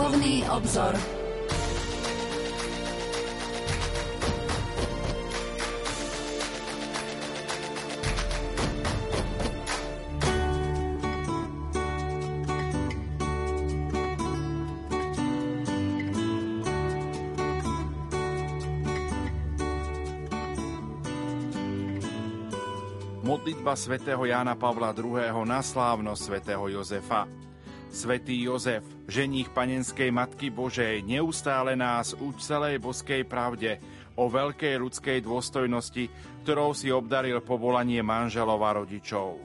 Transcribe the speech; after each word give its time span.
Duchovný 0.00 0.48
obzor. 0.48 0.96
Modlitba 23.20 23.76
svätého 23.76 24.24
Jána 24.24 24.56
Pavla 24.56 24.96
II. 24.96 25.44
na 25.44 25.60
slávnosť 25.60 26.22
svätého 26.24 26.64
Jozefa. 26.72 27.49
Svetý 27.90 28.46
Jozef, 28.46 28.86
ženích 29.10 29.50
panenskej 29.50 30.14
Matky 30.14 30.46
Božej, 30.46 31.02
neustále 31.02 31.74
nás 31.74 32.14
uč 32.14 32.46
celej 32.46 32.78
boskej 32.78 33.26
pravde 33.26 33.82
o 34.14 34.30
veľkej 34.30 34.78
ľudskej 34.78 35.18
dôstojnosti, 35.26 36.06
ktorou 36.46 36.70
si 36.70 36.94
obdaril 36.94 37.42
povolanie 37.42 37.98
manželov 37.98 38.62
a 38.62 38.78
rodičov. 38.78 39.42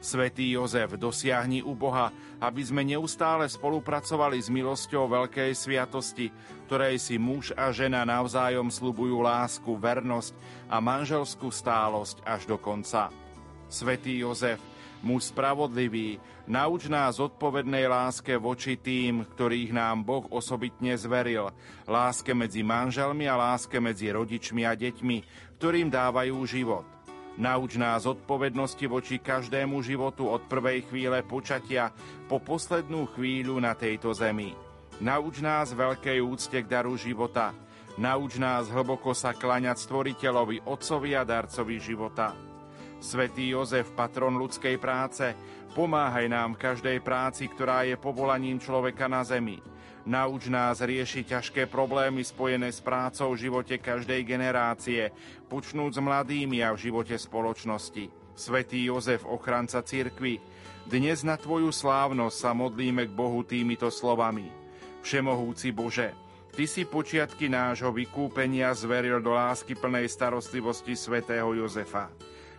Svetý 0.00 0.56
Jozef, 0.56 0.96
dosiahni 0.96 1.60
u 1.60 1.76
Boha, 1.76 2.08
aby 2.40 2.64
sme 2.64 2.88
neustále 2.88 3.44
spolupracovali 3.52 4.40
s 4.40 4.48
milosťou 4.48 5.04
veľkej 5.04 5.52
sviatosti, 5.52 6.32
ktorej 6.64 6.96
si 6.96 7.20
muž 7.20 7.52
a 7.52 7.68
žena 7.68 8.08
navzájom 8.08 8.72
slubujú 8.72 9.20
lásku, 9.20 9.76
vernosť 9.76 10.32
a 10.72 10.80
manželskú 10.80 11.52
stálosť 11.52 12.24
až 12.24 12.48
do 12.48 12.56
konca. 12.56 13.12
Svetý 13.68 14.24
Jozef, 14.24 14.56
muž 15.04 15.30
spravodlivý, 15.30 16.18
Nauč 16.44 16.92
nás 16.92 17.16
odpovednej 17.16 17.88
láske 17.88 18.36
voči 18.36 18.76
tým, 18.76 19.24
ktorých 19.24 19.72
nám 19.72 20.04
Boh 20.04 20.28
osobitne 20.28 20.92
zveril, 20.92 21.48
láske 21.88 22.36
medzi 22.36 22.60
manželmi 22.60 23.24
a 23.24 23.32
láske 23.32 23.80
medzi 23.80 24.12
rodičmi 24.12 24.68
a 24.68 24.76
deťmi, 24.76 25.16
ktorým 25.56 25.88
dávajú 25.88 26.36
život. 26.44 26.84
Nauč 27.40 27.80
nás 27.80 28.04
odpovednosti 28.04 28.84
voči 28.84 29.16
každému 29.24 29.80
životu 29.80 30.28
od 30.28 30.44
prvej 30.44 30.84
chvíle 30.84 31.24
počatia 31.24 31.96
po 32.28 32.44
poslednú 32.44 33.08
chvíľu 33.16 33.56
na 33.56 33.72
tejto 33.72 34.12
zemi. 34.12 34.52
Nauč 35.00 35.40
nás 35.40 35.72
veľkej 35.72 36.20
úcte 36.20 36.60
k 36.60 36.68
daru 36.68 36.92
života. 37.00 37.56
Nauč 37.96 38.36
nás 38.36 38.68
hlboko 38.68 39.16
sa 39.16 39.32
klaňať 39.32 39.80
stvoriteľovi, 39.80 40.68
otcovi 40.68 41.16
a 41.16 41.24
darcovi 41.24 41.80
života. 41.80 42.53
Svetý 43.04 43.52
Jozef, 43.52 43.92
patron 43.92 44.40
ľudskej 44.40 44.80
práce, 44.80 45.36
Pomáhaj 45.76 46.30
nám 46.30 46.54
v 46.56 46.62
každej 46.70 46.98
práci, 47.04 47.50
ktorá 47.50 47.84
je 47.84 48.00
povolaním 48.00 48.62
človeka 48.62 49.10
na 49.10 49.26
zemi. 49.26 49.58
Nauč 50.08 50.48
nás 50.48 50.80
riešiť 50.80 51.36
ťažké 51.36 51.62
problémy 51.66 52.24
spojené 52.24 52.72
s 52.72 52.80
prácou 52.80 53.34
v 53.34 53.44
živote 53.44 53.76
každej 53.82 54.22
generácie, 54.24 55.10
počnúť 55.50 55.98
s 55.98 56.00
mladými 56.00 56.64
a 56.64 56.72
v 56.72 56.88
živote 56.88 57.18
spoločnosti. 57.18 58.08
Svetý 58.38 58.88
Jozef, 58.88 59.26
ochranca 59.28 59.84
cirkvy, 59.84 60.38
dnes 60.88 61.26
na 61.26 61.36
Tvoju 61.36 61.74
slávnosť 61.74 62.36
sa 62.38 62.56
modlíme 62.56 63.04
k 63.10 63.12
Bohu 63.12 63.44
týmito 63.44 63.90
slovami. 63.92 64.48
Všemohúci 65.04 65.74
Bože, 65.76 66.14
Ty 66.54 66.70
si 66.70 66.86
počiatky 66.86 67.50
nášho 67.50 67.90
vykúpenia 67.90 68.70
zveril 68.78 69.18
do 69.18 69.34
lásky 69.34 69.74
plnej 69.74 70.06
starostlivosti 70.06 70.94
svätého 70.94 71.50
Jozefa. 71.50 72.14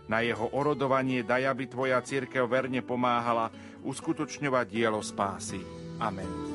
Na 0.05 0.21
jeho 0.21 0.49
orodovanie 0.53 1.25
daj, 1.25 1.49
aby 1.49 1.65
Tvoja 1.65 1.97
církev 2.01 2.45
verne 2.45 2.81
pomáhala 2.85 3.49
uskutočňovať 3.81 4.65
dielo 4.69 5.01
spásy. 5.01 5.61
Amen. 5.97 6.54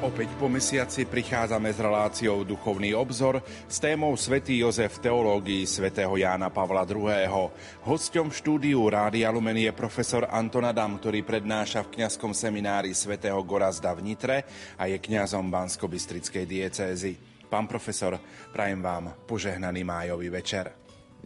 Opäť 0.00 0.32
po 0.40 0.48
mesiaci 0.48 1.04
prichádzame 1.04 1.76
s 1.76 1.76
reláciou 1.76 2.40
Duchovný 2.40 2.96
obzor 2.96 3.44
s 3.68 3.76
témou 3.84 4.16
Svetý 4.16 4.56
Jozef 4.56 4.96
v 4.96 5.12
teológii 5.12 5.68
svätého 5.68 6.16
Jána 6.16 6.48
Pavla 6.48 6.88
II. 6.88 7.52
Hosťom 7.84 8.32
štúdiu 8.32 8.80
Rádia 8.88 9.28
Lumen 9.28 9.60
je 9.60 9.68
profesor 9.76 10.24
Anton 10.32 10.64
Adam, 10.64 10.96
ktorý 10.96 11.20
prednáša 11.20 11.84
v 11.84 12.00
kňazskom 12.00 12.32
seminári 12.32 12.96
svätého 12.96 13.36
Gorazda 13.44 13.92
v 13.92 14.08
Nitre 14.08 14.48
a 14.80 14.88
je 14.88 14.96
kňazom 14.96 15.52
Bansko-Bystrickej 15.52 16.48
diecézy. 16.48 17.20
Pán 17.52 17.68
profesor, 17.68 18.16
prajem 18.56 18.80
vám 18.80 19.28
požehnaný 19.28 19.84
májový 19.84 20.32
večer. 20.32 20.72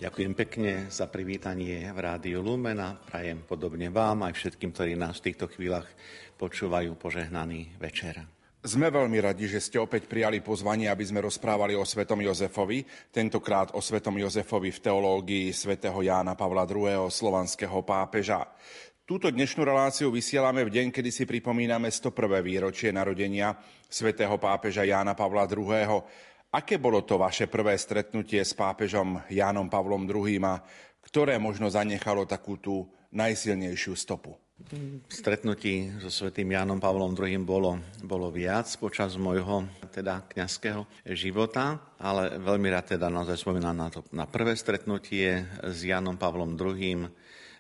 Ďakujem 0.03 0.35
pekne 0.35 0.91
za 0.91 1.07
privítanie 1.07 1.95
v 1.95 1.99
Rádiu 2.03 2.43
Lumena. 2.43 2.99
Prajem 2.99 3.39
podobne 3.47 3.87
vám 3.95 4.27
aj 4.27 4.35
všetkým, 4.35 4.75
ktorí 4.75 4.99
nás 4.99 5.23
v 5.23 5.31
týchto 5.31 5.47
chvíľach 5.47 5.87
počúvajú 6.43 6.99
požehnaný 6.99 7.79
večer. 7.79 8.34
Sme 8.65 8.89
veľmi 8.89 9.21
radi, 9.21 9.45
že 9.45 9.61
ste 9.61 9.77
opäť 9.77 10.09
prijali 10.09 10.41
pozvanie, 10.41 10.89
aby 10.89 11.05
sme 11.05 11.21
rozprávali 11.21 11.77
o 11.77 11.85
svetom 11.85 12.17
Jozefovi, 12.25 12.81
tentokrát 13.13 13.77
o 13.77 13.81
svetom 13.85 14.17
Jozefovi 14.17 14.73
v 14.73 14.81
teológii 14.81 15.53
svätého 15.53 16.01
Jána 16.01 16.33
Pavla 16.33 16.65
II. 16.65 17.13
slovanského 17.13 17.85
pápeža. 17.85 18.41
Túto 19.05 19.29
dnešnú 19.29 19.69
reláciu 19.69 20.09
vysielame 20.09 20.65
v 20.65 20.81
deň, 20.81 20.97
kedy 20.97 21.13
si 21.13 21.29
pripomíname 21.29 21.93
101. 21.93 22.41
výročie 22.41 22.89
narodenia 22.89 23.53
svätého 23.85 24.41
pápeža 24.41 24.89
Jána 24.89 25.13
Pavla 25.13 25.45
II. 25.45 26.01
Aké 26.57 26.81
bolo 26.81 27.05
to 27.05 27.21
vaše 27.21 27.45
prvé 27.53 27.77
stretnutie 27.77 28.41
s 28.41 28.57
pápežom 28.57 29.21
Jánom 29.29 29.69
Pavlom 29.69 30.09
II. 30.09 30.41
a 30.41 30.65
ktoré 31.05 31.37
možno 31.37 31.69
zanechalo 31.69 32.25
takú 32.25 32.57
tú 32.57 32.89
najsilnejšiu 33.13 33.93
stopu? 33.93 34.41
Stretnutí 35.11 35.99
so 35.99 36.09
svetým 36.09 36.55
Jánom 36.55 36.79
Pavlom 36.79 37.13
II 37.19 37.43
bolo, 37.43 37.83
bolo 38.07 38.31
viac 38.31 38.71
počas 38.79 39.19
môjho 39.19 39.67
teda 39.91 40.23
kňazského 40.31 40.87
života, 41.11 41.83
ale 41.99 42.39
veľmi 42.39 42.71
rád 42.71 42.95
teda 42.95 43.11
naozaj 43.11 43.35
spomínam 43.35 43.75
na, 43.75 43.91
to, 43.91 44.07
na 44.15 44.31
prvé 44.31 44.55
stretnutie 44.55 45.43
s 45.59 45.79
Jánom 45.83 46.15
Pavlom 46.15 46.55
II. 46.55 47.11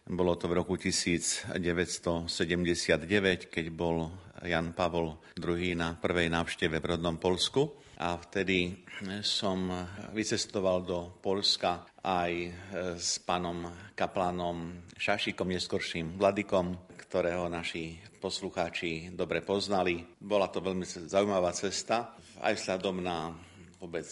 Bolo 0.06 0.38
to 0.38 0.47
v 0.47 0.55
roku 0.55 0.78
1979, 0.78 2.31
keď 3.50 3.66
bol 3.75 4.15
Jan 4.47 4.71
Pavol 4.71 5.19
II 5.34 5.75
na 5.75 5.99
prvej 5.99 6.31
návšteve 6.31 6.78
v 6.78 6.88
rodnom 6.94 7.19
Polsku 7.19 7.84
a 7.99 8.19
vtedy 8.19 8.84
som 9.22 9.71
vycestoval 10.15 10.82
do 10.82 10.99
Polska 11.22 11.87
aj 12.03 12.32
s 12.99 13.19
pánom 13.22 13.71
kaplánom 13.94 14.87
Šašikom, 14.94 15.50
neskorším 15.50 16.19
vladikom, 16.19 16.78
ktorého 16.94 17.47
naši 17.50 17.99
poslucháči 18.19 19.12
dobre 19.15 19.43
poznali. 19.44 20.03
Bola 20.19 20.50
to 20.50 20.62
veľmi 20.62 20.87
zaujímavá 20.87 21.55
cesta, 21.55 22.15
aj 22.43 22.59
vzhľadom 22.59 23.03
na 23.03 23.31
vôbec 23.78 24.06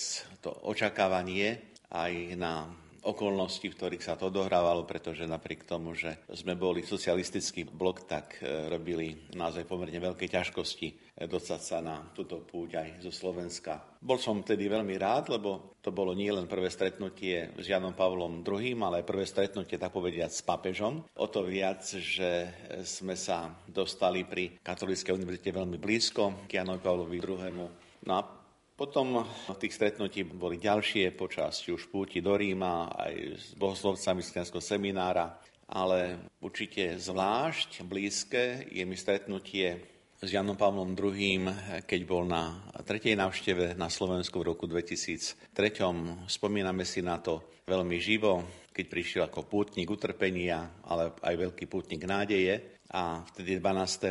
to 0.44 0.52
očakávanie, 0.68 1.74
aj 1.88 2.12
na 2.36 2.68
okolnosti, 3.02 3.66
v 3.66 3.74
ktorých 3.74 4.02
sa 4.02 4.14
to 4.14 4.30
odohrávalo, 4.30 4.86
pretože 4.86 5.26
napriek 5.26 5.66
tomu, 5.66 5.94
že 5.98 6.22
sme 6.30 6.54
boli 6.54 6.86
socialistický 6.86 7.66
blok, 7.66 8.06
tak 8.06 8.38
e, 8.38 8.70
robili 8.70 9.30
naozaj 9.34 9.66
pomerne 9.66 9.98
veľké 9.98 10.30
ťažkosti 10.30 10.88
e, 10.88 10.94
dostať 11.26 11.60
sa 11.60 11.78
na 11.82 12.02
túto 12.14 12.42
púť 12.42 12.78
aj 12.78 12.88
zo 13.02 13.10
Slovenska. 13.10 13.82
Bol 14.02 14.18
som 14.18 14.42
tedy 14.42 14.70
veľmi 14.70 14.94
rád, 14.98 15.34
lebo 15.34 15.78
to 15.82 15.90
bolo 15.90 16.14
nie 16.14 16.30
len 16.30 16.46
prvé 16.46 16.70
stretnutie 16.70 17.54
s 17.58 17.66
Janom 17.66 17.94
Pavlom 17.94 18.42
II, 18.46 18.78
ale 18.86 19.02
aj 19.02 19.10
prvé 19.10 19.24
stretnutie, 19.26 19.78
tak 19.78 19.94
povediať, 19.94 20.30
s 20.30 20.42
papežom. 20.46 21.02
O 21.18 21.26
to 21.26 21.42
viac, 21.46 21.82
že 21.86 22.50
sme 22.86 23.18
sa 23.18 23.50
dostali 23.66 24.22
pri 24.26 24.62
Katolíckej 24.62 25.14
univerzite 25.14 25.50
veľmi 25.50 25.78
blízko 25.78 26.46
k 26.46 26.62
Janovi 26.62 26.80
Pavlovi 26.82 27.18
II. 27.18 27.66
No 28.02 28.12
a 28.18 28.41
potom 28.76 29.22
tých 29.60 29.76
stretnutí 29.76 30.24
boli 30.24 30.58
ďalšie 30.58 31.12
počas 31.14 31.62
už 31.68 31.92
púti 31.92 32.18
do 32.18 32.34
Ríma, 32.34 32.90
aj 32.92 33.14
s 33.38 33.46
bohoslovcami 33.54 34.20
z 34.24 34.32
kniazského 34.32 34.64
seminára, 34.64 35.38
ale 35.72 36.28
určite 36.42 37.00
zvlášť 37.00 37.84
blízke 37.86 38.68
je 38.68 38.84
mi 38.84 38.96
stretnutie 38.98 39.92
s 40.22 40.30
Janom 40.30 40.54
Pavlom 40.54 40.94
II, 40.94 41.50
keď 41.82 42.00
bol 42.06 42.22
na 42.22 42.54
tretej 42.86 43.18
návšteve 43.18 43.74
na 43.74 43.90
Slovensku 43.90 44.38
v 44.38 44.54
roku 44.54 44.70
2003. 44.70 45.50
Spomíname 46.30 46.86
si 46.86 47.02
na 47.02 47.18
to 47.18 47.42
veľmi 47.66 47.98
živo, 47.98 48.46
keď 48.70 48.84
prišiel 48.86 49.22
ako 49.26 49.50
pútnik 49.50 49.90
utrpenia, 49.90 50.78
ale 50.86 51.10
aj 51.26 51.34
veľký 51.42 51.66
pútnik 51.66 52.06
nádeje. 52.06 52.78
A 52.92 53.24
vtedy 53.24 53.56
12. 53.56 54.04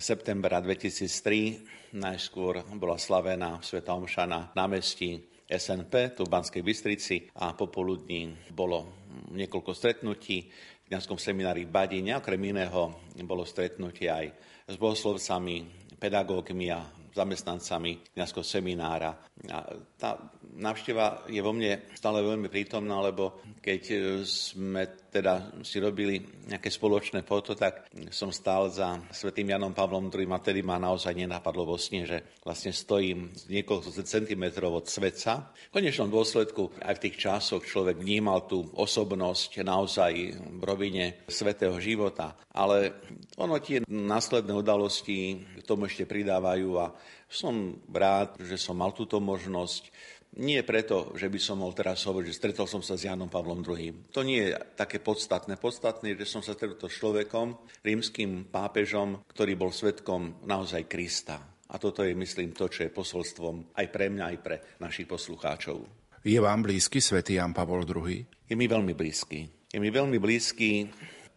septembra 0.00 0.56
2003 0.64 2.00
Najskôr 2.00 2.64
bola 2.80 2.96
slavená 2.96 3.60
Sveta 3.60 3.92
Omša 3.92 4.24
na 4.24 4.48
námestí 4.56 5.20
SNP, 5.44 6.16
tu 6.16 6.24
v 6.24 6.32
Banskej 6.32 6.64
Bystrici 6.64 7.28
a 7.36 7.52
popoludní 7.52 8.32
bolo 8.48 9.04
niekoľko 9.36 9.76
stretnutí 9.76 10.48
v 10.48 10.84
kniazskom 10.88 11.20
seminári 11.20 11.68
v 11.68 11.76
Badine. 11.76 12.16
Okrem 12.16 12.40
iného 12.40 13.12
bolo 13.20 13.44
stretnutie 13.44 14.08
aj 14.08 14.32
s 14.64 14.80
bohoslovcami, 14.80 15.68
pedagógmi 16.00 16.72
a 16.72 16.88
zamestnancami 17.12 18.16
kniazského 18.16 18.48
seminára. 18.48 19.12
A 19.52 19.76
tá 20.00 20.16
návšteva 20.56 21.28
je 21.28 21.44
vo 21.44 21.52
mne 21.52 21.84
stále 21.92 22.24
veľmi 22.24 22.48
prítomná, 22.48 22.96
lebo 23.04 23.44
keď 23.60 23.82
sme 24.24 25.01
teda 25.12 25.60
si 25.60 25.76
robili 25.76 26.24
nejaké 26.48 26.72
spoločné 26.72 27.20
foto, 27.20 27.52
tak 27.52 27.84
som 28.08 28.32
stál 28.32 28.72
za 28.72 28.96
svetým 29.12 29.52
Janom 29.52 29.76
Pavlom 29.76 30.08
II 30.08 30.32
a 30.32 30.40
vtedy 30.40 30.64
ma 30.64 30.80
naozaj 30.80 31.12
nenapadlo 31.12 31.68
vo 31.68 31.76
sne, 31.76 32.08
že 32.08 32.24
vlastne 32.40 32.72
stojím 32.72 33.28
niekoľko 33.52 33.92
centimetrov 33.92 34.72
od 34.72 34.86
svetca. 34.88 35.52
V 35.68 35.74
konečnom 35.76 36.08
dôsledku 36.08 36.72
aj 36.80 36.96
v 36.96 37.02
tých 37.04 37.28
časoch 37.28 37.60
človek 37.68 38.00
vnímal 38.00 38.48
tú 38.48 38.64
osobnosť 38.72 39.60
naozaj 39.60 40.12
v 40.32 40.62
rovine 40.64 41.28
svetého 41.28 41.76
života, 41.76 42.32
ale 42.56 42.96
ono 43.36 43.60
tie 43.60 43.84
následné 43.84 44.56
udalosti 44.56 45.44
k 45.60 45.62
tomu 45.68 45.92
ešte 45.92 46.08
pridávajú 46.08 46.80
a 46.80 46.96
som 47.28 47.80
rád, 47.88 48.40
že 48.40 48.60
som 48.60 48.76
mal 48.76 48.92
túto 48.92 49.20
možnosť 49.20 49.88
nie 50.40 50.64
preto, 50.64 51.12
že 51.12 51.28
by 51.28 51.36
som 51.36 51.60
mohol 51.60 51.76
teraz 51.76 52.08
hovoriť, 52.08 52.26
že 52.32 52.38
stretol 52.40 52.64
som 52.64 52.80
sa 52.80 52.96
s 52.96 53.04
Jánom 53.04 53.28
Pavlom 53.28 53.60
II. 53.60 54.12
To 54.16 54.24
nie 54.24 54.48
je 54.48 54.56
také 54.78 54.96
podstatné. 54.96 55.60
Podstatné 55.60 56.16
je, 56.16 56.24
že 56.24 56.32
som 56.32 56.40
sa 56.40 56.56
stretol 56.56 56.88
s 56.88 56.96
človekom, 56.96 57.60
rímským 57.84 58.48
pápežom, 58.48 59.20
ktorý 59.28 59.52
bol 59.60 59.68
svetkom 59.68 60.40
naozaj 60.48 60.88
Krista. 60.88 61.36
A 61.72 61.80
toto 61.80 62.04
je, 62.04 62.16
myslím, 62.16 62.52
to, 62.52 62.68
čo 62.68 62.84
je 62.84 62.92
posolstvom 62.92 63.76
aj 63.76 63.86
pre 63.88 64.12
mňa, 64.12 64.24
aj 64.28 64.38
pre 64.40 64.56
našich 64.80 65.08
poslucháčov. 65.08 65.84
Je 66.22 66.38
vám 66.38 66.64
blízky 66.64 67.00
svätý 67.00 67.40
Jan 67.40 67.56
Pavol 67.56 67.84
II? 67.84 68.24
Je 68.48 68.54
mi 68.56 68.68
veľmi 68.68 68.92
blízky. 68.92 69.48
Je 69.72 69.80
mi 69.80 69.88
veľmi 69.88 70.20
blízky 70.20 70.86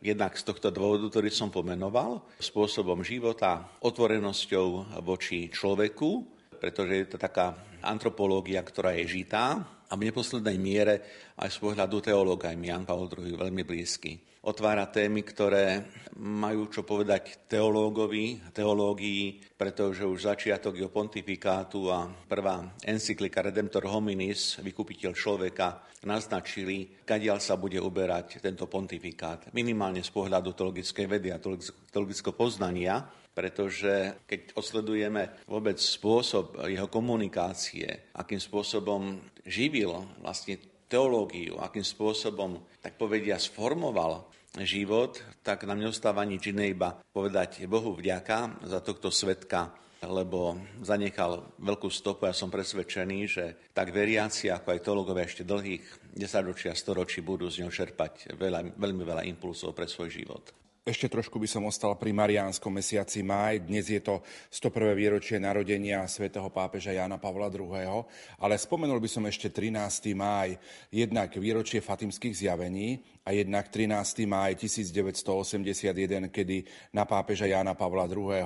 jednak 0.04 0.38
z 0.38 0.44
tohto 0.46 0.70
dôvodu, 0.70 1.08
ktorý 1.10 1.32
som 1.34 1.50
pomenoval, 1.50 2.22
spôsobom 2.38 3.02
života, 3.02 3.66
otvorenosťou 3.82 5.00
voči 5.02 5.50
človeku, 5.50 6.36
pretože 6.58 6.94
je 6.96 7.08
to 7.12 7.18
taká 7.20 7.54
antropológia, 7.86 8.66
ktorá 8.66 8.98
je 8.98 9.22
žitá 9.22 9.62
a 9.86 9.94
v 9.94 10.10
neposlednej 10.10 10.58
miere 10.58 10.96
aj 11.38 11.54
z 11.54 11.58
pohľadu 11.62 12.02
teológa 12.02 12.50
mi 12.58 12.74
Jan 12.74 12.88
Pavel 12.88 13.12
II 13.12 13.38
veľmi 13.38 13.62
blízky. 13.62 14.18
Otvára 14.46 14.86
témy, 14.94 15.26
ktoré 15.26 15.90
majú 16.22 16.70
čo 16.70 16.86
povedať 16.86 17.50
teológovi, 17.50 18.54
teológii, 18.54 19.58
pretože 19.58 20.06
už 20.06 20.30
začiatok 20.30 20.78
jeho 20.78 20.94
pontifikátu 20.94 21.90
a 21.90 22.06
prvá 22.06 22.62
encyklika 22.86 23.42
Redemptor 23.42 23.90
hominis, 23.90 24.62
vykupiteľ 24.62 25.12
človeka, 25.18 25.82
naznačili, 26.06 27.02
kadiaľ 27.02 27.42
sa 27.42 27.58
bude 27.58 27.82
uberať 27.82 28.38
tento 28.38 28.70
pontifikát. 28.70 29.50
Minimálne 29.50 30.06
z 30.06 30.14
pohľadu 30.14 30.54
teologickej 30.54 31.06
vedy 31.10 31.34
a 31.34 31.42
teologického 31.42 32.38
poznania, 32.38 33.02
pretože 33.36 34.24
keď 34.24 34.56
osledujeme 34.56 35.44
vôbec 35.46 35.76
spôsob 35.76 36.56
jeho 36.72 36.88
komunikácie, 36.88 38.16
akým 38.16 38.40
spôsobom 38.40 39.20
živil 39.44 39.92
vlastne 40.24 40.56
teológiu, 40.88 41.60
akým 41.60 41.84
spôsobom, 41.84 42.64
tak 42.80 42.96
povedia, 42.96 43.36
sformoval 43.36 44.32
život, 44.64 45.20
tak 45.44 45.68
nám 45.68 45.84
neostáva 45.84 46.24
nič 46.24 46.48
iné 46.56 46.72
iba 46.72 46.96
povedať 47.12 47.68
Bohu 47.68 47.92
vďaka 47.92 48.64
za 48.64 48.80
tohto 48.80 49.12
svetka, 49.12 49.76
lebo 50.00 50.56
zanechal 50.80 51.44
veľkú 51.60 51.92
stopu. 51.92 52.30
Ja 52.30 52.36
som 52.36 52.48
presvedčený, 52.48 53.20
že 53.28 53.44
tak 53.76 53.92
veriaci, 53.92 54.48
ako 54.48 54.72
aj 54.72 54.84
teológovia 54.86 55.28
ešte 55.28 55.44
dlhých 55.44 55.84
desaťročí 56.16 56.72
a 56.72 56.78
storočí 56.78 57.20
budú 57.20 57.52
z 57.52 57.68
ňou 57.68 57.72
čerpať 57.74 58.38
veľa, 58.38 58.80
veľmi 58.80 59.04
veľa 59.04 59.24
impulsov 59.28 59.76
pre 59.76 59.90
svoj 59.90 60.08
život. 60.08 60.65
Ešte 60.86 61.10
trošku 61.10 61.42
by 61.42 61.50
som 61.50 61.66
ostal 61.66 61.98
pri 61.98 62.14
Mariánskom 62.14 62.70
mesiaci 62.70 63.26
máj. 63.26 63.66
Dnes 63.66 63.90
je 63.90 63.98
to 64.06 64.22
101. 64.54 64.94
výročie 64.94 65.42
narodenia 65.42 66.06
svätého 66.06 66.46
pápeža 66.54 66.94
Jana 66.94 67.18
Pavla 67.18 67.50
II. 67.50 68.06
Ale 68.38 68.54
spomenul 68.54 69.02
by 69.02 69.10
som 69.10 69.26
ešte 69.26 69.50
13. 69.50 70.14
máj, 70.14 70.54
jednak 70.94 71.34
výročie 71.42 71.82
fatimských 71.82 72.38
zjavení 72.38 73.02
a 73.26 73.34
jednak 73.34 73.74
13. 73.74 74.30
máj 74.30 74.62
1981, 74.62 76.30
kedy 76.30 76.62
na 76.94 77.10
pápeža 77.10 77.50
Jana 77.50 77.74
Pavla 77.74 78.06
II. 78.06 78.46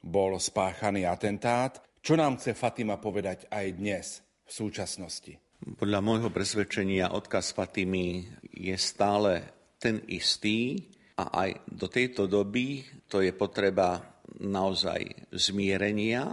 bol 0.00 0.40
spáchaný 0.40 1.04
atentát. 1.04 1.84
Čo 2.00 2.16
nám 2.16 2.40
chce 2.40 2.56
Fatima 2.56 2.96
povedať 2.96 3.44
aj 3.52 3.66
dnes, 3.76 4.24
v 4.48 4.52
súčasnosti? 4.56 5.36
Podľa 5.76 6.00
môjho 6.00 6.32
presvedčenia 6.32 7.12
odkaz 7.12 7.52
Fatimy 7.52 8.24
je 8.56 8.72
stále 8.80 9.44
ten 9.76 10.00
istý, 10.08 10.80
a 11.14 11.46
aj 11.46 11.50
do 11.70 11.86
tejto 11.86 12.26
doby 12.26 12.82
to 13.06 13.22
je 13.22 13.30
potreba 13.30 14.02
naozaj 14.42 15.30
zmierenia 15.30 16.26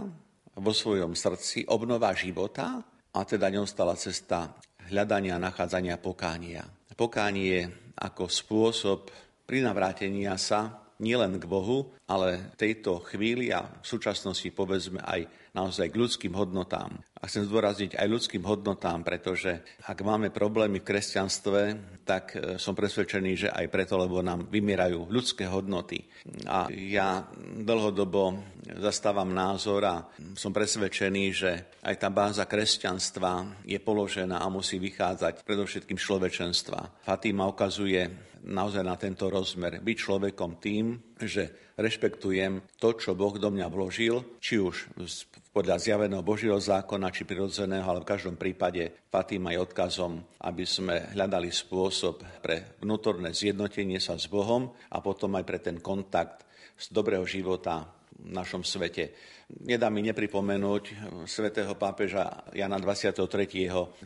vo 0.58 0.72
svojom 0.74 1.14
srdci, 1.14 1.64
obnova 1.70 2.12
života 2.12 2.82
a 3.12 3.20
teda 3.22 3.48
neustála 3.48 3.94
cesta 3.94 4.52
hľadania 4.90 5.38
nachádzania 5.38 5.96
pokánia. 6.02 6.66
Pokánie 6.92 7.70
ako 7.96 8.26
spôsob 8.28 9.08
prinavrátenia 9.46 10.34
sa 10.36 10.82
nielen 11.02 11.38
k 11.38 11.44
Bohu, 11.50 11.94
ale 12.06 12.54
v 12.54 12.56
tejto 12.58 13.02
chvíli 13.02 13.50
a 13.50 13.66
v 13.66 13.86
súčasnosti 13.86 14.46
povedzme 14.54 15.02
aj 15.02 15.26
naozaj 15.52 15.90
k 15.90 15.98
ľudským 15.98 16.32
hodnotám. 16.34 17.02
A 17.22 17.30
chcem 17.30 17.46
zdôrazniť 17.46 17.94
aj 17.94 18.10
ľudským 18.10 18.42
hodnotám, 18.42 19.06
pretože 19.06 19.62
ak 19.86 20.02
máme 20.02 20.34
problémy 20.34 20.82
v 20.82 20.88
kresťanstve, 20.90 21.60
tak 22.02 22.34
e, 22.34 22.58
som 22.58 22.74
presvedčený, 22.74 23.46
že 23.46 23.48
aj 23.54 23.70
preto, 23.70 23.94
lebo 23.94 24.18
nám 24.26 24.50
vymierajú 24.50 25.06
ľudské 25.06 25.46
hodnoty. 25.46 26.02
A 26.50 26.66
ja 26.74 27.22
dlhodobo 27.62 28.42
zastávam 28.82 29.30
názor 29.30 29.86
a 29.86 30.02
som 30.34 30.50
presvedčený, 30.50 31.24
že 31.30 31.78
aj 31.86 31.94
tá 32.02 32.10
báza 32.10 32.42
kresťanstva 32.42 33.62
je 33.70 33.78
položená 33.78 34.42
a 34.42 34.50
musí 34.50 34.82
vychádzať 34.82 35.46
predovšetkým 35.46 36.02
človečenstva. 36.02 37.06
Fatima 37.06 37.46
ukazuje 37.46 38.32
naozaj 38.42 38.82
na 38.82 38.98
tento 38.98 39.30
rozmer. 39.30 39.78
Byť 39.78 39.96
človekom 39.96 40.58
tým, 40.58 41.11
že 41.26 41.74
rešpektujem 41.76 42.62
to, 42.76 42.94
čo 42.96 43.16
Boh 43.16 43.34
do 43.36 43.48
mňa 43.48 43.66
vložil, 43.72 44.38
či 44.38 44.60
už 44.60 44.92
podľa 45.52 45.76
zjaveného 45.80 46.24
Božieho 46.24 46.56
zákona, 46.56 47.12
či 47.12 47.28
prirodzeného, 47.28 47.84
ale 47.84 48.00
v 48.04 48.10
každom 48.10 48.36
prípade 48.40 48.92
Fatima 49.12 49.52
je 49.52 49.60
odkazom, 49.60 50.20
aby 50.44 50.64
sme 50.64 51.12
hľadali 51.12 51.52
spôsob 51.52 52.24
pre 52.40 52.76
vnútorné 52.80 53.36
zjednotenie 53.36 54.00
sa 54.00 54.16
s 54.16 54.28
Bohom 54.28 54.72
a 54.88 54.98
potom 55.04 55.36
aj 55.36 55.44
pre 55.44 55.58
ten 55.60 55.78
kontakt 55.80 56.48
z 56.76 56.88
dobrého 56.90 57.24
života 57.28 58.01
našom 58.26 58.62
svete. 58.62 59.14
Nedá 59.52 59.92
mi 59.92 60.00
nepripomenúť 60.00 60.84
svätého 61.28 61.76
pápeža 61.76 62.48
Jana 62.56 62.80
23., 62.80 63.20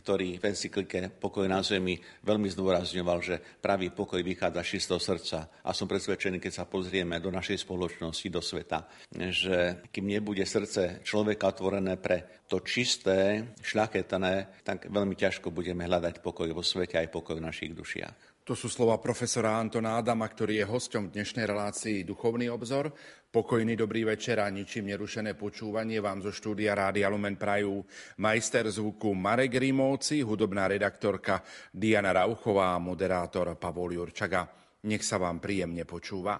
ktorý 0.03 0.35
v 0.35 0.43
encyklike 0.43 1.07
Pokoj 1.15 1.47
na 1.47 1.63
zemi 1.63 1.95
veľmi 2.25 2.51
zdôrazňoval, 2.51 3.19
že 3.23 3.39
pravý 3.63 3.95
pokoj 3.95 4.19
vychádza 4.19 4.59
z 4.65 4.71
čistého 4.75 4.99
srdca. 4.99 5.63
A 5.63 5.71
som 5.71 5.87
presvedčený, 5.87 6.43
keď 6.43 6.51
sa 6.51 6.65
pozrieme 6.67 7.23
do 7.23 7.31
našej 7.31 7.63
spoločnosti, 7.63 8.27
do 8.27 8.43
sveta, 8.43 8.91
že 9.31 9.87
kým 9.87 10.11
nebude 10.11 10.43
srdce 10.43 10.99
človeka 11.07 11.55
otvorené 11.55 11.95
pre 11.95 12.43
to 12.51 12.59
čisté, 12.59 13.55
šľachetné, 13.63 14.63
tak 14.67 14.91
veľmi 14.91 15.15
ťažko 15.15 15.51
budeme 15.55 15.87
hľadať 15.87 16.19
pokoj 16.19 16.51
vo 16.51 16.63
svete 16.63 16.99
aj 16.99 17.07
pokoj 17.07 17.39
v 17.39 17.47
našich 17.47 17.71
dušiach. 17.71 18.37
To 18.47 18.55
sú 18.55 18.71
slova 18.71 18.95
profesora 19.03 19.59
Antona 19.59 19.99
Adama, 19.99 20.23
ktorý 20.23 20.63
je 20.63 20.71
hosťom 20.71 21.11
dnešnej 21.11 21.43
relácii 21.43 22.07
Duchovný 22.07 22.47
obzor. 22.47 22.95
Pokojný 23.27 23.75
dobrý 23.75 24.07
večer 24.07 24.39
a 24.39 24.47
ničím 24.47 24.87
nerušené 24.87 25.35
počúvanie 25.35 25.99
vám 25.99 26.23
zo 26.23 26.31
štúdia 26.31 26.71
Rádia 26.71 27.11
Lumen 27.11 27.35
Prajú 27.35 27.83
majster 28.23 28.63
zvuku 28.71 29.11
Marek 29.11 29.51
Rímovci, 29.51 30.23
hudobná 30.23 30.63
redaktorka 30.71 31.43
Diana 31.75 32.15
Rauchová 32.15 32.71
a 32.71 32.79
moderátor 32.79 33.51
Pavol 33.59 33.99
Jurčaga. 33.99 34.47
Nech 34.87 35.03
sa 35.03 35.19
vám 35.19 35.43
príjemne 35.43 35.83
počúva. 35.83 36.39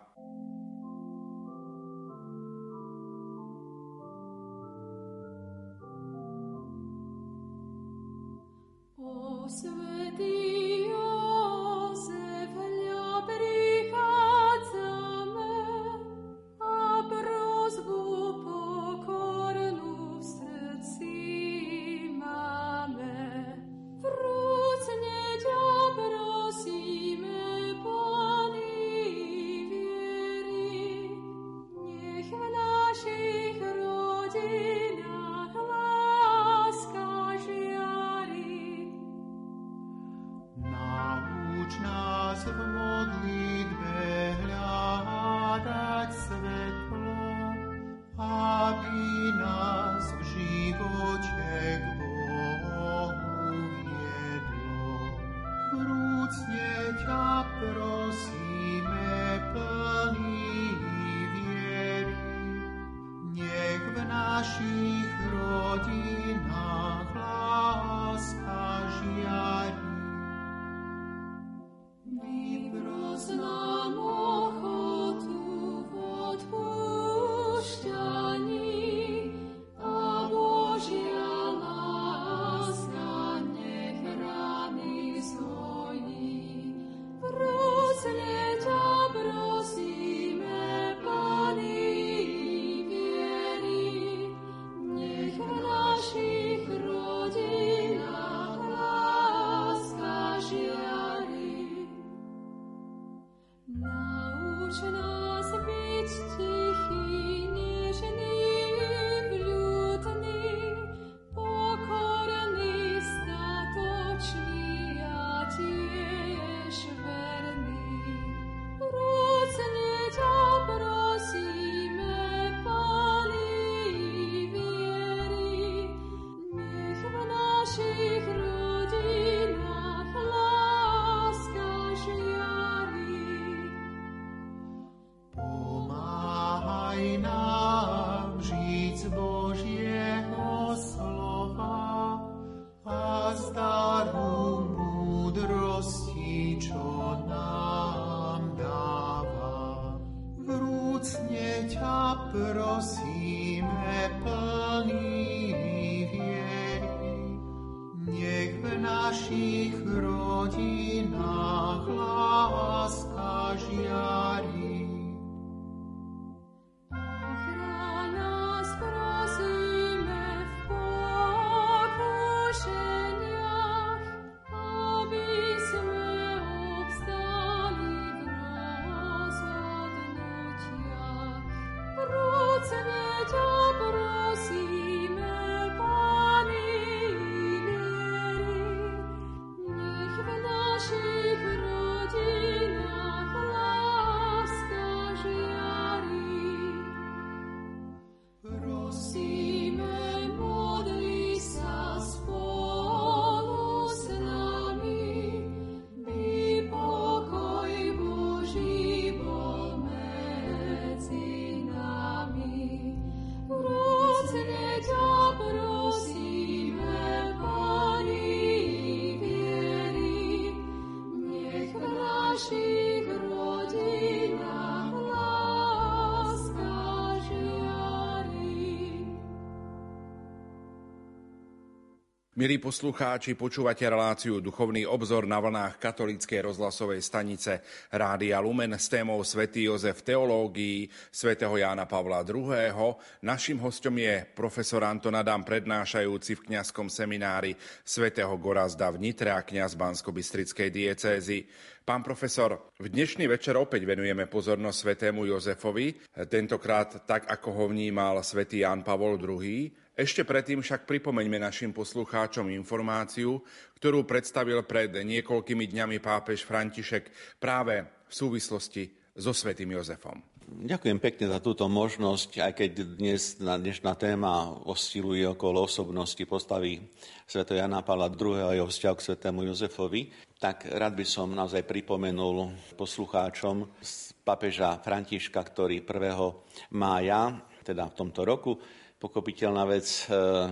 Milí 232.38 232.62
poslucháči, 232.62 233.34
počúvate 233.34 233.90
reláciu 233.90 234.38
Duchovný 234.38 234.86
obzor 234.86 235.26
na 235.26 235.42
vlnách 235.42 235.82
katolíckej 235.82 236.46
rozhlasovej 236.46 237.02
stanice 237.02 237.66
Rádia 237.90 238.38
Lumen 238.38 238.78
s 238.78 238.94
témou 238.94 239.26
Svetý 239.26 239.66
Jozef 239.66 240.06
teológií 240.06 240.86
svätého 241.10 241.58
Jána 241.58 241.90
Pavla 241.90 242.22
II. 242.22 242.94
Našim 243.26 243.58
hostom 243.58 243.98
je 243.98 244.22
profesor 244.38 244.86
Anton 244.86 245.18
Adam, 245.18 245.42
prednášajúci 245.42 246.38
v 246.38 246.46
kňazskom 246.54 246.94
seminári 246.94 247.58
svätého 247.82 248.38
Gorazda 248.38 248.94
v 248.94 249.10
Nitre 249.10 249.34
a 249.34 249.42
kňaz 249.42 249.74
Bansko-Bystrickej 249.74 250.70
diecézy. 250.70 251.42
Pán 251.82 252.06
profesor, 252.06 252.70
v 252.78 252.94
dnešný 252.94 253.26
večer 253.26 253.58
opäť 253.58 253.90
venujeme 253.90 254.30
pozornosť 254.30 254.78
svetému 254.78 255.26
Jozefovi, 255.26 255.98
tentokrát 256.30 257.02
tak, 257.10 257.26
ako 257.34 257.50
ho 257.50 257.66
vnímal 257.74 258.22
svätý 258.22 258.62
Ján 258.62 258.86
Pavol 258.86 259.18
II. 259.18 259.87
Ešte 259.98 260.22
predtým 260.22 260.62
však 260.62 260.86
pripomeňme 260.86 261.42
našim 261.42 261.74
poslucháčom 261.74 262.54
informáciu, 262.54 263.42
ktorú 263.82 264.06
predstavil 264.06 264.62
pred 264.62 264.94
niekoľkými 264.94 265.66
dňami 265.74 265.98
pápež 265.98 266.46
František 266.46 267.10
práve 267.42 267.82
v 268.06 268.14
súvislosti 268.14 268.94
so 269.18 269.34
svätým 269.34 269.74
Jozefom. 269.74 270.22
Ďakujem 270.48 271.02
pekne 271.02 271.34
za 271.34 271.42
túto 271.42 271.66
možnosť, 271.66 272.46
aj 272.46 272.54
keď 272.54 272.72
dnes 272.94 273.42
dnešná 273.42 273.98
téma 273.98 274.54
osciluje 274.70 275.26
okolo 275.34 275.66
osobnosti 275.66 276.22
postavy 276.30 276.78
sv. 277.26 277.58
Jana 277.58 277.82
Pavla 277.82 278.14
II. 278.14 278.38
a 278.38 278.54
jeho 278.54 278.70
vzťahu 278.70 278.96
k 279.02 279.06
svätému 279.12 279.50
Jozefovi, 279.50 280.14
tak 280.38 280.70
rád 280.78 280.94
by 280.94 281.06
som 281.10 281.34
naozaj 281.34 281.66
pripomenul 281.66 282.54
poslucháčom 282.78 283.66
z 283.82 284.14
papeža 284.22 284.78
Františka, 284.78 285.42
ktorý 285.42 285.82
1. 285.82 286.78
mája, 286.78 287.34
teda 287.66 287.90
v 287.90 287.98
tomto 287.98 288.22
roku, 288.24 288.62
Pokopiteľná 288.98 289.62
vec 289.70 290.10
eh, 290.10 290.50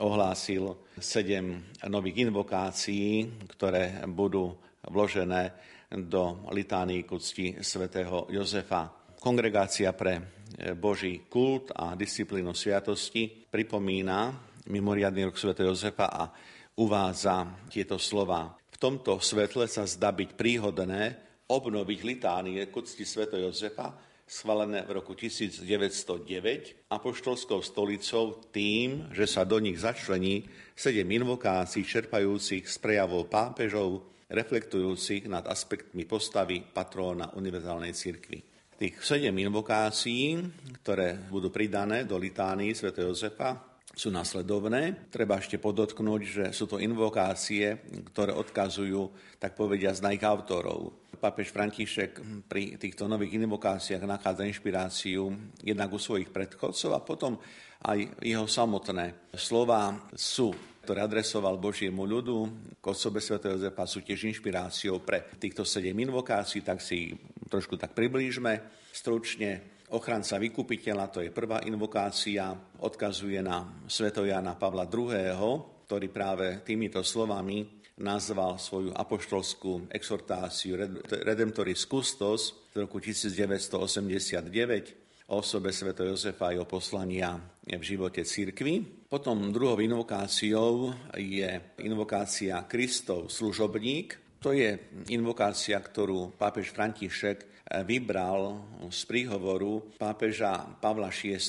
ohlásil 0.00 0.88
sedem 0.96 1.60
nových 1.84 2.24
invokácií, 2.24 3.28
ktoré 3.44 4.00
budú 4.08 4.56
vložené 4.88 5.52
do 5.92 6.48
litány 6.48 7.04
k 7.04 7.12
úcti 7.12 7.46
svätého 7.60 8.24
Jozefa. 8.32 8.88
Kongregácia 9.20 9.92
pre 9.92 10.16
eh, 10.16 10.72
Boží 10.72 11.28
kult 11.28 11.76
a 11.76 11.92
disciplínu 11.92 12.56
sviatosti 12.56 13.28
pripomína 13.52 14.32
mimoriadný 14.72 15.28
rok 15.28 15.36
svätého 15.36 15.76
Jozefa 15.76 16.08
a 16.08 16.32
uvádza 16.80 17.68
tieto 17.68 18.00
slova. 18.00 18.56
V 18.72 18.80
tomto 18.80 19.20
svetle 19.20 19.68
sa 19.68 19.84
zdá 19.84 20.08
byť 20.08 20.32
príhodné 20.32 21.20
obnoviť 21.52 22.00
litánie 22.00 22.64
k 22.64 22.72
úcti 22.72 23.04
svätého 23.04 23.52
Jozefa, 23.52 23.92
schválené 24.34 24.82
v 24.82 24.98
roku 24.98 25.14
1909 25.14 26.90
apoštolskou 26.90 27.62
stolicou 27.62 28.42
tým, 28.50 29.06
že 29.14 29.30
sa 29.30 29.46
do 29.46 29.62
nich 29.62 29.78
začlení 29.78 30.42
sedem 30.74 31.06
invokácií 31.06 31.86
čerpajúcich 31.86 32.66
z 32.66 32.76
prejavov 32.82 33.30
pápežov, 33.30 34.10
reflektujúcich 34.26 35.30
nad 35.30 35.46
aspektmi 35.46 36.02
postavy 36.02 36.66
patróna 36.66 37.30
univerzálnej 37.38 37.94
cirkvi. 37.94 38.42
Tých 38.74 38.98
sedem 39.06 39.38
invokácií, 39.38 40.42
ktoré 40.82 41.14
budú 41.30 41.54
pridané 41.54 42.02
do 42.02 42.18
litánii 42.18 42.74
sv. 42.74 42.90
Jozefa, 42.90 43.73
sú 43.94 44.10
nasledovné. 44.10 45.08
Treba 45.08 45.38
ešte 45.38 45.56
podotknúť, 45.56 46.22
že 46.22 46.44
sú 46.50 46.66
to 46.66 46.82
invokácie, 46.82 47.78
ktoré 48.10 48.34
odkazujú, 48.34 49.14
tak 49.38 49.54
povedia, 49.54 49.94
z 49.94 50.04
ich 50.12 50.22
autorov 50.26 51.04
pápež 51.24 51.56
František 51.56 52.44
pri 52.44 52.76
týchto 52.76 53.08
nových 53.08 53.40
invokáciách 53.40 54.04
nachádza 54.04 54.44
inšpiráciu 54.44 55.32
jednak 55.64 55.88
u 55.88 55.96
svojich 55.96 56.28
predchodcov 56.28 56.90
a 56.92 57.00
potom 57.00 57.40
aj 57.80 58.20
jeho 58.20 58.44
samotné 58.44 59.32
slova 59.32 60.04
sú 60.12 60.52
ktoré 60.84 61.00
adresoval 61.00 61.56
Božiemu 61.56 62.04
ľudu 62.04 62.36
k 62.76 62.84
osobe 62.84 63.16
Sv. 63.16 63.40
Jozefa 63.40 63.88
sú 63.88 64.04
tiež 64.04 64.28
inšpiráciou 64.28 65.00
pre 65.00 65.32
týchto 65.40 65.64
sedem 65.64 65.96
invokácií, 65.96 66.60
tak 66.60 66.84
si 66.84 67.16
trošku 67.48 67.80
tak 67.80 67.96
priblížme. 67.96 68.60
Stručne 68.92 69.73
ochranca 69.94 70.42
vykupiteľa, 70.42 71.14
to 71.14 71.22
je 71.22 71.30
prvá 71.30 71.62
invokácia, 71.64 72.50
odkazuje 72.82 73.38
na 73.38 73.86
Sv. 73.86 74.10
Jana 74.10 74.58
Pavla 74.58 74.90
II., 74.90 75.86
ktorý 75.86 76.10
práve 76.10 76.66
týmito 76.66 77.06
slovami 77.06 77.62
nazval 78.02 78.58
svoju 78.58 78.90
apoštolskú 78.90 79.86
exhortáciu 79.86 80.74
Redemptoris 81.06 81.86
Custos 81.86 82.66
z 82.74 82.82
roku 82.82 82.98
1989 82.98 85.30
o 85.30 85.38
osobe 85.38 85.70
Sv. 85.70 85.94
Jozefa 85.94 86.50
a 86.50 86.58
jeho 86.58 86.66
poslania 86.66 87.38
v 87.62 87.80
živote 87.80 88.26
církvy. 88.26 89.06
Potom 89.06 89.54
druhou 89.54 89.78
invokáciou 89.78 90.90
je 91.14 91.78
invokácia 91.86 92.66
Kristov 92.66 93.30
služobník. 93.30 94.42
To 94.42 94.50
je 94.52 94.76
invokácia, 95.14 95.78
ktorú 95.80 96.34
pápež 96.36 96.74
František 96.74 97.53
vybral 97.64 98.60
z 98.92 99.00
príhovoru 99.08 99.88
pápeža 99.96 100.76
Pavla 100.78 101.08
VI, 101.08 101.48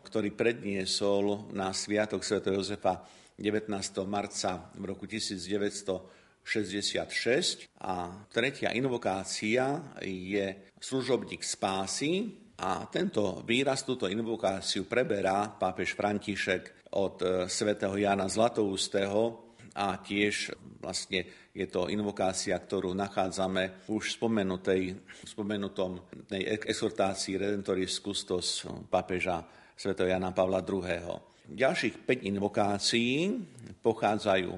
ktorý 0.00 0.32
predniesol 0.32 1.52
na 1.52 1.76
sviatok 1.76 2.24
Sv. 2.24 2.40
Jozefa 2.48 3.04
19. 3.36 3.68
marca 4.08 4.72
v 4.72 4.88
roku 4.88 5.04
1966 5.04 7.68
a 7.84 8.24
tretia 8.32 8.72
invokácia 8.72 9.84
je 10.00 10.72
služobník 10.80 11.44
spásy 11.44 12.40
a 12.60 12.84
tento 12.88 13.44
výraz, 13.44 13.84
túto 13.84 14.08
invokáciu 14.08 14.84
preberá 14.84 15.48
pápež 15.48 15.96
František 15.96 16.92
od 16.96 17.20
svätého 17.48 17.96
Jana 17.96 18.28
Zlatoustého 18.28 19.48
a 19.76 19.96
tiež 19.96 20.52
vlastne 20.80 21.24
je 21.60 21.68
to 21.68 21.92
invokácia, 21.92 22.56
ktorú 22.56 22.96
nachádzame 22.96 23.84
už 23.92 24.16
spomenutej, 24.16 24.96
spomenutom 25.28 26.00
exhortácii 26.32 27.36
Redentoris 27.36 28.00
Custos 28.00 28.64
pápeža 28.88 29.44
svätého 29.76 30.08
Jana 30.08 30.32
Pavla 30.32 30.64
II. 30.64 31.20
Ďalších 31.52 32.08
5 32.08 32.32
invokácií 32.32 33.36
pochádzajú 33.84 34.52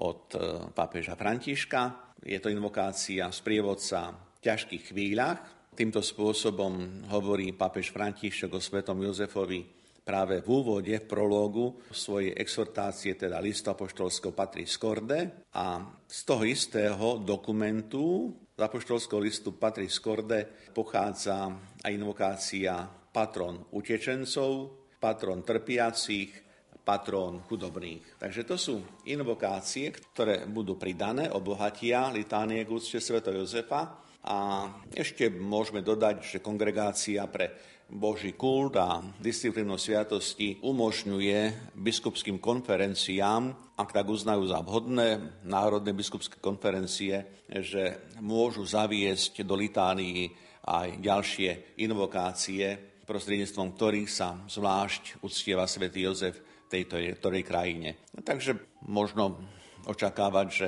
od 0.00 0.22
e, 0.32 0.38
pápeža 0.72 1.18
Františka. 1.18 2.14
Je 2.24 2.40
to 2.40 2.48
invokácia 2.48 3.28
sprievodca 3.28 4.14
v 4.14 4.38
ťažkých 4.40 4.94
chvíľach. 4.94 5.38
Týmto 5.76 6.00
spôsobom 6.00 7.04
hovorí 7.12 7.52
pápež 7.52 7.92
František 7.92 8.48
o 8.54 8.62
svetom 8.62 9.02
Jozefovi 9.02 9.79
práve 10.10 10.42
v 10.42 10.48
úvode, 10.50 10.90
v 10.90 11.06
prológu 11.06 11.78
svojej 11.94 12.34
exhortácie, 12.34 13.14
teda 13.14 13.38
listu 13.38 13.70
apoštolského 13.70 14.34
Patris 14.34 14.74
Corde. 14.74 15.46
A 15.54 15.86
z 16.02 16.20
toho 16.26 16.42
istého 16.42 17.22
dokumentu, 17.22 18.34
z 18.58 18.60
apoštolského 18.66 19.22
listu 19.22 19.54
Patris 19.54 20.02
Corde, 20.02 20.50
pochádza 20.74 21.54
aj 21.86 21.94
invokácia 21.94 22.90
patron 23.14 23.70
utečencov, 23.70 24.82
patron 24.98 25.46
trpiacich, 25.46 26.34
patrón 26.82 27.46
chudobných. 27.46 28.18
Takže 28.18 28.42
to 28.42 28.58
sú 28.58 28.82
invokácie, 29.06 29.94
ktoré 29.94 30.42
budú 30.50 30.74
pridané, 30.74 31.30
obohatia 31.30 32.10
litánie 32.10 32.66
k 32.66 32.74
úcte 32.74 32.98
Sv. 32.98 33.22
Jozefa. 33.22 34.09
A 34.20 34.68
ešte 34.92 35.32
môžeme 35.32 35.80
dodať, 35.80 36.20
že 36.20 36.44
kongregácia 36.44 37.24
pre 37.24 37.56
Boží 37.90 38.38
kult 38.38 38.78
a 38.78 39.02
disciplínu 39.18 39.74
sviatosti 39.74 40.62
umožňuje 40.62 41.72
biskupským 41.74 42.38
konferenciám, 42.38 43.50
ak 43.74 43.90
tak 43.90 44.06
uznajú 44.06 44.46
za 44.46 44.62
vhodné, 44.62 45.40
národné 45.42 45.90
biskupské 45.90 46.38
konferencie, 46.38 47.26
že 47.50 48.14
môžu 48.22 48.62
zaviesť 48.62 49.42
do 49.42 49.58
litánii 49.58 50.30
aj 50.70 51.02
ďalšie 51.02 51.50
invokácie, 51.82 52.78
prostredníctvom 53.08 53.74
ktorých 53.74 54.06
sa 54.06 54.38
zvlášť 54.46 55.18
uctieva 55.26 55.66
svätý 55.66 56.06
Jozef 56.06 56.38
tejto 56.70 56.94
ktorej 57.18 57.42
krajine. 57.42 57.98
Takže 58.22 58.54
možno 58.86 59.42
očakávať, 59.90 60.46
že 60.46 60.66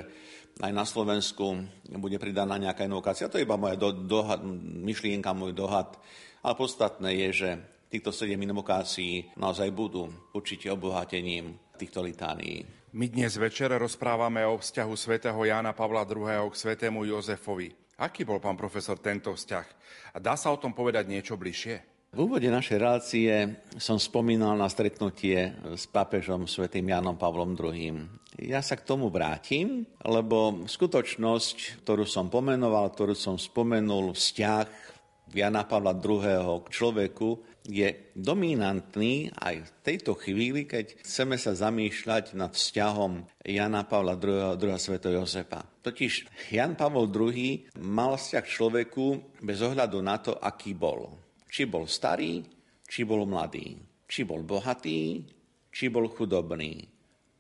aj 0.61 0.73
na 0.75 0.85
Slovensku 0.85 1.65
bude 1.97 2.21
pridaná 2.21 2.61
nejaká 2.61 2.85
invokácia. 2.85 3.31
To 3.31 3.41
je 3.41 3.47
iba 3.47 3.57
moja 3.57 3.79
do, 3.79 3.95
dohad, 3.95 4.45
myšlienka, 4.85 5.33
môj 5.33 5.57
dohad. 5.57 5.97
Ale 6.45 6.55
podstatné 6.59 7.09
je, 7.17 7.29
že 7.33 7.51
týchto 7.89 8.13
sedem 8.13 8.41
invokácií 8.45 9.33
naozaj 9.41 9.73
budú 9.73 10.13
určite 10.37 10.69
obohatením 10.69 11.57
týchto 11.81 12.05
litánií. 12.05 12.65
My 12.93 13.09
dnes 13.09 13.41
večer 13.41 13.73
rozprávame 13.73 14.45
o 14.45 14.61
vzťahu 14.61 14.93
svätého 14.93 15.41
Jána 15.41 15.73
Pavla 15.73 16.05
II. 16.05 16.53
k 16.53 16.61
svätému 16.61 17.09
Jozefovi. 17.09 17.73
Aký 18.03 18.27
bol, 18.27 18.37
pán 18.37 18.59
profesor, 18.59 19.01
tento 19.01 19.33
vzťah? 19.33 19.67
A 20.13 20.21
dá 20.21 20.37
sa 20.37 20.53
o 20.53 20.61
tom 20.61 20.77
povedať 20.77 21.09
niečo 21.09 21.39
bližšie? 21.41 21.92
V 22.13 22.29
úvode 22.29 22.45
našej 22.45 22.77
relácie 22.77 23.33
som 23.81 23.97
spomínal 23.97 24.53
na 24.53 24.69
stretnutie 24.69 25.49
s 25.73 25.89
pápežom 25.89 26.45
svätým 26.45 26.85
Jánom 26.93 27.17
Pavlom 27.17 27.57
II. 27.57 28.05
Ja 28.37 28.61
sa 28.61 28.77
k 28.77 28.85
tomu 28.85 29.09
vrátim, 29.09 29.89
lebo 30.05 30.61
skutočnosť, 30.69 31.81
ktorú 31.81 32.05
som 32.05 32.29
pomenoval, 32.29 32.93
ktorú 32.93 33.17
som 33.17 33.41
spomenul, 33.41 34.13
vzťah 34.13 34.69
Jana 35.33 35.65
Pavla 35.65 35.97
II. 35.97 36.61
k 36.61 36.67
človeku, 36.69 37.49
je 37.65 38.13
dominantný 38.13 39.33
aj 39.33 39.65
v 39.65 39.71
tejto 39.81 40.13
chvíli, 40.13 40.69
keď 40.69 41.01
chceme 41.01 41.41
sa 41.41 41.57
zamýšľať 41.57 42.37
nad 42.37 42.53
vzťahom 42.53 43.41
Jana 43.41 43.89
Pavla 43.89 44.21
II. 44.21 44.69
a 44.69 44.77
Sv. 44.77 45.01
Jozefa. 45.01 45.65
Totiž 45.81 46.29
Jan 46.53 46.77
Pavol 46.77 47.09
II. 47.09 47.73
mal 47.81 48.21
vzťah 48.21 48.45
človeku 48.45 49.05
bez 49.41 49.65
ohľadu 49.65 49.97
na 50.05 50.21
to, 50.21 50.37
aký 50.37 50.77
bol 50.77 51.22
či 51.53 51.69
bol 51.69 51.85
starý, 51.85 52.41
či 52.89 53.05
bol 53.05 53.29
mladý. 53.29 53.77
Či 54.09 54.25
bol 54.25 54.41
bohatý, 54.41 55.21
či 55.69 55.93
bol 55.93 56.09
chudobný. 56.09 56.81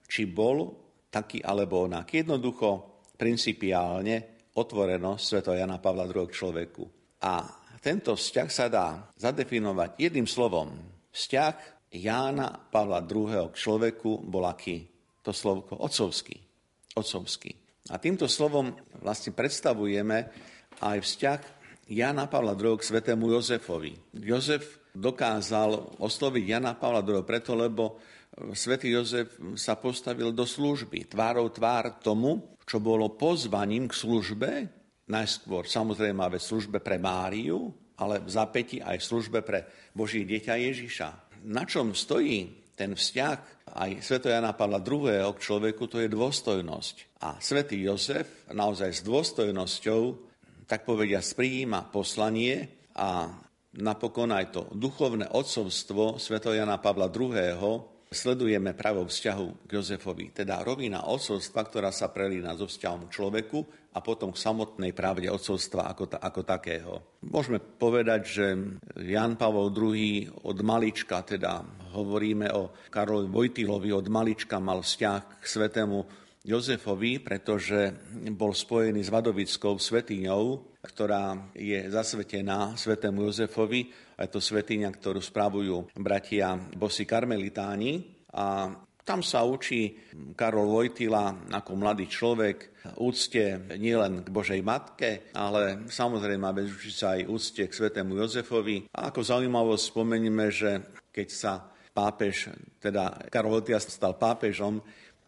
Či 0.04 0.28
bol 0.28 0.68
taký 1.08 1.40
alebo 1.40 1.88
onak. 1.88 2.12
Jednoducho, 2.12 3.00
principiálne, 3.16 4.44
otvoreno 4.52 5.16
Sveto 5.16 5.56
Jana 5.56 5.80
Pavla 5.80 6.04
II 6.04 6.28
k 6.28 6.36
človeku. 6.36 6.84
A 7.24 7.40
tento 7.80 8.12
vzťah 8.12 8.48
sa 8.52 8.68
dá 8.68 9.08
zadefinovať 9.16 9.96
jedným 9.96 10.28
slovom. 10.28 10.76
Vzťah 11.08 11.56
Jána 11.96 12.52
Pavla 12.68 13.00
II 13.04 13.52
k 13.52 13.56
človeku 13.56 14.28
bol 14.28 14.44
aký? 14.44 14.84
To 15.24 15.32
slovko 15.32 15.80
otcovský. 15.80 16.36
Otcovský. 16.96 17.52
A 17.92 17.96
týmto 17.96 18.28
slovom 18.28 18.76
vlastne 19.00 19.32
predstavujeme 19.32 20.18
aj 20.84 20.98
vzťah 21.00 21.40
Jana 21.92 22.24
Pavla 22.24 22.56
II 22.56 22.80
k 22.80 22.88
svetému 22.88 23.36
Jozefovi. 23.36 23.92
Jozef 24.16 24.80
dokázal 24.96 26.00
osloviť 26.00 26.44
Jana 26.48 26.72
Pavla 26.72 27.04
II 27.04 27.20
preto, 27.20 27.52
lebo 27.52 28.00
svätý 28.56 28.96
Jozef 28.96 29.36
sa 29.60 29.76
postavil 29.76 30.32
do 30.32 30.48
služby, 30.48 31.12
tvárou 31.12 31.52
tvár 31.52 32.00
tomu, 32.00 32.56
čo 32.64 32.80
bolo 32.80 33.12
pozvaním 33.12 33.92
k 33.92 33.98
službe, 33.98 34.50
najskôr 35.12 35.68
samozrejme 35.68 36.24
v 36.32 36.40
službe 36.40 36.80
pre 36.80 36.96
Máriu, 36.96 37.68
ale 38.00 38.24
v 38.24 38.30
zapäti 38.32 38.80
aj 38.80 38.96
službe 39.04 39.44
pre 39.44 39.92
Boží 39.92 40.24
dieťa 40.24 40.54
Ježiša. 40.56 41.08
Na 41.44 41.68
čom 41.68 41.92
stojí 41.92 42.72
ten 42.72 42.96
vzťah 42.96 43.68
aj 43.76 44.00
Sv. 44.00 44.32
Jana 44.32 44.56
Pavla 44.56 44.80
II. 44.80 45.12
k 45.36 45.44
človeku, 45.44 45.92
to 45.92 46.00
je 46.00 46.08
dôstojnosť. 46.08 47.20
A 47.20 47.36
svätý 47.36 47.84
Jozef 47.84 48.48
naozaj 48.48 48.96
s 48.96 49.00
dôstojnosťou 49.04 50.31
tak 50.66 50.86
povedia, 50.86 51.22
prijíma 51.22 51.90
poslanie 51.90 52.88
a 52.96 53.30
napokon 53.80 54.30
aj 54.32 54.46
to 54.52 54.62
duchovné 54.76 55.32
odcovstvo 55.32 56.20
Sv. 56.20 56.36
Jana 56.52 56.76
Pavla 56.76 57.08
II. 57.08 57.88
sledujeme 58.12 58.76
práve 58.76 59.00
vzťahu 59.00 59.64
k 59.64 59.70
Jozefovi, 59.72 60.36
teda 60.36 60.60
rovina 60.60 61.08
odcovstva, 61.08 61.60
ktorá 61.64 61.88
sa 61.88 62.12
prelína 62.12 62.52
so 62.52 62.68
vzťahom 62.68 63.08
človeku 63.08 63.58
a 63.96 64.04
potom 64.04 64.36
k 64.36 64.40
samotnej 64.40 64.92
pravde 64.92 65.32
odcovstva 65.32 65.88
ako, 65.88 66.04
ta, 66.12 66.18
ako 66.20 66.40
takého. 66.44 66.92
Môžeme 67.24 67.60
povedať, 67.60 68.20
že 68.28 68.46
Jan 69.00 69.40
Pavol 69.40 69.72
II 69.72 70.28
od 70.44 70.58
malička, 70.60 71.24
teda 71.24 71.64
hovoríme 71.92 72.52
o 72.52 72.72
Karolovi 72.92 73.28
Vojtilovi, 73.28 73.92
od 73.92 74.08
malička 74.08 74.60
mal 74.60 74.84
vzťah 74.84 75.40
k 75.40 75.44
svetému 75.44 76.21
Jozefovi, 76.42 77.22
pretože 77.22 77.94
bol 78.34 78.50
spojený 78.50 79.06
s 79.06 79.14
Vadovickou 79.14 79.78
svetiňou, 79.78 80.74
ktorá 80.82 81.54
je 81.54 81.86
zasvetená 81.86 82.74
svetému 82.74 83.30
Jozefovi. 83.30 83.86
Je 84.18 84.28
to 84.30 84.42
svetiňa, 84.42 84.90
ktorú 84.90 85.22
spravujú 85.22 85.94
bratia 86.02 86.58
Bosi 86.74 87.06
Karmelitáni. 87.06 88.26
A 88.34 88.74
tam 89.02 89.22
sa 89.22 89.42
učí 89.46 89.98
Karol 90.38 90.70
Vojtila 90.70 91.50
ako 91.50 91.74
mladý 91.74 92.06
človek 92.06 92.86
úcte 92.98 93.66
nielen 93.78 94.22
k 94.22 94.28
Božej 94.30 94.62
Matke, 94.62 95.30
ale 95.34 95.86
samozrejme 95.90 96.46
učí 96.66 96.90
sa 96.94 97.18
aj 97.18 97.26
úcte 97.26 97.62
k 97.66 97.76
svetému 97.82 98.18
Jozefovi. 98.18 98.90
A 98.94 99.10
ako 99.10 99.26
zaujímavosť 99.26 99.84
spomeníme, 99.90 100.46
že 100.50 100.70
keď 101.10 101.28
sa 101.30 101.52
pápež, 101.92 102.54
teda 102.78 103.30
Karol 103.30 103.58
Vojtila 103.58 103.82
stal 103.82 104.14
pápežom, 104.14 104.82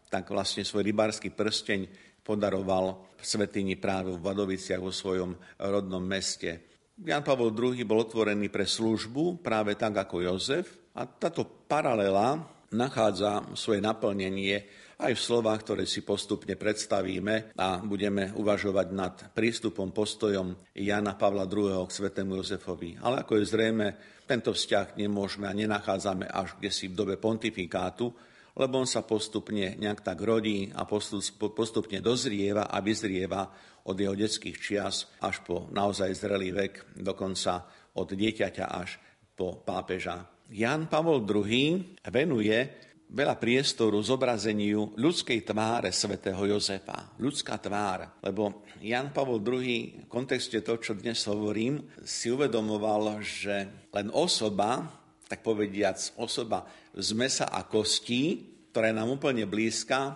tak 0.09 0.29
vlastne 0.29 0.63
svoj 0.63 0.85
rybársky 0.85 1.33
prsteň 1.33 1.87
podaroval 2.25 3.15
Svetini 3.21 3.77
práve 3.77 4.13
v 4.13 4.21
Vadoviciach 4.21 4.81
vo 4.81 4.93
svojom 4.93 5.33
rodnom 5.61 6.01
meste. 6.01 6.77
Jan 6.95 7.25
Pavol 7.25 7.51
II 7.51 7.83
bol 7.83 8.07
otvorený 8.07 8.47
pre 8.47 8.63
službu 8.63 9.43
práve 9.43 9.75
tak 9.75 9.97
ako 9.99 10.23
Jozef 10.23 10.95
a 10.95 11.03
táto 11.03 11.43
paralela 11.67 12.39
nachádza 12.71 13.51
svoje 13.53 13.83
naplnenie 13.83 14.63
aj 14.95 15.11
v 15.11 15.25
slovách, 15.27 15.67
ktoré 15.67 15.83
si 15.83 16.07
postupne 16.07 16.55
predstavíme 16.55 17.57
a 17.59 17.83
budeme 17.83 18.31
uvažovať 18.31 18.87
nad 18.95 19.15
prístupom, 19.35 19.91
postojom 19.91 20.71
Jana 20.71 21.19
Pavla 21.19 21.43
II. 21.43 21.83
k 21.83 21.91
svetému 21.91 22.39
Jozefovi. 22.39 22.95
Ale 23.03 23.27
ako 23.27 23.43
je 23.43 23.43
zrejme, 23.43 23.87
tento 24.23 24.55
vzťah 24.55 24.95
nemôžeme 24.95 25.51
a 25.51 25.57
nenachádzame 25.57 26.31
až 26.31 26.55
kde 26.57 26.71
si 26.71 26.87
v 26.87 26.95
dobe 26.95 27.15
pontifikátu, 27.19 28.07
lebo 28.55 28.79
on 28.79 28.87
sa 28.87 29.03
postupne 29.03 29.75
nejak 29.75 29.99
tak 30.01 30.23
rodí 30.23 30.71
a 30.71 30.87
postupne 30.87 31.99
dozrieva 31.99 32.71
a 32.71 32.79
vyzrieva 32.79 33.51
od 33.85 33.95
jeho 33.99 34.15
detských 34.15 34.57
čias 34.57 35.11
až 35.21 35.43
po 35.43 35.67
naozaj 35.69 36.15
zrelý 36.15 36.55
vek, 36.55 36.97
dokonca 36.97 37.67
od 37.99 38.09
dieťaťa 38.15 38.65
až 38.71 38.97
po 39.35 39.59
pápeža. 39.61 40.23
Jan 40.49 40.87
Pavol 40.87 41.25
II 41.27 41.99
venuje 42.07 42.57
veľa 43.05 43.37
priestoru 43.37 44.01
zobrazeniu 44.01 44.97
ľudskej 44.97 45.45
tváre 45.45 45.93
svätého 45.93 46.41
Jozefa. 46.49 47.13
Ľudská 47.21 47.61
tvár, 47.61 48.17
lebo 48.25 48.65
Jan 48.81 49.13
Pavol 49.13 49.45
II 49.45 50.05
v 50.05 50.09
kontexte 50.09 50.65
toho, 50.65 50.81
čo 50.81 50.97
dnes 50.97 51.21
hovorím, 51.29 51.85
si 52.01 52.33
uvedomoval, 52.33 53.21
že 53.21 53.89
len 53.93 54.09
osoba, 54.09 54.89
tak 55.25 55.41
povediac, 55.41 55.97
osoba 56.21 56.65
z 56.93 57.09
mesa 57.17 57.49
a 57.49 57.65
kostí, 57.65 58.55
ktorá 58.71 58.91
je 58.91 58.99
nám 58.99 59.09
úplne 59.09 59.49
blízka, 59.49 59.99
e, 60.09 60.13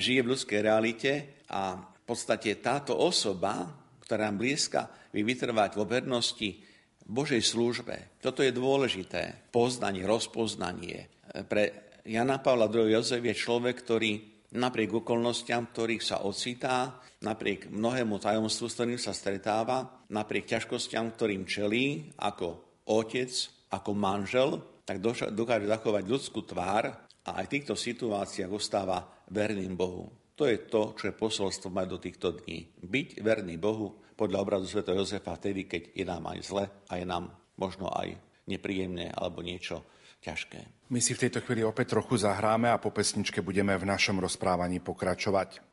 žije 0.00 0.20
v 0.24 0.30
ľudskej 0.34 0.60
realite 0.64 1.12
a 1.52 1.76
v 1.76 2.02
podstate 2.08 2.56
táto 2.62 2.96
osoba, 2.96 3.68
ktorá 4.00 4.30
nám 4.30 4.40
blízka, 4.40 4.88
vy 5.12 5.20
vytrvať 5.24 5.76
vo 5.76 5.84
vernosti 5.84 6.64
Božej 7.08 7.40
službe. 7.40 8.20
Toto 8.20 8.44
je 8.44 8.52
dôležité. 8.52 9.52
Poznanie, 9.52 10.04
rozpoznanie. 10.08 11.08
E, 11.28 11.44
pre 11.44 11.92
Jana 12.08 12.40
Pavla 12.40 12.72
II. 12.72 12.88
Jozef 12.88 13.20
je 13.20 13.36
človek, 13.36 13.84
ktorý 13.84 14.12
napriek 14.56 15.04
okolnostiam, 15.04 15.68
ktorých 15.68 16.00
sa 16.00 16.24
ocitá, 16.24 17.04
napriek 17.20 17.68
mnohému 17.68 18.16
tajomstvu, 18.16 18.64
s 18.64 18.76
ktorým 18.80 19.00
sa 19.00 19.12
stretáva, 19.12 20.08
napriek 20.08 20.48
ťažkostiam, 20.48 21.12
ktorým 21.12 21.44
čelí, 21.44 22.14
ako 22.16 22.80
otec, 22.88 23.57
ako 23.68 23.90
manžel, 23.92 24.64
tak 24.88 25.04
dokáže 25.32 25.68
zachovať 25.68 26.04
ľudskú 26.08 26.40
tvár 26.44 26.96
a 27.24 27.30
aj 27.38 27.44
v 27.44 27.52
týchto 27.60 27.76
situáciách 27.76 28.48
ostáva 28.48 29.04
verným 29.28 29.76
Bohu. 29.76 30.08
To 30.38 30.48
je 30.48 30.56
to, 30.70 30.94
čo 30.94 31.10
je 31.10 31.18
posolstvo 31.18 31.68
mať 31.68 31.86
do 31.90 31.98
týchto 31.98 32.28
dní. 32.32 32.70
Byť 32.80 33.20
verný 33.20 33.58
Bohu 33.58 34.00
podľa 34.14 34.38
obrazu 34.40 34.70
Sv. 34.70 34.86
Jozefa 34.86 35.34
vtedy, 35.34 35.66
keď 35.66 35.82
je 35.92 36.04
nám 36.06 36.24
aj 36.30 36.38
zle 36.46 36.64
a 36.70 36.92
je 36.96 37.04
nám 37.04 37.34
možno 37.58 37.90
aj 37.90 38.16
nepríjemné 38.48 39.12
alebo 39.12 39.42
niečo 39.44 39.84
ťažké. 40.24 40.88
My 40.88 41.04
si 41.04 41.12
v 41.12 41.28
tejto 41.28 41.44
chvíli 41.44 41.60
opäť 41.66 41.92
trochu 41.92 42.16
zahráme 42.16 42.72
a 42.72 42.80
po 42.80 42.88
pesničke 42.88 43.44
budeme 43.44 43.76
v 43.76 43.84
našom 43.84 44.18
rozprávaní 44.22 44.80
pokračovať. 44.80 45.67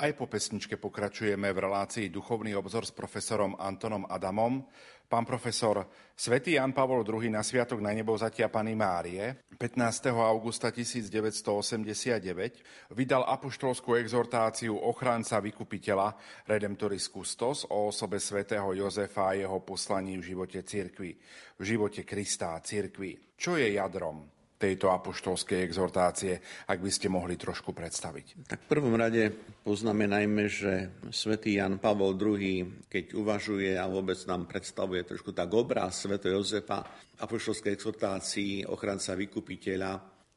Aj 0.00 0.16
po 0.16 0.24
pesničke 0.24 0.80
pokračujeme 0.80 1.52
v 1.52 1.60
relácii 1.60 2.08
Duchovný 2.08 2.56
obzor 2.56 2.88
s 2.88 2.92
profesorom 2.96 3.52
Antonom 3.60 4.08
Adamom. 4.08 4.64
Pán 5.04 5.28
profesor, 5.28 5.84
svätý 6.16 6.56
Jan 6.56 6.72
Pavol 6.72 7.04
II 7.04 7.28
na 7.28 7.44
Sviatok 7.44 7.84
na 7.84 7.92
nebo 7.92 8.16
zatia 8.16 8.48
Pany 8.48 8.72
Márie 8.72 9.44
15. 9.60 10.08
augusta 10.08 10.72
1989 10.72 12.96
vydal 12.96 13.28
apoštolskú 13.28 14.00
exhortáciu 14.00 14.72
ochránca 14.72 15.36
vykupiteľa 15.36 16.16
Redemptoris 16.48 17.12
Custos 17.12 17.68
o 17.68 17.92
osobe 17.92 18.24
svätého 18.24 18.72
Jozefa 18.72 19.36
a 19.36 19.36
jeho 19.36 19.60
poslaní 19.60 20.16
v 20.16 20.32
živote 20.32 20.64
cirkvi, 20.64 21.12
v 21.60 21.60
živote 21.60 22.08
Krista 22.08 22.56
a 22.56 22.64
cirkvi. 22.64 23.36
Čo 23.36 23.60
je 23.60 23.76
jadrom 23.76 24.39
tejto 24.60 24.92
apoštolskej 24.92 25.64
exhortácie, 25.64 26.36
ak 26.68 26.84
by 26.84 26.90
ste 26.92 27.08
mohli 27.08 27.40
trošku 27.40 27.72
predstaviť. 27.72 28.44
Tak 28.44 28.68
v 28.68 28.72
prvom 28.76 28.92
rade 28.92 29.32
poznamenajme, 29.64 30.44
že 30.52 31.00
svätý 31.08 31.56
Jan 31.56 31.80
Pavol 31.80 32.20
II, 32.20 32.84
keď 32.84 33.16
uvažuje 33.16 33.72
a 33.80 33.88
vôbec 33.88 34.20
nám 34.28 34.44
predstavuje 34.44 35.08
trošku 35.08 35.32
tak 35.32 35.48
obraz 35.56 36.04
svätého 36.04 36.36
Jozefa 36.36 36.84
apoštolskej 37.24 37.72
exhortácii 37.72 38.68
ochranca 38.68 39.16
vykupiteľa, 39.16 39.92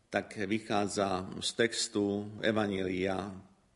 tak 0.07 0.39
vychádza 0.47 1.27
z 1.43 1.49
textu 1.59 2.31
Evanília 2.39 3.27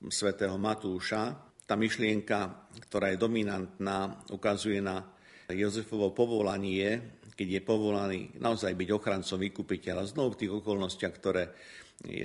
svätého 0.07 0.55
Matúša. 0.55 1.36
Tá 1.67 1.75
myšlienka, 1.75 2.71
ktorá 2.88 3.12
je 3.12 3.19
dominantná, 3.19 4.23
ukazuje 4.31 4.79
na 4.79 5.03
Jozefovo 5.51 6.12
povolanie 6.12 7.16
keď 7.38 7.47
je 7.47 7.62
povolaný 7.62 8.19
naozaj 8.41 8.73
byť 8.73 8.89
ochrancom 8.89 9.38
vykupiteľa, 9.38 10.10
znovu 10.10 10.34
v 10.34 10.39
tých 10.41 10.56
okolnostiach, 10.58 11.13
ktoré 11.21 11.43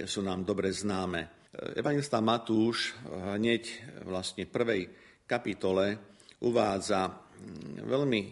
sú 0.08 0.24
nám 0.24 0.48
dobre 0.48 0.72
známe. 0.72 1.52
Evangelista 1.76 2.24
Matúš 2.24 2.96
hneď 3.36 3.92
vlastne 4.08 4.48
v 4.48 4.54
prvej 4.56 4.82
kapitole 5.28 6.00
uvádza 6.40 7.12
veľmi 7.84 8.22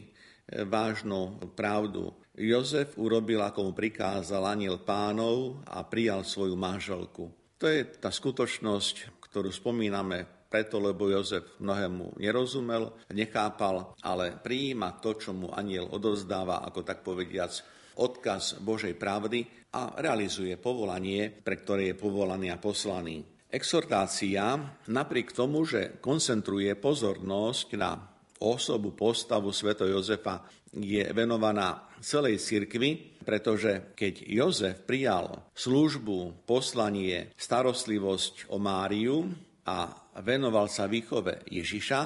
vážnu 0.65 1.53
pravdu. 1.53 2.17
Jozef 2.41 2.97
urobil, 2.97 3.45
ako 3.45 3.71
mu 3.71 3.73
prikázal 3.77 4.41
aniel 4.49 4.81
pánov 4.81 5.61
a 5.69 5.85
prijal 5.85 6.25
svoju 6.25 6.57
manželku. 6.57 7.29
To 7.61 7.69
je 7.69 7.85
tá 8.01 8.09
skutočnosť, 8.09 9.21
ktorú 9.21 9.53
spomíname 9.53 10.40
preto, 10.51 10.83
lebo 10.83 11.07
Jozef 11.07 11.57
mnohému 11.63 12.19
nerozumel, 12.19 12.91
nechápal, 13.15 13.95
ale 14.03 14.35
prijíma 14.35 14.99
to, 14.99 15.15
čo 15.15 15.31
mu 15.31 15.55
aniel 15.55 15.87
odozdáva, 15.87 16.67
ako 16.67 16.83
tak 16.83 17.07
povediac, 17.07 17.55
odkaz 18.03 18.59
Božej 18.59 18.99
pravdy 18.99 19.47
a 19.79 19.95
realizuje 20.03 20.59
povolanie, 20.59 21.31
pre 21.31 21.63
ktoré 21.63 21.95
je 21.95 21.97
povolaný 21.97 22.51
a 22.51 22.59
poslaný. 22.59 23.23
Exhortácia, 23.51 24.59
napriek 24.91 25.31
tomu, 25.31 25.63
že 25.63 25.99
koncentruje 26.03 26.75
pozornosť 26.75 27.69
na 27.79 27.99
osobu, 28.43 28.95
postavu 28.95 29.55
Sveto 29.55 29.87
Jozefa, 29.87 30.43
je 30.71 31.03
venovaná 31.11 31.91
celej 31.99 32.39
cirkvi, 32.39 33.19
pretože 33.27 33.91
keď 33.99 34.15
Jozef 34.23 34.77
prijal 34.87 35.51
službu, 35.51 36.47
poslanie, 36.47 37.35
starostlivosť 37.35 38.55
o 38.55 38.57
Máriu 38.63 39.27
a 39.67 39.91
venoval 40.21 40.69
sa 40.69 40.87
výchove 40.87 41.45
Ježiša, 41.49 42.01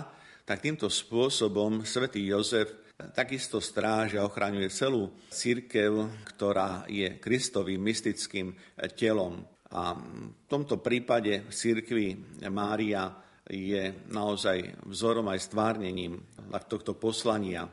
tak 0.44 0.61
týmto 0.61 0.90
spôsobom 0.90 1.83
svätý 1.88 2.24
Jozef 2.24 2.85
takisto 3.14 3.59
stráži 3.59 4.20
a 4.20 4.27
ochraňuje 4.29 4.70
celú 4.70 5.11
církev, 5.33 6.22
ktorá 6.35 6.87
je 6.87 7.18
Kristovým 7.18 7.83
mystickým 7.83 8.55
telom. 8.94 9.42
A 9.74 9.98
v 9.98 10.46
tomto 10.46 10.79
prípade 10.79 11.42
v 11.42 11.53
církvi 11.53 12.07
Mária 12.46 13.11
je 13.50 13.90
naozaj 14.09 14.87
vzorom 14.87 15.27
aj 15.29 15.50
stvárnením 15.50 16.22
tohto 16.70 16.94
poslania. 16.94 17.66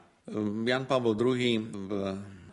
Jan 0.66 0.86
Pavel 0.90 1.14
II 1.14 1.54
v 1.70 1.92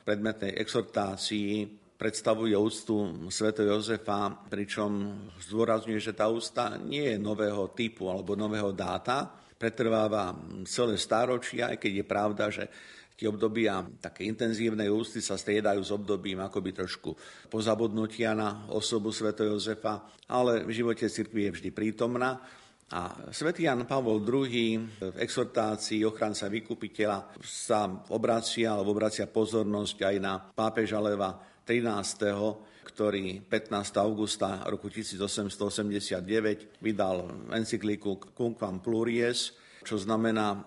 predmetnej 0.04 0.52
exhortácii 0.56 1.77
predstavuje 1.98 2.54
úctu 2.54 3.26
Sv. 3.26 3.50
Jozefa, 3.58 4.46
pričom 4.46 5.18
zdôrazňuje, 5.42 5.98
že 5.98 6.14
tá 6.14 6.30
ústa 6.30 6.78
nie 6.78 7.10
je 7.10 7.18
nového 7.18 7.74
typu 7.74 8.06
alebo 8.06 8.38
nového 8.38 8.70
dáta, 8.70 9.26
pretrváva 9.58 10.30
celé 10.62 10.94
stáročia, 10.94 11.74
aj 11.74 11.82
keď 11.82 11.92
je 11.98 12.06
pravda, 12.06 12.44
že 12.54 12.64
tie 13.18 13.26
obdobia 13.26 13.82
také 13.98 14.30
intenzívnej 14.30 14.86
ústy 14.86 15.18
sa 15.18 15.34
striedajú 15.34 15.82
s 15.82 15.90
obdobím 15.90 16.38
akoby 16.38 16.70
trošku 16.70 17.18
pozabudnutia 17.50 18.30
na 18.38 18.70
osobu 18.70 19.10
Sv. 19.10 19.34
Jozefa, 19.34 20.06
ale 20.30 20.62
v 20.62 20.70
živote 20.70 21.10
cirkvi 21.10 21.50
je 21.50 21.54
vždy 21.58 21.70
prítomná. 21.74 22.38
A 22.88 23.28
svätý 23.36 23.68
Jan 23.68 23.84
Pavol 23.84 24.24
II 24.24 24.48
v 24.96 25.16
exhortácii 25.20 26.08
ochranca 26.08 26.48
vykupiteľa 26.48 27.36
sa 27.44 27.84
obracia 28.08 28.72
alebo 28.72 28.96
obracia 28.96 29.28
pozornosť 29.28 30.08
aj 30.08 30.16
na 30.16 30.40
pápeža 30.40 30.96
Leva 30.96 31.36
13., 31.68 32.24
ktorý 32.88 33.44
15. 33.44 34.00
augusta 34.00 34.64
roku 34.64 34.88
1889 34.88 36.80
vydal 36.80 37.28
encykliku 37.52 38.16
Cunquam 38.32 38.80
Pluries, 38.80 39.52
čo 39.84 40.00
znamená, 40.00 40.64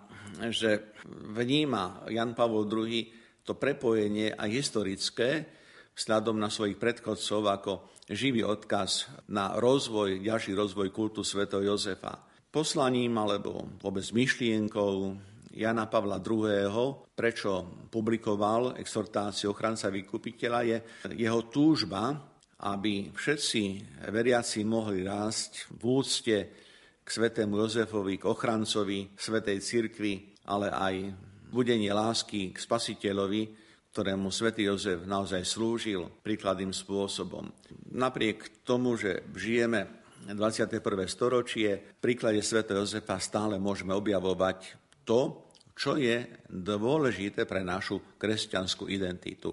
že 0.53 0.93
vníma 1.09 2.05
Jan 2.13 2.37
Pavol 2.37 2.69
II 2.69 3.01
to 3.41 3.57
prepojenie 3.57 4.37
aj 4.37 4.49
historické 4.53 5.49
vzhľadom 5.97 6.37
na 6.37 6.53
svojich 6.53 6.77
predchodcov 6.77 7.41
ako 7.49 7.71
živý 8.05 8.45
odkaz 8.45 9.09
na 9.33 9.57
rozvoj, 9.57 10.21
ďalší 10.21 10.53
rozvoj 10.53 10.93
kultu 10.93 11.25
Sv. 11.25 11.49
Jozefa. 11.49 12.21
Poslaním 12.53 13.17
alebo 13.17 13.65
vôbec 13.81 14.05
myšlienkou 14.13 15.17
Jana 15.51 15.91
Pavla 15.91 16.23
II., 16.23 17.11
prečo 17.11 17.67
publikoval 17.91 18.79
exhortáciu 18.79 19.51
ochranca 19.51 19.91
vykupiteľa, 19.91 20.59
je 20.63 20.77
jeho 21.19 21.41
túžba, 21.51 22.15
aby 22.61 23.09
všetci 23.11 23.63
veriaci 24.13 24.63
mohli 24.63 25.03
rásť 25.03 25.73
v 25.75 25.83
úcte 25.83 26.37
k 27.01 27.07
svetému 27.07 27.57
Jozefovi, 27.57 28.21
k 28.21 28.29
ochrancovi 28.29 29.11
svetej 29.17 29.59
cirkvi, 29.59 30.13
ale 30.47 30.69
aj 30.69 30.95
budenie 31.51 31.91
lásky 31.91 32.53
k 32.53 32.57
spasiteľovi, 32.61 33.59
ktorému 33.91 34.31
svätý 34.31 34.71
Jozef 34.71 35.03
naozaj 35.03 35.43
slúžil 35.43 36.07
príkladným 36.23 36.71
spôsobom. 36.71 37.51
Napriek 37.91 38.63
tomu, 38.63 38.95
že 38.95 39.27
žijeme 39.35 39.99
21. 40.31 40.79
storočie, 41.11 41.97
v 41.97 41.99
príklade 41.99 42.39
svätého 42.39 42.85
Jozefa 42.85 43.19
stále 43.19 43.59
môžeme 43.59 43.91
objavovať 43.91 44.80
to, 45.11 45.51
čo 45.75 45.99
je 45.99 46.47
dôležité 46.47 47.43
pre 47.43 47.67
našu 47.67 48.15
kresťanskú 48.15 48.87
identitu. 48.87 49.51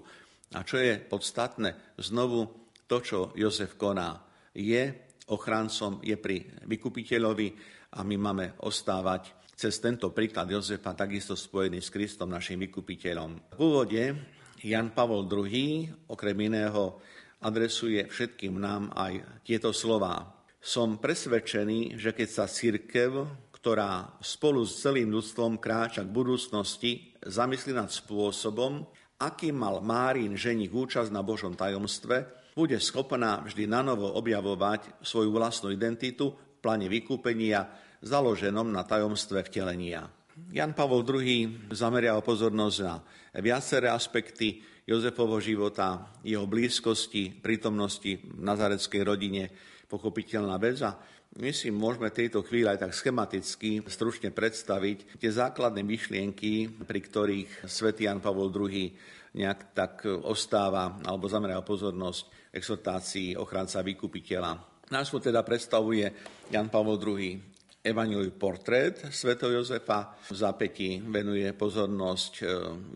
A 0.55 0.63
čo 0.63 0.79
je 0.79 0.95
podstatné, 0.95 1.99
znovu 1.99 2.47
to, 2.87 3.03
čo 3.03 3.19
Jozef 3.35 3.75
koná, 3.75 4.23
je 4.55 5.11
ochrancom, 5.27 5.99
je 5.99 6.15
pri 6.15 6.47
vykupiteľovi 6.63 7.47
a 7.91 8.07
my 8.07 8.15
máme 8.15 8.45
ostávať 8.63 9.35
cez 9.59 9.83
tento 9.83 10.15
príklad 10.15 10.47
Jozefa 10.47 10.95
takisto 10.95 11.35
spojený 11.35 11.83
s 11.83 11.91
Kristom, 11.91 12.31
našim 12.31 12.63
vykupiteľom. 12.63 13.51
V 13.53 13.59
úvode 13.59 14.15
Jan 14.63 14.95
Pavol 14.95 15.27
II 15.27 15.91
okrem 16.07 16.37
iného 16.47 17.03
adresuje 17.43 18.07
všetkým 18.07 18.55
nám 18.55 18.95
aj 18.95 19.43
tieto 19.43 19.75
slová. 19.75 20.39
Som 20.63 21.03
presvedčený, 21.03 21.99
že 21.99 22.15
keď 22.15 22.29
sa 22.31 22.45
církev 22.47 23.27
ktorá 23.59 24.15
spolu 24.23 24.63
s 24.63 24.79
celým 24.79 25.11
ľudstvom 25.11 25.59
kráča 25.59 26.07
k 26.07 26.15
budúcnosti, 26.15 27.11
zamyslí 27.19 27.75
nad 27.75 27.91
spôsobom, 27.91 28.87
akým 29.19 29.59
mal 29.59 29.83
Márin 29.83 30.39
ženich 30.39 30.71
účasť 30.71 31.11
na 31.11 31.19
Božom 31.19 31.59
tajomstve, 31.59 32.39
bude 32.55 32.79
schopná 32.79 33.43
vždy 33.43 33.67
nanovo 33.67 34.15
objavovať 34.15 35.03
svoju 35.03 35.31
vlastnú 35.35 35.75
identitu 35.75 36.31
v 36.31 36.59
pláne 36.63 36.87
vykúpenia 36.87 37.67
založenom 37.99 38.71
na 38.71 38.87
tajomstve 38.87 39.43
vtelenia. 39.43 40.07
Jan 40.55 40.71
Pavol 40.71 41.03
II 41.03 41.67
zamerial 41.75 42.23
pozornosť 42.23 42.77
na 42.79 43.03
viaceré 43.43 43.91
aspekty 43.91 44.63
Jozefovho 44.87 45.43
života, 45.43 46.15
jeho 46.23 46.47
blízkosti, 46.47 47.43
prítomnosti 47.43 48.23
v 48.23 48.39
nazareckej 48.39 49.01
rodine, 49.03 49.51
pochopiteľná 49.91 50.55
vec 50.57 50.79
a 50.81 50.95
my 51.37 51.53
si 51.53 51.69
môžeme 51.69 52.09
tejto 52.09 52.41
chvíli 52.41 52.65
aj 52.65 52.89
tak 52.89 52.97
schematicky 52.97 53.85
stručne 53.85 54.33
predstaviť 54.33 55.21
tie 55.21 55.29
základné 55.29 55.85
myšlienky, 55.85 56.81
pri 56.81 56.99
ktorých 57.05 57.69
svätý 57.69 58.09
Jan 58.09 58.17
Pavol 58.17 58.49
II 58.49 58.89
nejak 59.37 59.77
tak 59.77 60.09
ostáva 60.25 60.97
alebo 61.05 61.29
zamerá 61.29 61.61
pozornosť 61.61 62.49
exhortácii 62.49 63.37
ochranca 63.37 63.85
vykupiteľa. 63.85 64.51
Nás 64.89 65.13
teda 65.13 65.45
predstavuje 65.45 66.09
Jan 66.49 66.73
Pavol 66.73 66.97
II 66.97 67.49
Evangeliu 67.79 68.35
portrét 68.35 69.07
svätého 69.07 69.55
Jozefa. 69.55 70.11
V 70.27 70.35
zápäti 70.35 70.99
venuje 70.99 71.47
pozornosť 71.55 72.33
e, 72.35 72.45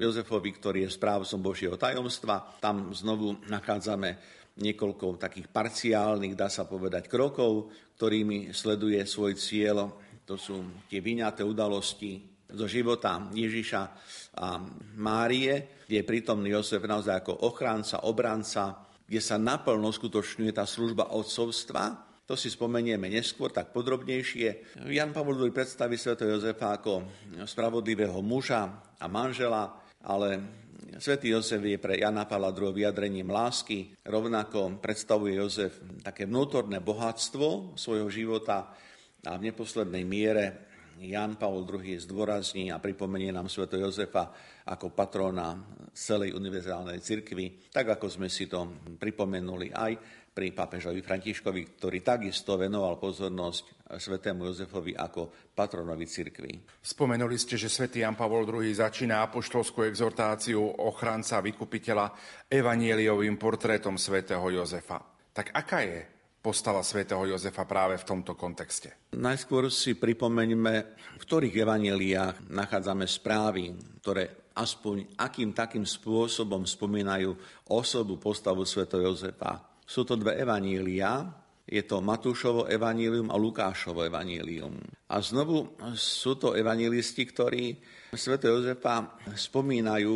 Jozefovi, 0.03 0.51
ktorý 0.59 0.79
je 0.83 0.91
správcom 0.91 1.39
Božieho 1.39 1.79
tajomstva. 1.79 2.59
Tam 2.59 2.91
znovu 2.91 3.39
nachádzame 3.47 4.42
niekoľko 4.59 5.17
takých 5.17 5.49
parciálnych, 5.49 6.37
dá 6.37 6.49
sa 6.49 6.69
povedať, 6.69 7.09
krokov, 7.09 7.73
ktorými 7.97 8.53
sleduje 8.53 9.01
svoj 9.05 9.33
cieľ. 9.37 9.89
To 10.23 10.37
sú 10.37 10.85
tie 10.87 11.01
vyňaté 11.01 11.41
udalosti 11.41 12.21
zo 12.53 12.69
života 12.69 13.27
Ježiša 13.33 13.81
a 14.37 14.61
Márie, 14.97 15.83
kde 15.89 16.01
je 16.01 16.09
prítomný 16.09 16.53
Jozef 16.53 16.85
naozaj 16.85 17.25
ako 17.25 17.33
ochránca, 17.49 18.05
obranca, 18.05 18.85
kde 19.09 19.19
sa 19.19 19.41
naplno 19.41 19.89
skutočňuje 19.89 20.53
tá 20.53 20.63
služba 20.63 21.11
odcovstva, 21.11 22.13
to 22.23 22.39
si 22.39 22.47
spomenieme 22.47 23.11
neskôr, 23.11 23.51
tak 23.51 23.75
podrobnejšie. 23.75 24.79
Jan 24.87 25.11
Pavol 25.11 25.43
II 25.43 25.51
predstaví 25.51 25.99
Sv. 25.99 26.15
Jozefa 26.15 26.79
ako 26.79 27.03
spravodlivého 27.43 28.15
muža 28.23 28.95
a 28.95 29.05
manžela, 29.11 29.75
ale 29.99 30.39
Svetý 30.83 31.31
Jozef 31.31 31.63
je 31.63 31.79
pre 31.79 31.95
Jana 31.95 32.27
Pavla 32.27 32.51
II 32.51 32.75
vyjadrením 32.75 33.31
lásky, 33.31 33.95
rovnako 34.03 34.83
predstavuje 34.83 35.39
Jozef 35.39 35.79
také 36.03 36.27
vnútorné 36.27 36.83
bohatstvo 36.83 37.79
svojho 37.79 38.11
života 38.11 38.75
a 39.23 39.39
v 39.39 39.47
neposlednej 39.47 40.03
miere 40.03 40.45
Jan 40.99 41.39
Pavel 41.39 41.65
II 41.65 41.97
zdôrazní 41.97 42.69
a 42.69 42.77
pripomenie 42.77 43.33
nám 43.33 43.49
Sv. 43.49 43.65
Jozefa 43.71 44.29
ako 44.67 44.93
patrona 44.93 45.57
celej 45.95 46.35
univerzálnej 46.37 47.01
cirkvi, 47.01 47.71
tak 47.71 47.97
ako 47.97 48.07
sme 48.07 48.27
si 48.29 48.45
to 48.45 48.83
pripomenuli 48.99 49.73
aj 49.73 49.91
pri 50.33 50.49
pápežovi 50.49 51.05
Františkovi, 51.05 51.77
ktorý 51.77 52.01
takisto 52.01 52.57
venoval 52.57 52.97
pozornosť 52.97 53.85
svetému 53.93 54.49
Jozefovi 54.49 54.97
ako 54.97 55.53
patronovi 55.53 56.09
cirkvi. 56.09 56.57
Spomenuli 56.81 57.37
ste, 57.37 57.53
že 57.53 57.69
svätý 57.69 58.01
Jan 58.01 58.17
Pavol 58.17 58.49
II 58.49 58.65
začína 58.65 59.21
apoštolskú 59.29 59.85
exhortáciu 59.85 60.59
ochranca 60.59 61.37
vykupiteľa 61.45 62.09
evanieliovým 62.49 63.37
portrétom 63.37 64.01
svätého 64.01 64.43
Jozefa. 64.49 64.97
Tak 65.29 65.53
aká 65.53 65.85
je 65.85 66.01
postava 66.41 66.81
svätého 66.81 67.23
Jozefa 67.29 67.63
práve 67.69 68.01
v 68.01 68.07
tomto 68.09 68.33
kontexte? 68.33 69.13
Najskôr 69.15 69.69
si 69.69 69.93
pripomeňme, 69.95 70.73
v 71.21 71.23
ktorých 71.23 71.55
evaneliách 71.61 72.49
nachádzame 72.49 73.05
správy, 73.05 73.71
ktoré 74.01 74.49
aspoň 74.57 75.17
akým 75.17 75.53
takým 75.53 75.85
spôsobom 75.85 76.65
spomínajú 76.65 77.33
osobu, 77.69 78.17
postavu 78.17 78.65
svätého 78.65 79.13
Jozefa. 79.13 79.72
Sú 79.83 80.07
to 80.07 80.15
dve 80.15 80.39
evanília, 80.39 81.27
je 81.63 81.79
to 81.87 82.03
Matúšovo 82.03 82.67
evanílium 82.67 83.31
a 83.31 83.39
Lukášovo 83.39 84.03
evanílium. 84.03 84.75
A 85.07 85.23
znovu 85.23 85.79
sú 85.95 86.35
to 86.35 86.59
evanílisti, 86.59 87.23
ktorí 87.23 87.79
Sv. 88.11 88.35
Jozefa 88.35 89.15
spomínajú 89.31 90.15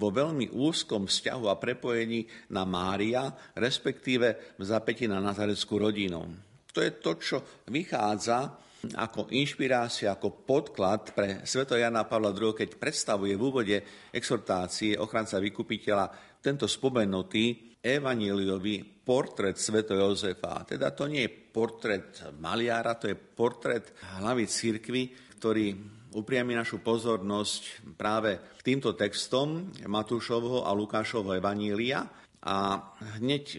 vo 0.00 0.08
veľmi 0.08 0.56
úzkom 0.56 1.04
vzťahu 1.04 1.44
a 1.52 1.60
prepojení 1.60 2.24
na 2.50 2.64
Mária, 2.64 3.28
respektíve 3.52 4.56
v 4.56 4.62
zapäti 4.64 5.04
na 5.04 5.20
nazareckú 5.20 5.76
rodinu. 5.76 6.24
To 6.72 6.80
je 6.80 6.92
to, 6.96 7.12
čo 7.20 7.36
vychádza 7.68 8.56
ako 8.96 9.28
inšpirácia, 9.34 10.16
ako 10.16 10.46
podklad 10.48 11.12
pre 11.12 11.44
Sv. 11.44 11.66
Jana 11.76 12.08
Pavla 12.08 12.32
II, 12.32 12.56
keď 12.56 12.78
predstavuje 12.80 13.34
v 13.36 13.42
úvode 13.42 13.76
exhortácie 14.14 14.96
ochranca 14.96 15.36
vykupiteľa 15.42 16.38
tento 16.40 16.70
spomenutý 16.70 17.65
evaníliový 17.86 18.82
portrét 18.82 19.54
Sv. 19.54 19.86
Jozefa. 19.86 20.66
Teda 20.66 20.90
to 20.90 21.06
nie 21.06 21.22
je 21.22 21.30
portrét 21.30 22.34
maliára, 22.42 22.98
to 22.98 23.06
je 23.06 23.14
portrét 23.14 23.94
hlavy 24.18 24.50
církvy, 24.50 25.02
ktorý 25.38 25.78
upriami 26.18 26.58
našu 26.58 26.82
pozornosť 26.82 27.94
práve 27.94 28.40
k 28.58 28.60
týmto 28.74 28.98
textom 28.98 29.70
Matúšovho 29.86 30.66
a 30.66 30.74
Lukášovho 30.74 31.38
evanília, 31.38 32.02
a 32.46 32.78
hneď 33.18 33.44
e, 33.50 33.58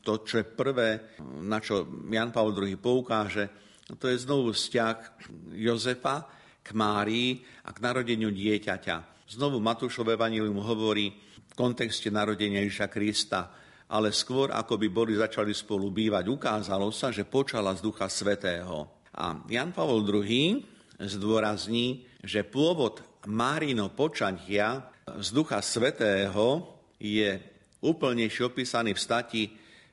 to, 0.00 0.24
čo 0.24 0.40
je 0.40 0.46
prvé, 0.48 1.20
na 1.44 1.60
čo 1.60 1.84
Jan 2.08 2.32
Pavel 2.32 2.56
II 2.64 2.80
poukáže, 2.80 3.52
to 4.00 4.08
je 4.08 4.16
znovu 4.16 4.56
vzťah 4.56 4.96
Jozefa 5.52 6.24
k 6.64 6.72
Márii 6.72 7.44
a 7.68 7.76
k 7.76 7.82
narodeniu 7.84 8.32
dieťaťa. 8.32 9.28
Znovu 9.36 9.60
Matúšov 9.60 10.08
Evangelium 10.08 10.64
hovorí 10.64 11.12
v 11.44 11.52
kontexte 11.52 12.08
narodenia 12.08 12.64
Ježiša 12.64 12.88
Krista, 12.88 13.52
ale 13.92 14.08
skôr 14.08 14.48
ako 14.48 14.80
by 14.80 14.88
boli 14.88 15.12
začali 15.12 15.52
spolu 15.52 15.92
bývať, 15.92 16.32
ukázalo 16.32 16.88
sa, 16.88 17.12
že 17.12 17.28
počala 17.28 17.76
z 17.76 17.84
Ducha 17.84 18.08
Svetého. 18.08 19.04
A 19.12 19.36
Jan 19.44 19.76
Pavol 19.76 20.00
II 20.08 20.64
zdôrazní, 20.96 22.08
že 22.24 22.48
pôvod 22.48 23.04
Márino 23.28 23.92
počatia 23.92 24.88
z 25.20 25.28
Ducha 25.36 25.60
Svetého 25.60 26.80
je 26.96 27.36
úplnejšie 27.84 28.48
opísaný 28.48 28.96
v 28.96 29.04
stati 29.04 29.42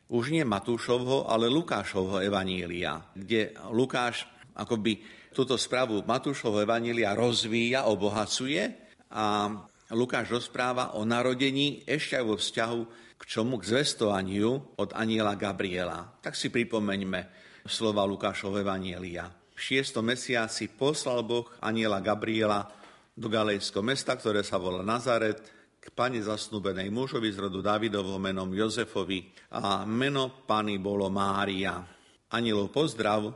už 0.10 0.34
nie 0.34 0.42
Matúšovho, 0.42 1.30
ale 1.30 1.46
Lukášovho 1.46 2.18
evanília, 2.26 2.98
kde 3.14 3.54
Lukáš 3.70 4.26
akoby 4.58 5.06
túto 5.30 5.54
správu 5.54 6.02
Matúšovho 6.02 6.66
evanília 6.66 7.14
rozvíja, 7.14 7.86
obohacuje 7.86 8.74
a 9.14 9.54
Lukáš 9.94 10.34
rozpráva 10.34 10.98
o 10.98 11.06
narodení 11.06 11.86
ešte 11.86 12.18
aj 12.18 12.26
vo 12.26 12.36
vzťahu 12.38 12.82
k 13.20 13.24
čomu? 13.28 13.60
K 13.60 13.76
zvestovaniu 13.76 14.80
od 14.80 14.90
aniela 14.96 15.36
Gabriela. 15.36 16.08
Tak 16.24 16.40
si 16.40 16.48
pripomeňme 16.48 17.28
slova 17.68 18.08
Lukášovho 18.08 18.64
evanielia. 18.64 19.28
V 19.54 19.60
šiestom 19.60 20.08
mesiaci 20.08 20.72
poslal 20.72 21.28
Boh 21.28 21.52
aniela 21.60 22.00
Gabriela 22.00 22.64
do 23.12 23.28
galejského 23.28 23.84
mesta, 23.84 24.16
ktoré 24.16 24.40
sa 24.48 24.56
volá 24.56 24.80
Nazaret, 24.80 25.44
k 25.80 25.86
pani 25.96 26.20
zasnúbenej 26.20 26.92
mužovi 26.92 27.32
z 27.32 27.40
rodu 27.40 27.64
Davidovho 27.64 28.20
menom 28.20 28.52
Jozefovi 28.52 29.32
a 29.56 29.88
meno 29.88 30.44
pani 30.44 30.76
bolo 30.76 31.08
Mária. 31.08 31.80
Anielov 32.36 32.72
pozdrav, 32.72 33.32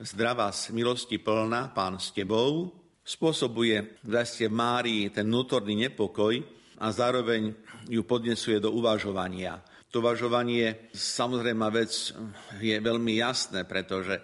zdravá 0.00 0.48
z 0.52 0.72
milosti 0.72 1.20
plná, 1.20 1.72
pán 1.76 2.00
s 2.00 2.12
tebou, 2.16 2.72
spôsobuje 3.04 4.00
vlastne 4.08 4.48
Márii 4.48 5.12
ten 5.12 5.28
vnútorný 5.28 5.88
nepokoj 5.88 6.61
a 6.82 6.86
zároveň 6.90 7.54
ju 7.86 8.02
podnesuje 8.02 8.58
do 8.58 8.74
uvažovania. 8.74 9.62
To 9.94 10.02
uvažovanie, 10.02 10.90
samozrejme 10.90 11.68
vec, 11.70 12.10
je 12.58 12.76
veľmi 12.80 13.22
jasné, 13.22 13.62
pretože 13.68 14.18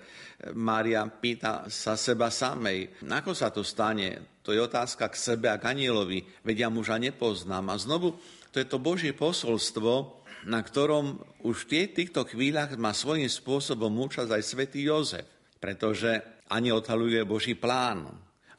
Mária 0.57 1.07
pýta 1.07 1.69
sa 1.71 1.95
seba 1.95 2.33
samej, 2.33 3.05
ako 3.05 3.31
sa 3.37 3.55
to 3.55 3.63
stane, 3.63 4.41
to 4.43 4.57
je 4.57 4.65
otázka 4.65 5.13
k 5.13 5.17
sebe 5.19 5.47
a 5.53 5.61
k 5.61 5.69
anielovi, 5.77 6.25
veď 6.43 6.67
ja 6.67 6.69
muža 6.73 6.97
nepoznám. 6.97 7.69
A 7.69 7.77
znovu, 7.77 8.17
to 8.49 8.59
je 8.59 8.67
to 8.67 8.81
Božie 8.81 9.13
posolstvo, 9.13 10.25
na 10.49 10.65
ktorom 10.65 11.21
už 11.45 11.69
v 11.69 11.93
týchto 11.93 12.25
chvíľach 12.25 12.73
má 12.81 12.97
svojím 12.97 13.29
spôsobom 13.29 13.93
účasť 14.09 14.31
aj 14.33 14.43
svätý 14.43 14.89
Jozef, 14.89 15.29
pretože 15.61 16.25
aniel 16.49 16.81
odhaluje 16.81 17.21
Boží 17.29 17.53
plán. 17.53 18.09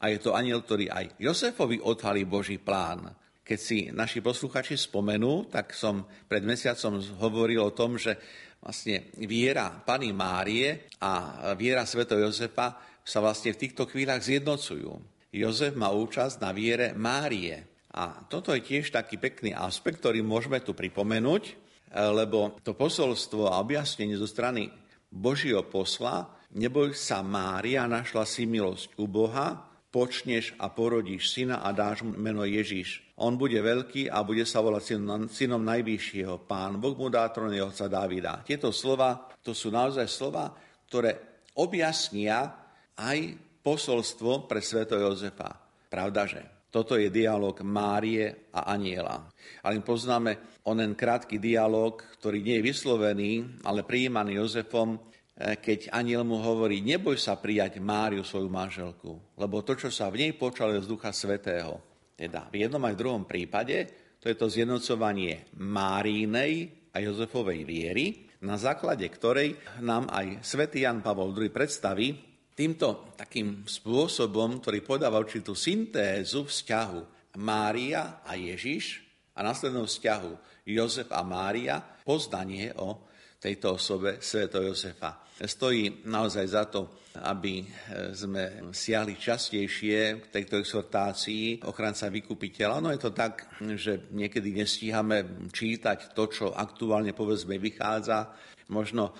A 0.00 0.08
je 0.08 0.22
to 0.22 0.32
aniel, 0.32 0.62
ktorý 0.62 0.88
aj 0.88 1.18
Jozefovi 1.18 1.82
odhalí 1.82 2.22
Boží 2.22 2.56
plán. 2.56 3.18
Keď 3.50 3.58
si 3.58 3.90
naši 3.90 4.22
posluchači 4.22 4.78
spomenú, 4.78 5.50
tak 5.50 5.74
som 5.74 6.06
pred 6.06 6.46
mesiacom 6.46 7.02
hovoril 7.18 7.66
o 7.66 7.74
tom, 7.74 7.98
že 7.98 8.14
vlastne 8.62 9.10
viera 9.18 9.74
Pany 9.74 10.14
Márie 10.14 10.86
a 11.02 11.50
viera 11.58 11.82
Sv. 11.82 12.06
Jozefa 12.06 12.78
sa 13.02 13.18
vlastne 13.18 13.50
v 13.50 13.66
týchto 13.66 13.90
chvíľach 13.90 14.22
zjednocujú. 14.22 14.94
Jozef 15.34 15.74
má 15.74 15.90
účasť 15.90 16.38
na 16.38 16.54
viere 16.54 16.94
Márie. 16.94 17.66
A 17.90 18.22
toto 18.30 18.54
je 18.54 18.62
tiež 18.62 18.94
taký 18.94 19.18
pekný 19.18 19.50
aspekt, 19.50 19.98
ktorý 19.98 20.22
môžeme 20.22 20.62
tu 20.62 20.70
pripomenúť, 20.70 21.58
lebo 21.90 22.54
to 22.62 22.78
posolstvo 22.78 23.50
a 23.50 23.58
objasnenie 23.58 24.14
zo 24.14 24.30
strany 24.30 24.70
Božieho 25.10 25.66
posla, 25.66 26.38
neboj 26.54 26.94
sa 26.94 27.18
Mária, 27.26 27.90
našla 27.90 28.22
si 28.30 28.46
milosť 28.46 28.94
u 28.94 29.10
Boha, 29.10 29.69
počneš 29.90 30.54
a 30.56 30.70
porodíš 30.70 31.34
syna 31.34 31.66
a 31.66 31.74
dáš 31.74 32.06
mu 32.06 32.14
meno 32.14 32.46
Ježiš. 32.46 33.02
On 33.20 33.36
bude 33.36 33.58
veľký 33.58 34.08
a 34.08 34.22
bude 34.24 34.46
sa 34.46 34.62
volať 34.64 34.96
synom, 35.28 35.62
najvyššieho. 35.62 36.46
Pán 36.46 36.80
Boh 36.80 36.96
mu 36.96 37.12
dá 37.12 37.28
trón 37.28 37.52
otca 37.52 37.90
Davida. 37.90 38.40
Tieto 38.46 38.72
slova, 38.72 39.28
to 39.42 39.52
sú 39.52 39.68
naozaj 39.68 40.06
slova, 40.08 40.48
ktoré 40.88 41.42
objasnia 41.58 42.48
aj 42.96 43.18
posolstvo 43.60 44.48
pre 44.48 44.64
sveto 44.64 44.96
Jozefa. 44.96 45.52
Pravda, 45.90 46.24
že 46.24 46.40
toto 46.70 46.94
je 46.94 47.10
dialog 47.10 47.58
Márie 47.66 48.46
a 48.54 48.70
aniela. 48.70 49.26
Ale 49.66 49.82
poznáme 49.82 50.62
onen 50.70 50.94
krátky 50.94 51.42
dialog, 51.42 51.98
ktorý 52.16 52.38
nie 52.46 52.62
je 52.62 52.66
vyslovený, 52.70 53.30
ale 53.66 53.82
prijímaný 53.82 54.38
Jozefom, 54.38 55.09
keď 55.40 55.88
aniel 55.96 56.20
mu 56.20 56.36
hovorí, 56.36 56.84
neboj 56.84 57.16
sa 57.16 57.40
prijať 57.40 57.80
Máriu, 57.80 58.20
svoju 58.20 58.52
manželku, 58.52 59.16
lebo 59.40 59.64
to, 59.64 59.72
čo 59.72 59.88
sa 59.88 60.12
v 60.12 60.28
nej 60.28 60.32
počalo, 60.36 60.76
je 60.76 60.84
z 60.84 60.90
Ducha 60.92 61.16
Svetého. 61.16 61.80
Teda 62.12 62.44
v 62.52 62.68
jednom 62.68 62.84
aj 62.84 62.92
v 62.92 63.00
druhom 63.00 63.24
prípade, 63.24 63.88
to 64.20 64.28
je 64.28 64.36
to 64.36 64.52
zjednocovanie 64.52 65.48
Márínej 65.56 66.68
a 66.92 67.00
Jozefovej 67.00 67.64
viery, 67.64 68.28
na 68.44 68.60
základe 68.60 69.08
ktorej 69.08 69.56
nám 69.80 70.12
aj 70.12 70.44
svätý 70.44 70.84
Jan 70.84 71.00
Pavol 71.00 71.32
II 71.32 71.48
predstaví 71.48 72.20
týmto 72.52 73.16
takým 73.16 73.64
spôsobom, 73.64 74.60
ktorý 74.60 74.84
podáva 74.84 75.16
určitú 75.16 75.56
syntézu 75.56 76.44
vzťahu 76.44 77.00
Mária 77.40 78.20
a 78.20 78.36
Ježiš 78.36 79.00
a 79.32 79.40
následnom 79.40 79.88
vzťahu 79.88 80.32
Jozef 80.68 81.08
a 81.08 81.24
Mária, 81.24 81.80
poznanie 82.04 82.76
o 82.76 83.08
tejto 83.40 83.80
osobe 83.80 84.20
Sveto 84.20 84.60
Jozefa. 84.60 85.29
Stojí 85.40 86.04
naozaj 86.04 86.46
za 86.52 86.64
to, 86.68 87.00
aby 87.24 87.64
sme 88.12 88.70
siahli 88.70 89.18
častejšie 89.18 90.20
k 90.20 90.24
tejto 90.30 90.60
exhortácii 90.60 91.64
ochranca 91.66 92.12
vykupiteľa. 92.12 92.78
No 92.78 92.92
je 92.92 93.00
to 93.00 93.10
tak, 93.10 93.48
že 93.58 94.12
niekedy 94.14 94.54
nestíhame 94.54 95.48
čítať 95.50 96.12
to, 96.12 96.24
čo 96.30 96.46
aktuálne 96.52 97.16
povedzme 97.16 97.56
vychádza. 97.56 98.30
Možno 98.70 99.16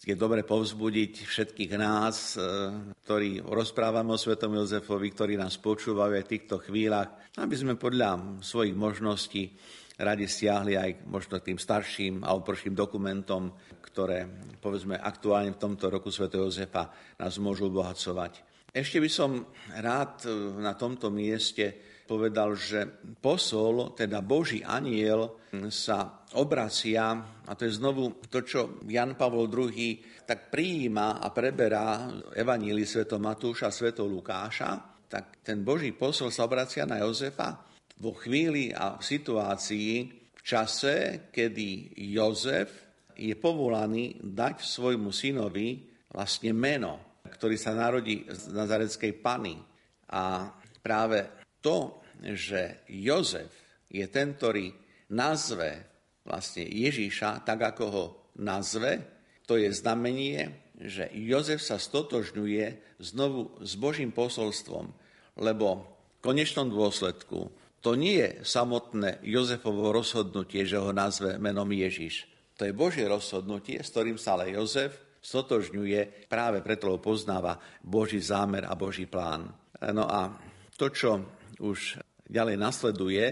je 0.00 0.16
dobre 0.16 0.44
povzbudiť 0.44 1.28
všetkých 1.28 1.72
nás, 1.76 2.36
e, 2.36 2.40
ktorí 3.04 3.44
rozprávame 3.44 4.16
o 4.16 4.20
Svetom 4.20 4.56
Jozefovi, 4.56 5.12
ktorí 5.12 5.34
nás 5.36 5.60
počúvajú 5.60 6.16
aj 6.16 6.24
v 6.24 6.32
týchto 6.36 6.56
chvíľach, 6.64 7.30
aby 7.36 7.52
sme 7.52 7.76
podľa 7.76 8.40
svojich 8.40 8.72
možností 8.72 9.52
radi 10.00 10.24
stiahli 10.24 10.74
aj 10.74 10.90
možno 11.06 11.38
tým 11.38 11.60
starším 11.60 12.24
a 12.24 12.32
oprším 12.32 12.72
dokumentom, 12.72 13.52
ktoré 13.84 14.24
povedzme 14.58 14.96
aktuálne 14.96 15.52
v 15.52 15.60
tomto 15.60 15.92
roku 15.92 16.08
Sv. 16.08 16.32
Jozefa 16.32 16.88
nás 17.20 17.36
môžu 17.36 17.68
obohacovať. 17.68 18.48
Ešte 18.70 19.02
by 19.02 19.10
som 19.10 19.30
rád 19.82 20.24
e, 20.24 20.30
na 20.62 20.78
tomto 20.78 21.10
mieste 21.10 21.74
povedal, 22.06 22.54
že 22.58 22.86
posol, 23.22 23.94
teda 23.94 24.18
Boží 24.22 24.66
aniel, 24.66 25.38
sa 25.70 26.26
obracia, 26.38 27.18
a 27.46 27.52
to 27.58 27.66
je 27.66 27.78
znovu 27.78 28.22
to, 28.30 28.42
čo 28.46 28.82
Jan 28.86 29.18
Pavol 29.18 29.50
II 29.50 30.22
tak 30.26 30.50
prijíma 30.50 31.18
a 31.18 31.30
preberá 31.34 32.06
Evanílii 32.34 32.86
Sv. 32.86 33.06
Matúša 33.18 33.70
a 33.70 33.74
Sv. 33.74 33.94
Lukáša, 34.06 35.02
tak 35.10 35.42
ten 35.42 35.66
Boží 35.66 35.90
posol 35.90 36.30
sa 36.30 36.46
obracia 36.46 36.86
na 36.86 37.02
Jozefa 37.02 37.69
vo 38.00 38.16
chvíli 38.16 38.72
a 38.72 38.96
v 38.96 39.04
situácii, 39.04 39.92
v 40.32 40.40
čase, 40.40 41.28
kedy 41.28 42.00
Jozef 42.16 42.72
je 43.12 43.36
povolaný 43.36 44.16
dať 44.24 44.64
svojmu 44.64 45.12
synovi 45.12 45.84
vlastne 46.08 46.56
meno, 46.56 47.20
ktorý 47.28 47.60
sa 47.60 47.76
narodí 47.76 48.24
z 48.24 48.56
nazareckej 48.56 49.12
pany. 49.20 49.60
A 50.16 50.48
práve 50.80 51.28
to, 51.60 52.00
že 52.24 52.88
Jozef 52.88 53.52
je 53.92 54.08
ten, 54.08 54.32
ktorý 54.32 54.72
nazve 55.12 55.84
vlastne 56.24 56.64
Ježíša 56.64 57.44
tak, 57.44 57.76
ako 57.76 57.84
ho 57.92 58.04
nazve, 58.40 59.04
to 59.44 59.60
je 59.60 59.68
znamenie, 59.74 60.72
že 60.80 61.12
Jozef 61.12 61.60
sa 61.60 61.76
stotožňuje 61.76 62.96
znovu 63.02 63.52
s 63.60 63.76
Božím 63.76 64.14
posolstvom, 64.14 64.88
lebo 65.36 65.84
v 66.16 66.18
konečnom 66.24 66.72
dôsledku 66.72 67.52
to 67.80 67.96
nie 67.96 68.20
je 68.20 68.28
samotné 68.44 69.24
Jozefovo 69.24 69.88
rozhodnutie, 69.92 70.68
že 70.68 70.76
ho 70.76 70.92
nazve 70.92 71.40
menom 71.40 71.68
Ježiš. 71.68 72.28
To 72.60 72.68
je 72.68 72.76
Božie 72.76 73.08
rozhodnutie, 73.08 73.80
s 73.80 73.88
ktorým 73.88 74.20
sa 74.20 74.36
ale 74.36 74.52
Jozef 74.52 75.20
stotožňuje, 75.20 76.28
práve 76.28 76.60
preto 76.60 76.92
ho 76.92 77.00
poznáva 77.00 77.56
Boží 77.80 78.20
zámer 78.20 78.68
a 78.68 78.76
Boží 78.76 79.08
plán. 79.08 79.48
No 79.92 80.04
a 80.08 80.32
to, 80.76 80.92
čo 80.92 81.24
už 81.60 82.00
ďalej 82.28 82.56
nasleduje, 82.60 83.24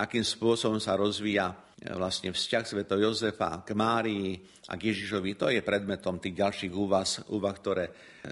akým 0.00 0.24
spôsobom 0.24 0.80
sa 0.80 0.96
rozvíja 0.96 1.52
vlastne 1.92 2.32
vzťah 2.32 2.64
sveto 2.64 2.96
Jozefa 2.96 3.60
k 3.60 3.76
Márii 3.76 4.40
a 4.72 4.80
k 4.80 4.92
Ježišovi, 4.92 5.36
to 5.36 5.52
je 5.52 5.60
predmetom 5.60 6.16
tých 6.16 6.40
ďalších 6.40 6.72
úvah, 6.72 7.04
úvah 7.28 7.56
ktoré 7.56 7.84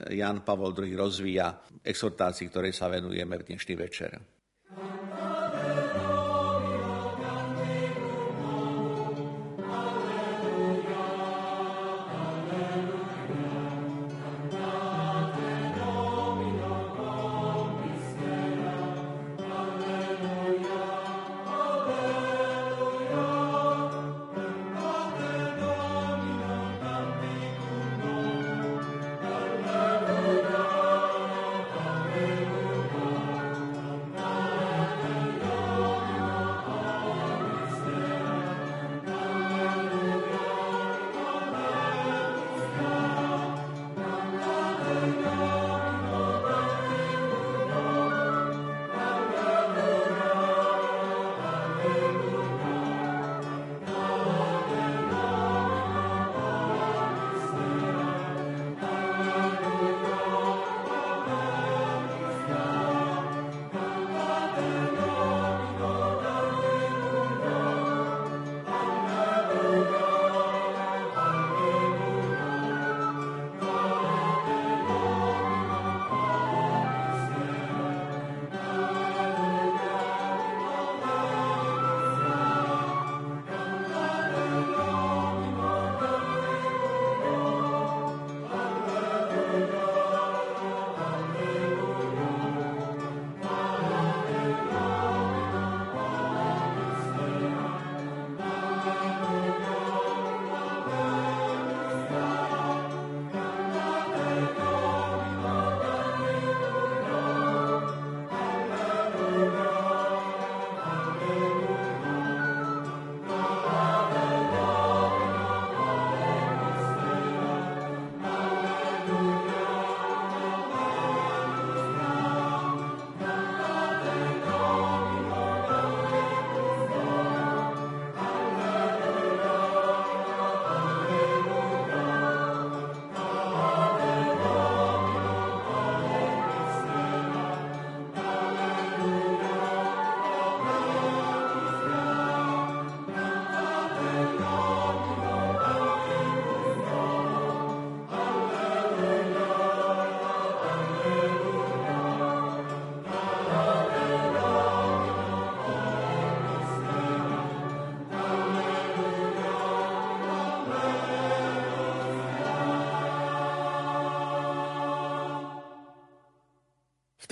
Jan 0.09 0.41
Pavol 0.41 0.73
II 0.73 0.97
rozvíja, 0.97 1.61
exhortácií, 1.85 2.49
ktorej 2.49 2.73
sa 2.73 2.89
venujeme 2.89 3.37
v 3.37 3.47
dnešný 3.53 3.75
večer. 3.77 4.32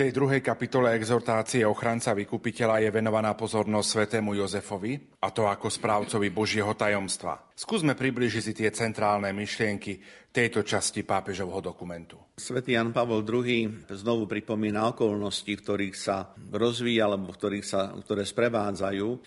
Tej 0.01 0.17
druhej 0.17 0.41
kapitole 0.41 0.97
exhortácie 0.97 1.61
ochranca 1.69 2.17
vykupiteľa 2.17 2.81
je 2.81 2.89
venovaná 2.89 3.37
pozornosť 3.37 3.89
svetému 4.09 4.33
Jozefovi, 4.33 4.97
a 5.21 5.29
to 5.29 5.45
ako 5.45 5.69
správcovi 5.69 6.33
Božieho 6.33 6.73
tajomstva. 6.73 7.53
Skúsme 7.53 7.93
približiť 7.93 8.41
si 8.41 8.57
tie 8.57 8.73
centrálne 8.73 9.29
myšlienky 9.37 10.01
tejto 10.33 10.65
časti 10.65 11.05
pápežovho 11.05 11.61
dokumentu. 11.61 12.17
Svetý 12.41 12.81
Jan 12.81 12.97
Pavol 12.97 13.29
II 13.29 13.93
znovu 13.93 14.25
pripomína 14.25 14.97
okolnosti, 14.97 15.53
v 15.53 15.61
ktorých 15.69 15.93
sa 15.93 16.33
rozvíja, 16.49 17.05
alebo 17.05 17.37
ktorých 17.37 17.67
sa, 17.69 17.93
ktoré 17.93 18.25
sprevádzajú 18.25 19.09
e, 19.13 19.19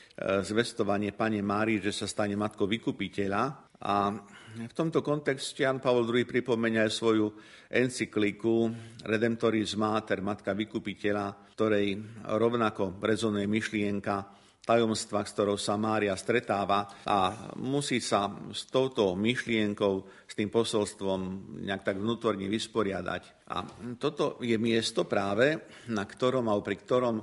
zvestovanie 0.42 1.14
Pane 1.14 1.46
Márii, 1.46 1.86
že 1.86 1.94
sa 1.94 2.10
stane 2.10 2.34
matkou 2.34 2.66
vykupiteľa. 2.66 3.44
A 3.78 4.10
v 4.54 4.74
tomto 4.74 5.02
kontexte 5.02 5.66
Jan 5.66 5.82
Pavel 5.82 6.06
II 6.06 6.30
pripomenia 6.30 6.86
aj 6.86 6.94
svoju 6.94 7.34
encykliku 7.74 8.70
Redemptoris 9.02 9.74
Mater, 9.74 10.22
Matka 10.22 10.54
vykupiteľa, 10.54 11.58
ktorej 11.58 11.98
rovnako 12.30 13.02
rezonuje 13.02 13.50
myšlienka 13.50 14.16
tajomstva, 14.64 15.26
s 15.26 15.34
ktorou 15.34 15.58
sa 15.58 15.76
Mária 15.76 16.14
stretáva 16.14 16.86
a 17.04 17.50
musí 17.60 17.98
sa 17.98 18.32
s 18.54 18.70
touto 18.70 19.18
myšlienkou, 19.18 19.94
s 20.30 20.34
tým 20.38 20.48
posolstvom 20.54 21.20
nejak 21.66 21.84
tak 21.84 21.98
vnútorne 22.00 22.46
vysporiadať. 22.48 23.50
A 23.52 23.66
toto 23.98 24.38
je 24.40 24.56
miesto 24.62 25.04
práve, 25.10 25.68
na 25.92 26.06
ktorom 26.06 26.48
a 26.48 26.56
pri 26.62 26.78
ktorom 26.80 27.16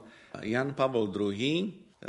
Jan 0.45 0.77
Pavol 0.77 1.09
II 1.15 1.55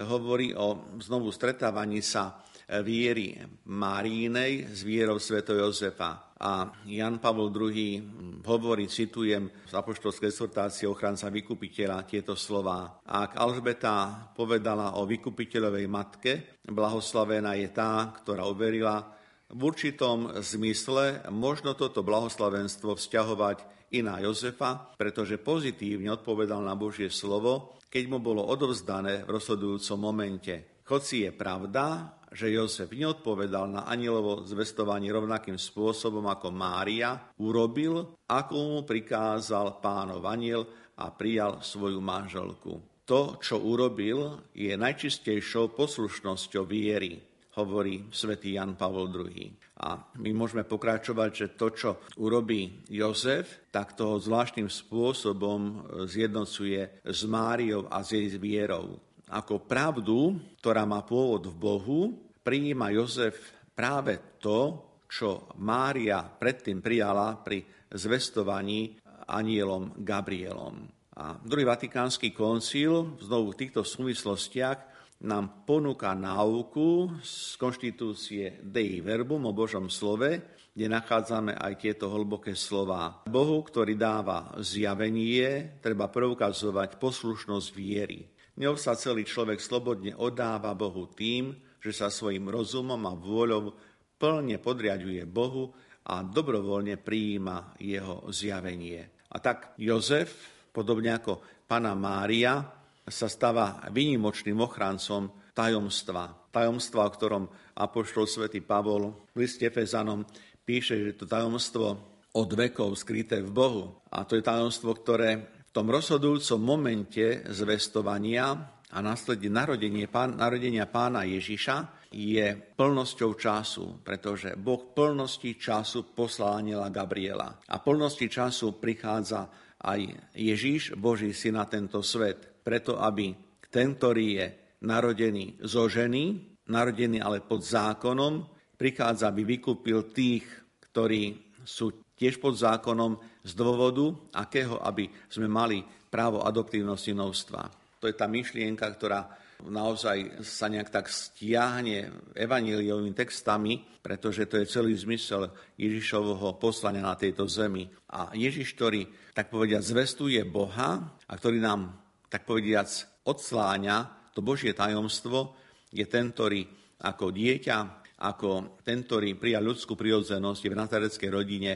hovorí 0.02 0.52
o 0.58 0.98
znovu 1.00 1.32
stretávaní 1.32 2.04
sa 2.04 2.44
viery 2.80 3.36
Márínej 3.68 4.72
s 4.72 4.88
vierou 4.88 5.20
Sveto 5.20 5.52
Jozefa. 5.52 6.32
A 6.42 6.72
Jan 6.90 7.22
Pavol 7.22 7.54
II 7.54 8.02
hovorí, 8.48 8.90
citujem 8.90 9.52
z 9.68 9.74
apoštolskej 9.78 10.34
exhortácie 10.34 10.90
ochranca 10.90 11.30
vykupiteľa 11.30 12.08
tieto 12.08 12.34
slova. 12.34 13.04
Ak 13.06 13.38
Alžbeta 13.38 14.32
povedala 14.34 14.98
o 14.98 15.06
vykupiteľovej 15.06 15.86
matke, 15.86 16.32
blahoslavená 16.66 17.60
je 17.62 17.70
tá, 17.70 18.10
ktorá 18.24 18.50
uverila, 18.50 19.14
v 19.52 19.62
určitom 19.68 20.40
zmysle 20.40 21.28
možno 21.30 21.76
toto 21.76 22.02
blahoslavenstvo 22.02 22.96
vzťahovať 22.96 23.58
i 23.92 24.00
na 24.00 24.24
Jozefa, 24.24 24.96
pretože 24.96 25.36
pozitívne 25.38 26.08
odpovedal 26.16 26.64
na 26.64 26.74
Božie 26.74 27.12
slovo, 27.12 27.76
keď 27.92 28.04
mu 28.08 28.24
bolo 28.24 28.48
odovzdané 28.48 29.28
v 29.28 29.36
rozhodujúcom 29.36 30.00
momente. 30.00 30.82
Hoci 30.88 31.28
je 31.28 31.32
pravda, 31.36 32.16
že 32.32 32.48
Jozef 32.48 32.96
neodpovedal 32.96 33.68
na 33.68 33.82
anielovo 33.84 34.48
zvestovanie 34.48 35.12
rovnakým 35.12 35.60
spôsobom 35.60 36.24
ako 36.32 36.48
Mária, 36.50 37.36
urobil, 37.44 38.16
ako 38.32 38.56
mu 38.56 38.80
prikázal 38.88 39.84
pánov 39.84 40.24
aniel 40.24 40.64
a 40.96 41.12
prijal 41.12 41.60
svoju 41.60 42.00
manželku. 42.00 43.04
To, 43.04 43.36
čo 43.44 43.60
urobil, 43.60 44.48
je 44.56 44.72
najčistejšou 44.72 45.76
poslušnosťou 45.76 46.64
viery, 46.64 47.20
hovorí 47.60 48.08
svätý 48.16 48.56
Jan 48.56 48.80
Pavol 48.80 49.12
II. 49.12 49.52
A 49.82 49.98
my 50.22 50.32
môžeme 50.32 50.62
pokračovať, 50.62 51.30
že 51.34 51.48
to, 51.58 51.68
čo 51.74 51.90
urobí 52.22 52.86
Jozef, 52.88 53.68
tak 53.74 53.98
toho 53.98 54.22
zvláštnym 54.22 54.70
spôsobom 54.70 55.90
zjednocuje 56.06 57.02
s 57.02 57.20
Máriou 57.26 57.90
a 57.90 58.06
s 58.06 58.14
jej 58.14 58.30
vierou. 58.38 59.02
Ako 59.32 59.64
pravdu, 59.64 60.36
ktorá 60.60 60.84
má 60.84 61.08
pôvod 61.08 61.48
v 61.48 61.56
Bohu, 61.56 62.02
prijíma 62.44 62.92
Jozef 62.92 63.56
práve 63.72 64.20
to, 64.44 64.92
čo 65.08 65.48
Mária 65.64 66.20
predtým 66.24 66.84
prijala 66.84 67.40
pri 67.40 67.64
zvestovaní 67.92 69.00
anielom 69.32 70.04
Gabrielom. 70.04 70.84
A 71.16 71.40
druhý 71.40 71.64
vatikánsky 71.64 72.36
koncil 72.36 73.16
znovu 73.24 73.56
v 73.56 73.60
týchto 73.64 73.88
súvislostiach 73.88 74.92
nám 75.24 75.64
ponúka 75.64 76.12
náuku 76.12 77.22
z 77.22 77.56
konštitúcie 77.56 78.60
Dei 78.64 79.00
Verbum 79.00 79.48
o 79.48 79.54
Božom 79.56 79.88
slove, 79.88 80.60
kde 80.72 80.88
nachádzame 80.88 81.56
aj 81.56 81.74
tieto 81.78 82.10
hlboké 82.10 82.56
slova. 82.56 83.22
Bohu, 83.28 83.60
ktorý 83.64 83.96
dáva 84.00 84.56
zjavenie, 84.60 85.78
treba 85.84 86.08
preukazovať 86.08 86.98
poslušnosť 86.98 87.70
viery. 87.76 88.41
Ňou 88.62 88.78
sa 88.78 88.94
celý 88.94 89.26
človek 89.26 89.58
slobodne 89.58 90.14
oddáva 90.14 90.78
Bohu 90.78 91.10
tým, 91.10 91.58
že 91.82 91.90
sa 91.98 92.14
svojim 92.14 92.46
rozumom 92.46 93.02
a 93.10 93.18
vôľou 93.18 93.74
plne 94.22 94.62
podriaduje 94.62 95.26
Bohu 95.26 95.74
a 96.06 96.22
dobrovoľne 96.22 97.02
prijíma 97.02 97.82
jeho 97.82 98.22
zjavenie. 98.30 99.26
A 99.34 99.42
tak 99.42 99.74
Jozef, 99.82 100.30
podobne 100.70 101.18
ako 101.18 101.42
pana 101.66 101.98
Mária, 101.98 102.62
sa 103.02 103.26
stáva 103.26 103.82
výnimočným 103.90 104.62
ochrancom 104.62 105.34
tajomstva. 105.58 106.54
Tajomstva, 106.54 107.10
o 107.10 107.14
ktorom 107.18 107.44
apoštol 107.82 108.30
svätý 108.30 108.62
Pavol 108.62 109.26
v 109.34 109.42
liste 109.42 109.66
Fezanom 109.74 110.22
píše, 110.62 111.02
že 111.02 111.18
to 111.18 111.26
tajomstvo 111.26 111.98
od 112.38 112.50
vekov 112.54 112.94
skryté 112.94 113.42
v 113.42 113.50
Bohu. 113.50 114.06
A 114.14 114.22
to 114.22 114.38
je 114.38 114.46
tajomstvo, 114.46 114.94
ktoré 115.02 115.50
v 115.72 115.80
tom 115.80 115.88
rozhodujúcom 115.88 116.60
momente 116.60 117.48
zvestovania 117.48 118.52
a 118.92 119.00
následne 119.00 119.48
narodenie, 119.56 120.04
narodenia 120.12 120.84
pána 120.84 121.24
Ježiša 121.24 122.12
je 122.12 122.76
plnosťou 122.76 123.40
času, 123.40 124.04
pretože 124.04 124.60
Boh 124.60 124.92
plnosti 124.92 125.56
času 125.56 126.12
poslal 126.12 126.60
aniela 126.60 126.92
Gabriela. 126.92 127.56
A 127.72 127.80
plnosti 127.80 128.28
času 128.28 128.84
prichádza 128.84 129.48
aj 129.80 130.36
Ježiš, 130.36 131.00
Boží 131.00 131.32
syn 131.32 131.56
na 131.56 131.64
tento 131.64 132.04
svet, 132.04 132.60
preto 132.68 133.00
aby 133.00 133.32
ten, 133.72 133.96
ktorý 133.96 134.28
je 134.44 134.48
narodený 134.84 135.64
zo 135.64 135.88
ženy, 135.88 136.52
narodený 136.68 137.24
ale 137.24 137.40
pod 137.48 137.64
zákonom, 137.64 138.44
prichádza, 138.76 139.32
aby 139.32 139.56
vykúpil 139.56 140.12
tých, 140.12 140.44
ktorí 140.92 141.56
sú 141.64 142.12
tiež 142.20 142.44
pod 142.44 142.60
zákonom 142.60 143.31
z 143.42 143.52
dôvodu, 143.58 144.14
akého, 144.34 144.78
aby 144.82 145.10
sme 145.30 145.50
mali 145.50 145.82
právo 146.12 146.44
adoptívnosti 146.46 147.12
synovstva. 147.12 147.72
To 148.02 148.10
je 148.10 148.16
tá 148.18 148.26
myšlienka, 148.26 148.86
ktorá 148.98 149.30
naozaj 149.62 150.42
sa 150.42 150.66
nejak 150.66 150.90
tak 150.90 151.06
stiahne 151.06 152.10
evaníliovými 152.34 153.14
textami, 153.14 153.86
pretože 154.02 154.50
to 154.50 154.58
je 154.58 154.66
celý 154.66 154.98
zmysel 154.98 155.54
Ježišovho 155.78 156.58
poslania 156.58 157.06
na 157.06 157.14
tejto 157.14 157.46
zemi. 157.46 157.86
A 158.10 158.34
Ježiš, 158.34 158.74
ktorý, 158.74 159.06
tak 159.38 159.54
povediať, 159.54 159.86
zvestuje 159.86 160.42
Boha 160.50 161.14
a 161.30 161.34
ktorý 161.38 161.62
nám, 161.62 161.94
tak 162.34 162.50
povediac, 162.50 162.90
odsláňa 163.22 164.32
to 164.34 164.42
Božie 164.42 164.74
tajomstvo, 164.74 165.54
je 165.94 166.08
ten, 166.10 166.34
ktorý 166.34 166.66
ako 167.04 167.30
dieťa, 167.30 167.78
ako 168.22 168.82
ten, 168.86 169.06
ktorý 169.06 169.38
prijal 169.38 169.66
ľudskú 169.66 169.98
prirodzenosť 169.98 170.62
v 170.66 170.78
nazareckej 170.78 171.30
rodine, 171.30 171.72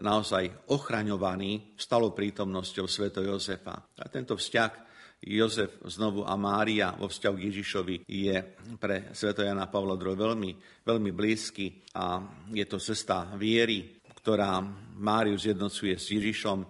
naozaj 0.00 0.72
ochraňovaný 0.72 1.76
stalou 1.76 2.16
prítomnosťou 2.16 2.88
sveto 2.88 3.20
Jozefa. 3.20 3.76
A 4.00 4.06
tento 4.08 4.38
vzťah 4.38 4.92
Jozef 5.22 5.78
znovu 5.86 6.26
a 6.26 6.34
Mária 6.34 6.98
vo 6.98 7.06
vzťahu 7.06 7.34
k 7.38 7.46
Ježišovi 7.46 7.96
je 8.10 8.36
pre 8.74 9.14
sveto 9.14 9.46
Jana 9.46 9.70
Pavla 9.70 9.94
II 9.94 10.18
veľmi, 10.18 10.50
veľmi 10.82 11.10
blízky 11.14 11.78
a 11.94 12.18
je 12.50 12.66
to 12.66 12.82
cesta 12.82 13.30
viery, 13.38 14.02
ktorá 14.02 14.58
Máriu 14.98 15.38
zjednocuje 15.38 15.94
s 15.94 16.10
Ježišom 16.10 16.58
e, 16.62 16.66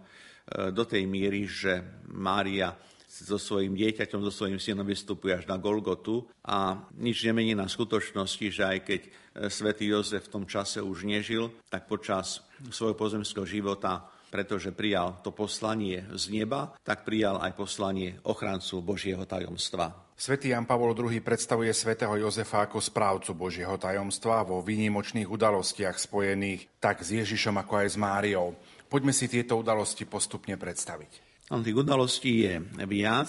do 0.68 0.84
tej 0.84 1.08
miery, 1.08 1.48
že 1.48 2.04
Mária 2.12 2.76
so 3.08 3.36
svojím 3.40 3.76
dieťaťom, 3.76 4.20
so 4.24 4.32
svojím 4.32 4.60
synom 4.60 4.88
vystupuje 4.88 5.36
až 5.36 5.44
na 5.48 5.56
Golgotu 5.56 6.28
a 6.44 6.88
nič 6.96 7.24
nemení 7.28 7.52
na 7.56 7.68
skutočnosti, 7.68 8.46
že 8.52 8.64
aj 8.68 8.78
keď 8.84 9.00
e, 9.00 9.10
svätý 9.48 9.88
Jozef 9.88 10.28
v 10.28 10.32
tom 10.32 10.44
čase 10.44 10.84
už 10.84 11.08
nežil, 11.08 11.56
tak 11.72 11.88
počas 11.88 12.44
svojho 12.70 12.94
pozemského 12.94 13.48
života 13.48 14.06
pretože 14.32 14.72
prijal 14.72 15.20
to 15.20 15.28
poslanie 15.28 16.08
z 16.16 16.32
neba, 16.32 16.72
tak 16.80 17.04
prijal 17.04 17.36
aj 17.44 17.52
poslanie 17.52 18.16
ochrancu 18.24 18.80
Božieho 18.80 19.28
tajomstva. 19.28 19.92
Svetý 20.16 20.56
Jan 20.56 20.64
Pavol 20.64 20.96
II 20.96 21.20
predstavuje 21.20 21.68
svätého 21.76 22.16
Jozefa 22.16 22.64
ako 22.64 22.80
správcu 22.80 23.36
Božieho 23.36 23.76
tajomstva 23.76 24.40
vo 24.48 24.64
výnimočných 24.64 25.28
udalostiach 25.28 26.00
spojených 26.00 26.80
tak 26.80 27.04
s 27.04 27.12
Ježišom 27.12 27.60
ako 27.60 27.84
aj 27.84 27.88
s 27.92 27.96
Máriou. 28.00 28.56
Poďme 28.88 29.12
si 29.12 29.28
tieto 29.28 29.60
udalosti 29.60 30.08
postupne 30.08 30.56
predstaviť. 30.56 31.44
Tých 31.52 31.76
udalostí 31.76 32.48
je 32.48 32.64
viac, 32.88 33.28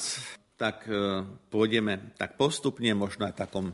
tak 0.56 0.88
e, 0.88 1.28
pôjdeme 1.52 2.16
tak 2.16 2.40
postupne, 2.40 2.96
možno 2.96 3.28
aj 3.28 3.36
v 3.36 3.42
takom 3.44 3.66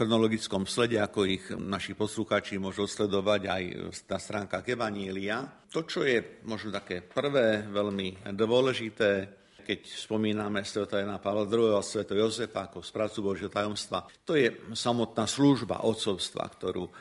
chronologickom 0.00 0.64
slede, 0.64 0.96
ako 0.96 1.28
ich 1.28 1.44
naši 1.52 1.92
poslucháči 1.92 2.56
môžu 2.56 2.88
sledovať 2.88 3.52
aj 3.52 3.62
na 4.08 4.16
stránkach 4.16 4.64
Evanília. 4.64 5.44
To, 5.68 5.84
čo 5.84 6.08
je 6.08 6.40
možno 6.48 6.72
také 6.72 7.04
prvé, 7.04 7.68
veľmi 7.68 8.32
dôležité, 8.32 9.28
keď 9.60 9.80
spomíname 9.84 10.64
Sv. 10.64 10.88
Jana 10.88 11.20
Pavla 11.20 11.44
II. 11.44 11.76
a 11.76 11.84
Sv. 11.84 12.08
Jozefa 12.16 12.72
ako 12.72 12.80
správcu 12.80 13.20
Božieho 13.20 13.52
tajomstva, 13.52 14.08
to 14.24 14.40
je 14.40 14.72
samotná 14.72 15.28
služba 15.28 15.84
odcovstva, 15.84 16.48
ktorú 16.48 16.88
e, 16.88 16.92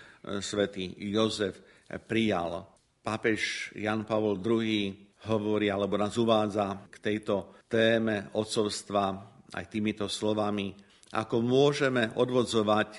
svätý 0.44 0.92
Jozef 1.00 1.56
prijal. 2.04 2.68
Pápež 3.00 3.72
Jan 3.80 4.04
Pavol 4.04 4.44
II 4.44 4.92
hovorí 5.32 5.72
alebo 5.72 5.96
nás 5.96 6.20
uvádza 6.20 6.92
k 6.92 7.00
tejto 7.00 7.64
téme 7.72 8.28
otcovstva 8.36 9.04
aj 9.56 9.66
týmito 9.72 10.12
slovami, 10.12 10.89
ako 11.10 11.42
môžeme 11.42 12.14
odvodzovať 12.14 12.90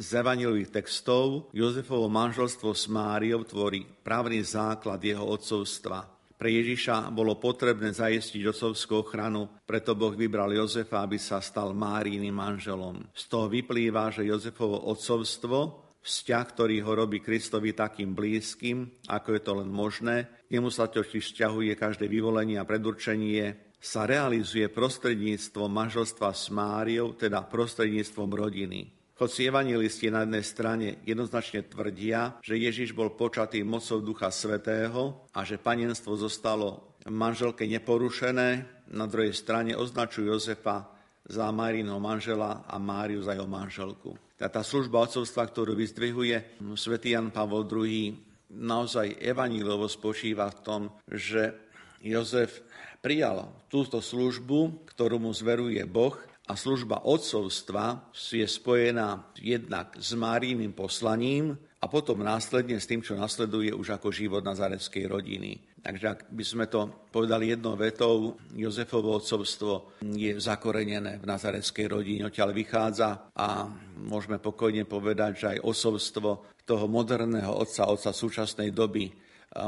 z 0.00 0.08
evanílových 0.16 0.80
textov 0.80 1.52
Jozefovo 1.52 2.08
manželstvo 2.08 2.72
s 2.72 2.88
Máriou 2.88 3.44
tvorí 3.44 3.84
právny 3.84 4.40
základ 4.40 4.98
jeho 5.04 5.22
otcovstva. 5.28 6.08
Pre 6.40 6.48
Ježiša 6.48 7.12
bolo 7.12 7.36
potrebné 7.36 7.92
zajistiť 7.92 8.48
otcovskú 8.48 9.04
ochranu, 9.04 9.60
preto 9.68 9.92
Boh 9.92 10.16
vybral 10.16 10.56
Jozefa, 10.56 11.04
aby 11.04 11.20
sa 11.20 11.36
stal 11.44 11.76
Máríným 11.76 12.32
manželom. 12.32 13.12
Z 13.12 13.28
toho 13.28 13.52
vyplýva, 13.52 14.08
že 14.08 14.24
Jozefovo 14.24 14.88
otcovstvo, 14.88 15.84
vzťah, 16.00 16.44
ktorý 16.48 16.80
ho 16.80 16.96
robí 16.96 17.20
Kristovi 17.20 17.76
takým 17.76 18.16
blízkym, 18.16 19.04
ako 19.04 19.36
je 19.36 19.42
to 19.44 19.52
len 19.60 19.68
možné, 19.68 20.32
nemu 20.48 20.72
sa 20.72 20.88
totiž 20.88 21.20
vzťahuje 21.20 21.76
každé 21.76 22.08
vyvolenie 22.08 22.56
a 22.56 22.64
predurčenie, 22.64 23.69
sa 23.80 24.04
realizuje 24.04 24.68
prostredníctvom 24.68 25.72
manželstva 25.72 26.36
s 26.36 26.52
Máriou, 26.52 27.16
teda 27.16 27.40
prostredníctvom 27.48 28.28
rodiny. 28.28 28.92
Hoci 29.16 29.48
evangelisti 29.48 30.08
na 30.08 30.24
jednej 30.24 30.44
strane 30.44 30.86
jednoznačne 31.04 31.64
tvrdia, 31.68 32.40
že 32.40 32.56
Ježiš 32.56 32.96
bol 32.96 33.12
počatý 33.12 33.60
mocou 33.64 34.00
Ducha 34.00 34.32
Svetého 34.32 35.28
a 35.32 35.44
že 35.44 35.60
panenstvo 35.60 36.16
zostalo 36.16 36.96
manželke 37.08 37.64
neporušené, 37.68 38.48
na 38.92 39.06
druhej 39.08 39.32
strane 39.32 39.76
označujú 39.76 40.28
Jozefa 40.28 40.88
za 41.28 41.52
Marino 41.52 42.00
manžela 42.00 42.64
a 42.64 42.76
Máriu 42.80 43.20
za 43.20 43.36
jeho 43.36 43.48
manželku. 43.48 44.16
Tá, 44.40 44.48
tá 44.48 44.64
služba 44.64 45.04
otcovstva, 45.04 45.46
ktorú 45.52 45.76
vyzdvihuje 45.76 46.64
svätý 46.74 47.12
Jan 47.12 47.28
Pavol 47.28 47.68
II, 47.68 48.16
naozaj 48.50 49.20
evanílovo 49.20 49.86
spočíva 49.86 50.48
v 50.48 50.60
tom, 50.64 50.82
že 51.06 51.54
Jozef 52.00 52.64
prijal 53.00 53.48
túto 53.72 53.98
službu, 54.04 54.84
ktorú 54.92 55.16
mu 55.16 55.32
zveruje 55.32 55.80
Boh 55.88 56.16
a 56.44 56.52
služba 56.56 57.02
otcovstva 57.04 58.12
je 58.12 58.44
spojená 58.44 59.24
jednak 59.40 59.96
s 59.96 60.12
Máríným 60.12 60.76
poslaním 60.76 61.56
a 61.80 61.88
potom 61.88 62.20
následne 62.20 62.76
s 62.76 62.84
tým, 62.84 63.00
čo 63.00 63.16
nasleduje 63.16 63.72
už 63.72 63.96
ako 63.96 64.12
život 64.12 64.44
nazareckej 64.44 65.08
rodiny. 65.08 65.56
Takže 65.80 66.06
ak 66.12 66.20
by 66.28 66.44
sme 66.44 66.68
to 66.68 67.08
povedali 67.08 67.56
jednou 67.56 67.72
vetou, 67.72 68.36
Jozefovo 68.52 69.16
otcovstvo 69.16 69.96
je 70.04 70.36
zakorenené 70.36 71.16
v 71.16 71.24
nazareckej 71.24 71.86
rodine, 71.88 72.28
odtiaľ 72.28 72.52
vychádza 72.52 73.32
a 73.32 73.64
môžeme 73.96 74.36
pokojne 74.36 74.84
povedať, 74.84 75.32
že 75.40 75.46
aj 75.56 75.64
osobstvo 75.64 76.52
toho 76.68 76.84
moderného 76.84 77.56
otca, 77.56 77.88
otca 77.88 78.12
súčasnej 78.12 78.76
doby 78.76 79.08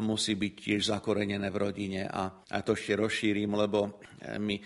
musí 0.01 0.39
byť 0.39 0.53
tiež 0.55 0.81
zakorenené 0.95 1.51
v 1.51 1.61
rodine. 1.61 2.03
A, 2.07 2.31
a 2.31 2.59
to 2.63 2.79
ešte 2.79 2.95
rozšírim, 2.95 3.51
lebo 3.55 3.99
my 4.39 4.57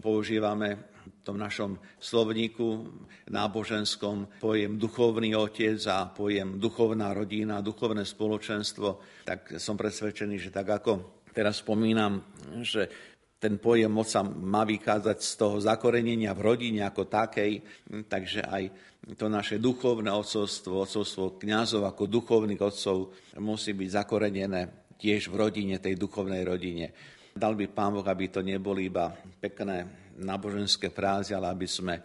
používame 0.00 0.92
tom 1.22 1.38
našom 1.38 1.78
slovníku 2.02 2.90
náboženskom 3.30 4.42
pojem 4.42 4.74
duchovný 4.74 5.38
otec 5.38 5.78
a 5.86 6.10
pojem 6.10 6.58
duchovná 6.58 7.14
rodina, 7.14 7.62
duchovné 7.62 8.02
spoločenstvo, 8.02 9.22
tak 9.22 9.62
som 9.62 9.78
presvedčený, 9.78 10.36
že 10.38 10.50
tak 10.50 10.66
ako 10.82 11.22
teraz 11.30 11.62
spomínam, 11.62 12.20
že 12.60 13.11
ten 13.42 13.58
pojem 13.58 13.90
oca 13.90 14.22
má 14.22 14.62
vychádzať 14.62 15.18
z 15.18 15.32
toho 15.34 15.58
zakorenenia 15.58 16.30
v 16.30 16.46
rodine 16.46 16.86
ako 16.86 17.10
takej, 17.10 17.58
takže 18.06 18.46
aj 18.46 18.62
to 19.18 19.26
naše 19.26 19.58
duchovné 19.58 20.14
otcovstvo, 20.14 20.86
otcovstvo 20.86 21.42
kňazov 21.42 21.82
ako 21.90 22.06
duchovných 22.06 22.62
otcov 22.62 23.10
musí 23.42 23.74
byť 23.74 23.88
zakorenené 23.98 24.94
tiež 24.94 25.26
v 25.26 25.34
rodine, 25.34 25.82
tej 25.82 25.98
duchovnej 25.98 26.46
rodine. 26.46 26.94
Dal 27.34 27.58
by 27.58 27.66
Pán 27.66 27.98
Boh, 27.98 28.06
aby 28.06 28.30
to 28.30 28.46
neboli 28.46 28.86
iba 28.86 29.10
pekné 29.42 29.90
náboženské 30.22 30.94
frázy, 30.94 31.34
ale 31.34 31.50
aby 31.50 31.66
sme 31.66 31.98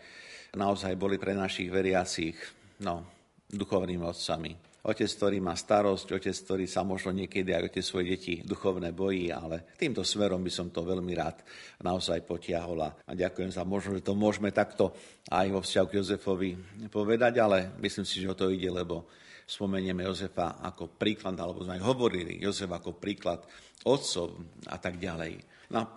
naozaj 0.57 0.97
boli 0.97 1.21
pre 1.21 1.37
našich 1.37 1.69
veriacich 1.69 2.33
no, 2.81 3.05
duchovnými 3.45 4.01
otcami. 4.01 4.66
Otec, 4.87 5.11
ktorý 5.19 5.43
má 5.43 5.51
starosť, 5.51 6.15
otec, 6.15 6.31
ktorý 6.31 6.63
sa 6.63 6.87
možno 6.87 7.11
niekedy 7.11 7.51
aj 7.51 7.63
o 7.67 7.73
tie 7.75 7.83
svoje 7.83 8.15
deti 8.15 8.39
duchovné 8.39 8.95
bojí, 8.95 9.27
ale 9.35 9.67
týmto 9.75 9.99
smerom 9.99 10.39
by 10.39 10.47
som 10.47 10.71
to 10.71 10.79
veľmi 10.79 11.11
rád 11.11 11.43
naozaj 11.83 12.23
potiahol 12.23 12.87
a 12.87 13.11
ďakujem 13.11 13.51
za 13.51 13.67
možnosť, 13.67 13.99
že 13.99 14.07
to 14.07 14.15
môžeme 14.15 14.47
takto 14.55 14.95
aj 15.27 15.47
vo 15.51 15.59
vzťahu 15.59 15.87
k 15.91 15.95
Jozefovi 15.99 16.51
povedať, 16.87 17.43
ale 17.43 17.75
myslím 17.83 18.07
si, 18.07 18.23
že 18.23 18.31
o 18.31 18.39
to 18.39 18.47
ide, 18.47 18.71
lebo 18.71 19.11
spomenieme 19.43 20.07
Jozefa 20.07 20.63
ako 20.63 20.95
príklad, 20.95 21.35
alebo 21.35 21.67
sme 21.67 21.75
aj 21.75 21.83
hovorili 21.83 22.39
Jozef 22.39 22.71
ako 22.71 22.95
príklad 22.95 23.43
otcov 23.83 24.39
a 24.71 24.79
tak 24.79 25.03
ďalej. 25.03 25.35
No 25.75 25.96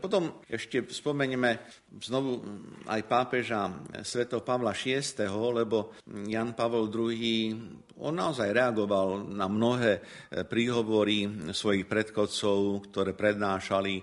potom 0.00 0.40
ešte 0.48 0.88
spomenieme 0.88 1.60
znovu 2.00 2.40
aj 2.88 3.00
pápeža 3.04 3.68
svätého 4.00 4.40
Pavla 4.40 4.72
VI, 4.72 5.28
lebo 5.28 5.92
Jan 6.24 6.56
Pavel 6.56 6.88
II, 6.88 7.52
on 8.00 8.14
naozaj 8.16 8.48
reagoval 8.48 9.28
na 9.28 9.44
mnohé 9.44 10.00
príhovory 10.48 11.52
svojich 11.52 11.84
predchodcov, 11.84 12.88
ktoré 12.88 13.12
prednášali 13.12 14.00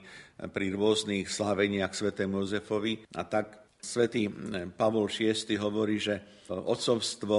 pri 0.52 0.66
rôznych 0.76 1.26
sláveniach 1.26 1.96
svätému 1.96 2.46
Jozefovi. 2.46 3.02
A 3.18 3.26
tak 3.26 3.65
svätý 3.86 4.26
Pavol 4.74 5.06
VI 5.06 5.38
hovorí, 5.62 6.02
že 6.02 6.46
otcovstvo 6.50 7.38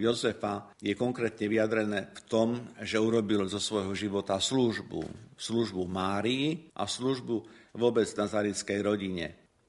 Jozefa 0.00 0.72
je 0.80 0.96
konkrétne 0.96 1.52
vyjadrené 1.52 2.08
v 2.08 2.20
tom, 2.24 2.48
že 2.80 2.96
urobil 2.96 3.44
zo 3.44 3.60
svojho 3.60 3.92
života 3.92 4.40
službu. 4.40 5.04
Službu 5.36 5.84
Márii 5.84 6.72
a 6.72 6.88
službu 6.88 7.36
vôbec 7.76 8.08
nazarickej 8.08 8.80
rodine. 8.80 9.26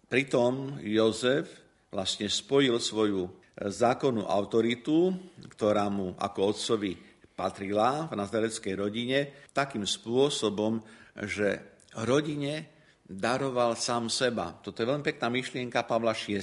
Pritom 0.07 0.79
Jozef 0.79 1.51
vlastne 1.91 2.31
spojil 2.31 2.79
svoju 2.79 3.27
zákonnú 3.59 4.25
autoritu, 4.25 5.13
ktorá 5.51 5.91
mu 5.91 6.15
ako 6.17 6.39
otcovi 6.55 6.97
patrila 7.33 8.09
v 8.09 8.17
nazareckej 8.17 8.73
rodine, 8.77 9.17
takým 9.53 9.85
spôsobom, 9.85 10.81
že 11.17 11.61
rodine 12.01 12.72
daroval 13.03 13.75
sám 13.75 14.07
seba. 14.07 14.55
Toto 14.63 14.79
je 14.79 14.87
veľmi 14.87 15.03
pekná 15.03 15.27
myšlienka 15.27 15.83
Pavla 15.83 16.15
VI. 16.15 16.39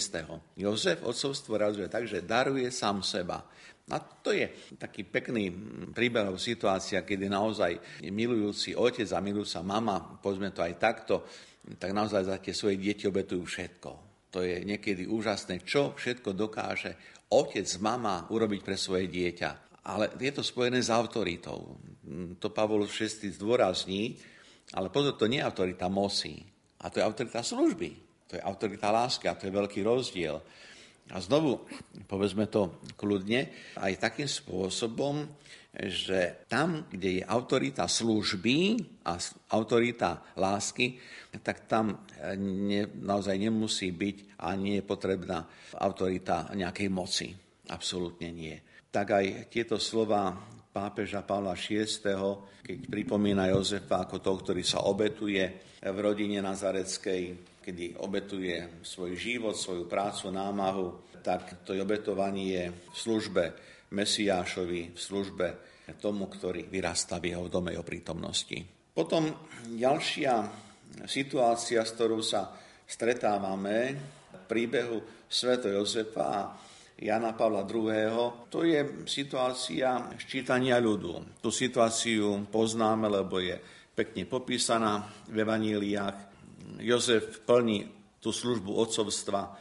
Jozef 0.60 1.00
otcovstvo 1.00 1.56
razuje 1.56 1.88
tak, 1.88 2.04
že 2.04 2.20
daruje 2.20 2.68
sám 2.68 3.00
seba. 3.00 3.40
A 3.90 3.98
to 3.98 4.30
je 4.30 4.46
taký 4.78 5.02
pekný 5.02 5.50
príbeh 5.90 6.30
situácia, 6.38 7.02
kedy 7.02 7.26
naozaj 7.26 8.02
milujúci 8.06 8.78
otec 8.78 9.08
a 9.10 9.18
milujúca 9.18 9.66
mama, 9.66 10.20
povedzme 10.22 10.54
to 10.54 10.62
aj 10.62 10.74
takto, 10.78 11.26
tak 11.74 11.90
naozaj 11.90 12.22
za 12.22 12.36
tie 12.38 12.54
svoje 12.54 12.78
deti 12.78 13.10
obetujú 13.10 13.42
všetko. 13.42 13.90
To 14.30 14.46
je 14.46 14.62
niekedy 14.62 15.10
úžasné, 15.10 15.66
čo 15.66 15.98
všetko 15.98 16.38
dokáže 16.38 16.94
otec, 17.34 17.66
mama 17.82 18.30
urobiť 18.30 18.60
pre 18.62 18.78
svoje 18.78 19.10
dieťa. 19.10 19.82
Ale 19.90 20.14
je 20.22 20.30
to 20.30 20.46
spojené 20.46 20.78
s 20.78 20.92
autoritou. 20.92 21.82
To 22.38 22.48
Pavol 22.54 22.86
VI 22.86 23.10
zdôrazní, 23.34 24.14
ale 24.74 24.88
pozor, 24.88 25.18
to 25.18 25.26
nie 25.26 25.42
je 25.42 25.48
autorita 25.48 25.90
moci, 25.90 26.50
a 26.80 26.88
to 26.88 27.00
je 27.00 27.04
autorita 27.04 27.44
služby. 27.44 27.90
To 28.30 28.38
je 28.38 28.42
autorita 28.46 28.88
lásky 28.94 29.26
a 29.28 29.36
to 29.36 29.50
je 29.50 29.52
veľký 29.52 29.82
rozdiel. 29.82 30.38
A 31.10 31.18
znovu, 31.18 31.66
povedzme 32.06 32.46
to 32.46 32.78
kľudne, 32.94 33.50
aj 33.74 33.98
takým 33.98 34.30
spôsobom, 34.30 35.26
že 35.74 36.46
tam, 36.46 36.86
kde 36.86 37.22
je 37.22 37.22
autorita 37.26 37.90
služby 37.90 38.78
a 39.06 39.18
autorita 39.50 40.22
lásky, 40.38 40.98
tak 41.42 41.66
tam 41.66 42.06
eh, 42.18 42.34
ne, 42.38 42.86
naozaj 42.86 43.38
nemusí 43.38 43.90
byť 43.90 44.38
a 44.42 44.54
nie 44.54 44.78
je 44.78 44.84
potrebná 44.86 45.46
autorita 45.78 46.50
nejakej 46.54 46.88
moci. 46.90 47.28
Absolútne 47.70 48.30
nie. 48.34 48.54
Tak 48.90 49.06
aj 49.14 49.26
tieto 49.50 49.78
slova 49.78 50.34
pápeža 50.70 51.26
Pavla 51.26 51.58
VI, 51.58 51.86
keď 52.62 52.78
pripomína 52.86 53.50
Jozefa 53.50 54.06
ako 54.06 54.22
to, 54.22 54.32
ktorý 54.38 54.62
sa 54.62 54.86
obetuje 54.86 55.42
v 55.82 55.98
rodine 55.98 56.38
Nazareckej, 56.38 57.22
kedy 57.60 57.98
obetuje 58.00 58.80
svoj 58.86 59.18
život, 59.18 59.58
svoju 59.58 59.90
prácu, 59.90 60.30
námahu, 60.30 61.18
tak 61.20 61.66
to 61.66 61.76
obetovanie 61.76 62.70
v 62.70 62.96
službe 62.96 63.44
Mesiášovi, 63.92 64.94
v 64.94 65.00
službe 65.00 65.46
tomu, 65.98 66.30
ktorý 66.30 66.70
vyrastá 66.70 67.18
v 67.18 67.34
jeho 67.34 67.50
dome 67.50 67.74
o 67.74 67.82
prítomnosti. 67.82 68.62
Potom 68.94 69.26
ďalšia 69.66 70.46
situácia, 71.06 71.82
s 71.82 71.94
ktorou 71.98 72.22
sa 72.22 72.54
stretávame 72.86 73.94
v 74.30 74.42
príbehu 74.46 75.26
Sveto 75.26 75.70
Jozefa 75.70 76.54
Jana 77.00 77.32
Pavla 77.32 77.64
II. 77.64 78.52
To 78.52 78.60
je 78.60 79.08
situácia 79.08 80.12
ščítania 80.20 80.76
ľudu. 80.76 81.40
Tú 81.40 81.48
situáciu 81.48 82.44
poznáme, 82.52 83.08
lebo 83.08 83.40
je 83.40 83.56
pekne 83.96 84.28
popísaná 84.28 85.08
v 85.32 85.40
evaníliách. 85.40 86.16
Jozef 86.84 87.40
plní 87.48 87.88
tú 88.20 88.36
službu 88.36 88.76
otcovstva 88.76 89.56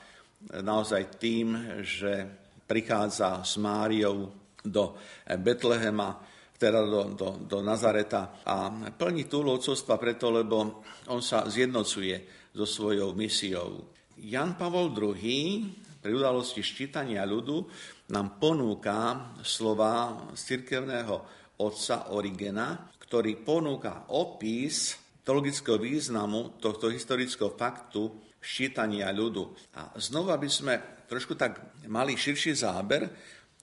naozaj 0.60 1.16
tým, 1.16 1.80
že 1.80 2.28
prichádza 2.68 3.40
s 3.48 3.56
Máriou 3.56 4.28
do 4.60 5.00
Betlehema, 5.24 6.20
teda 6.60 6.84
do, 6.84 7.16
do, 7.16 7.30
do 7.48 7.58
Nazareta 7.64 8.44
a 8.44 8.68
plní 8.92 9.32
tú 9.32 9.48
locovstva 9.48 9.96
preto, 9.96 10.28
lebo 10.28 10.84
on 11.08 11.24
sa 11.24 11.48
zjednocuje 11.48 12.52
so 12.52 12.68
svojou 12.68 13.16
misiou. 13.16 13.88
Jan 14.20 14.60
Pavol 14.60 14.92
II 14.92 15.88
pri 16.00 16.16
udalosti 16.16 16.64
ščítania 16.64 17.28
ľudu 17.28 17.68
nám 18.16 18.40
ponúka 18.40 19.36
slova 19.44 20.28
z 20.32 20.42
cirkevného 20.56 21.16
otca 21.60 22.16
Origena, 22.16 22.88
ktorý 23.04 23.44
ponúka 23.44 24.08
opis 24.16 24.96
teologického 25.28 25.76
významu 25.76 26.58
tohto 26.58 26.88
historického 26.88 27.52
faktu 27.54 28.16
ščítania 28.40 29.12
ľudu. 29.12 29.76
A 29.76 29.92
znova 30.00 30.40
by 30.40 30.50
sme 30.50 30.74
trošku 31.06 31.36
tak 31.36 31.84
mali 31.92 32.16
širší 32.16 32.56
záber, 32.56 33.12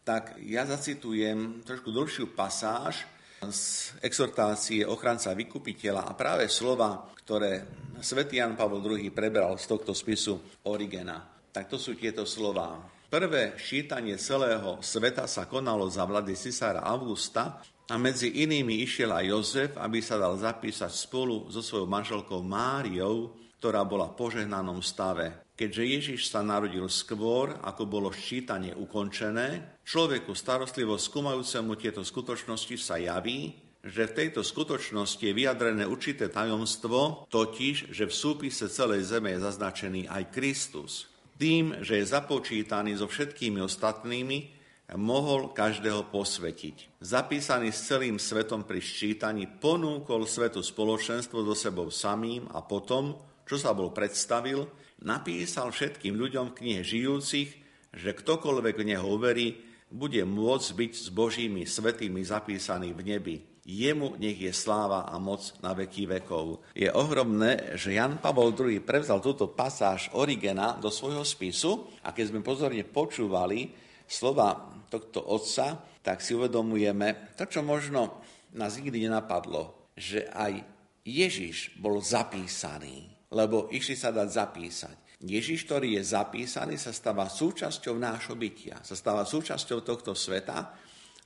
tak 0.05 0.39
ja 0.45 0.63
zacitujem 0.69 1.65
trošku 1.67 1.91
dlhšiu 1.91 2.37
pasáž 2.37 3.03
z 3.43 3.93
exhortácie 4.05 4.85
ochranca 4.87 5.35
vykupiteľa 5.35 6.07
a 6.07 6.13
práve 6.15 6.47
slova, 6.47 7.11
ktoré 7.25 7.67
svätý 8.01 8.39
Jan 8.39 8.55
Pavel 8.55 8.85
II 8.85 9.11
prebral 9.11 9.57
z 9.59 9.67
tohto 9.67 9.93
spisu 9.97 10.63
Origena. 10.69 11.36
Tak 11.57 11.73
to 11.73 11.81
sú 11.81 11.97
tieto 11.97 12.29
slova. 12.29 12.77
Prvé 13.09 13.57
šítanie 13.57 14.21
celého 14.21 14.77
sveta 14.85 15.25
sa 15.25 15.49
konalo 15.49 15.89
za 15.89 16.05
vlády 16.05 16.37
cisára 16.37 16.85
Augusta 16.85 17.65
a 17.89 17.97
medzi 17.97 18.45
inými 18.45 18.85
išiel 18.85 19.09
aj 19.09 19.25
Jozef, 19.25 19.73
aby 19.81 20.05
sa 20.05 20.21
dal 20.21 20.37
zapísať 20.37 20.93
spolu 20.93 21.49
so 21.49 21.65
svojou 21.65 21.89
manželkou 21.89 22.45
Máriou, 22.45 23.33
ktorá 23.57 23.89
bola 23.89 24.13
v 24.13 24.21
požehnanom 24.21 24.85
stave. 24.85 25.49
Keďže 25.57 25.83
Ježiš 25.89 26.29
sa 26.29 26.45
narodil 26.45 26.85
skôr, 26.93 27.57
ako 27.65 27.89
bolo 27.89 28.13
ščítanie 28.13 28.77
ukončené, 28.77 29.81
človeku 29.81 30.37
starostlivo 30.37 31.01
skúmajúcemu 31.01 31.73
tieto 31.81 32.05
skutočnosti 32.05 32.77
sa 32.77 33.01
javí, 33.01 33.57
že 33.81 34.05
v 34.05 34.17
tejto 34.19 34.45
skutočnosti 34.45 35.25
je 35.25 35.33
vyjadrené 35.33 35.89
určité 35.89 36.29
tajomstvo, 36.29 37.25
totiž, 37.33 37.97
že 37.97 38.05
v 38.05 38.13
súpise 38.13 38.69
celej 38.69 39.09
zeme 39.09 39.33
je 39.33 39.41
zaznačený 39.41 40.05
aj 40.13 40.23
Kristus. 40.37 41.16
Tým, 41.37 41.85
že 41.85 42.01
je 42.01 42.13
započítaný 42.13 42.97
so 42.97 43.07
všetkými 43.09 43.61
ostatnými, 43.61 44.57
mohol 44.95 45.51
každého 45.51 46.15
posvetiť. 46.15 47.03
Zapísaný 47.03 47.75
s 47.75 47.91
celým 47.91 48.23
svetom 48.23 48.63
pri 48.63 48.79
ščítaní 48.79 49.59
ponúkol 49.59 50.31
svetu 50.31 50.63
spoločenstvo 50.63 51.43
so 51.43 51.59
sebou 51.59 51.91
samým 51.91 52.47
a 52.55 52.63
potom, 52.63 53.19
čo 53.43 53.59
sa 53.59 53.75
bol 53.75 53.91
predstavil, 53.91 54.71
napísal 55.03 55.75
všetkým 55.75 56.15
ľuďom 56.15 56.55
v 56.55 56.57
knihe 56.63 56.83
žijúcich, 56.87 57.51
že 57.91 58.11
ktokoľvek 58.15 58.75
v 58.79 58.89
neho 58.95 59.07
uverí, 59.11 59.59
bude 59.91 60.23
môcť 60.23 60.69
byť 60.75 60.93
s 60.95 61.09
Božími 61.11 61.63
svetými 61.67 62.23
zapísaný 62.23 62.95
v 62.95 63.03
nebi. 63.03 63.37
Jemu 63.67 64.15
nech 64.23 64.39
je 64.39 64.55
sláva 64.55 65.11
a 65.11 65.19
moc 65.19 65.43
na 65.59 65.75
veky 65.75 66.07
vekov. 66.07 66.63
Je 66.71 66.87
ohromné, 66.87 67.75
že 67.75 67.99
Jan 67.99 68.23
Pavol 68.23 68.55
II 68.55 68.79
prevzal 68.87 69.19
túto 69.19 69.51
pasáž 69.51 70.15
Origena 70.15 70.79
do 70.79 70.87
svojho 70.87 71.27
spisu 71.27 71.91
a 72.07 72.15
keď 72.15 72.31
sme 72.31 72.47
pozorne 72.47 72.87
počúvali 72.87 73.75
slova 74.07 74.71
tohto 74.87 75.19
otca, 75.19 75.83
tak 75.99 76.23
si 76.23 76.39
uvedomujeme 76.39 77.35
to, 77.35 77.51
čo 77.51 77.67
možno 77.67 78.23
nás 78.55 78.79
nikdy 78.79 79.11
nenapadlo, 79.11 79.91
že 79.99 80.31
aj 80.31 80.63
Ježiš 81.03 81.75
bol 81.83 81.99
zapísaný, 81.99 83.11
lebo 83.35 83.67
išli 83.75 83.99
sa 83.99 84.15
dať 84.15 84.29
zapísať. 84.31 84.97
Ježiš, 85.27 85.67
ktorý 85.67 85.99
je 85.99 86.03
zapísaný, 86.07 86.79
sa 86.79 86.95
stáva 86.95 87.27
súčasťou 87.27 87.99
nášho 87.99 88.39
bytia, 88.39 88.79
sa 88.87 88.95
stáva 88.95 89.27
súčasťou 89.27 89.83
tohto 89.83 90.15
sveta 90.15 90.71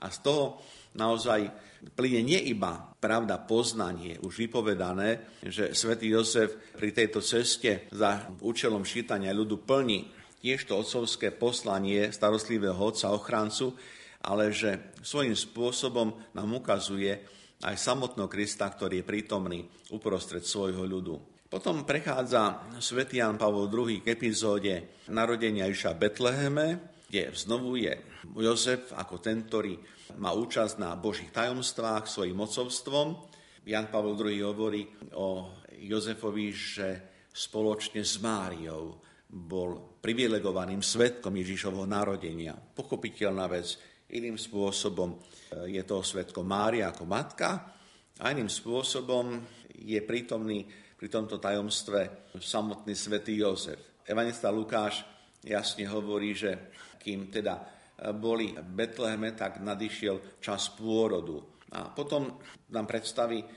a 0.01 0.07
z 0.09 0.18
toho 0.24 0.57
naozaj 0.97 1.69
plyne 1.97 2.20
nie 2.24 2.41
iba 2.53 2.93
pravda 3.01 3.41
poznanie, 3.41 4.20
už 4.20 4.49
vypovedané, 4.49 5.41
že 5.45 5.72
svätý 5.72 6.12
Jozef 6.12 6.57
pri 6.76 6.93
tejto 6.93 7.24
ceste 7.24 7.89
za 7.91 8.28
účelom 8.41 8.85
šítania 8.85 9.33
ľudu 9.33 9.64
plní 9.64 10.20
tiež 10.41 10.64
to 10.64 10.81
otcovské 10.81 11.37
poslanie 11.37 12.09
starostlivého 12.09 12.76
otca 12.76 13.12
ochrancu, 13.12 13.76
ale 14.24 14.53
že 14.53 14.97
svojím 15.05 15.37
spôsobom 15.37 16.16
nám 16.33 16.51
ukazuje 16.57 17.12
aj 17.61 17.76
samotného 17.76 18.28
Krista, 18.28 18.68
ktorý 18.68 19.05
je 19.05 19.09
prítomný 19.09 19.61
uprostred 19.93 20.45
svojho 20.45 20.85
ľudu. 20.89 21.20
Potom 21.51 21.83
prechádza 21.83 22.72
svätý 22.78 23.20
Jan 23.20 23.37
Pavol 23.37 23.68
II 23.68 24.01
k 24.01 24.14
epizóde 24.14 25.03
narodenia 25.11 25.68
Iša 25.68 25.99
Betleheme, 25.99 26.99
kde 27.11 27.34
znovu 27.34 27.74
je 27.74 27.90
Jozef 28.38 28.94
ako 28.94 29.18
ten, 29.18 29.42
ktorý 29.42 29.74
má 30.22 30.30
účasť 30.30 30.78
na 30.78 30.94
Božích 30.94 31.34
tajomstvách 31.34 32.06
svojim 32.06 32.38
mocovstvom. 32.38 33.18
Jan 33.66 33.90
Pavel 33.90 34.14
II 34.14 34.46
hovorí 34.46 34.86
o 35.18 35.58
Jozefovi, 35.74 36.54
že 36.54 36.88
spoločne 37.34 38.06
s 38.06 38.22
Máriou 38.22 38.94
bol 39.26 39.98
privilegovaným 39.98 40.78
svetkom 40.78 41.34
Ježišovho 41.34 41.82
narodenia. 41.82 42.54
Pochopiteľná 42.54 43.50
vec, 43.50 43.74
iným 44.14 44.38
spôsobom 44.38 45.18
eh, 45.18 45.74
je 45.74 45.82
to 45.82 46.06
svetkom 46.06 46.46
Mária 46.46 46.94
ako 46.94 47.11
matka 47.11 47.74
a 48.22 48.24
iným 48.30 48.46
spôsobom 48.46 49.34
je 49.82 49.98
prítomný 50.06 50.62
pri 50.94 51.11
tomto 51.11 51.42
tajomstve 51.42 52.30
samotný 52.38 52.94
svätý 52.94 53.34
Jozef. 53.34 53.98
Evanista 54.06 54.46
Lukáš 54.46 55.02
jasne 55.40 55.88
hovorí, 55.88 56.36
že 56.36 56.70
kým 57.01 57.32
teda 57.32 57.57
eh, 57.57 58.12
boli 58.12 58.53
v 58.53 58.70
Betleheme, 58.76 59.32
tak 59.32 59.64
nadišiel 59.64 60.36
čas 60.44 60.68
pôrodu. 60.76 61.40
A 61.72 61.88
potom 61.88 62.36
nám 62.68 62.84
predstaví 62.84 63.40
eh, 63.40 63.48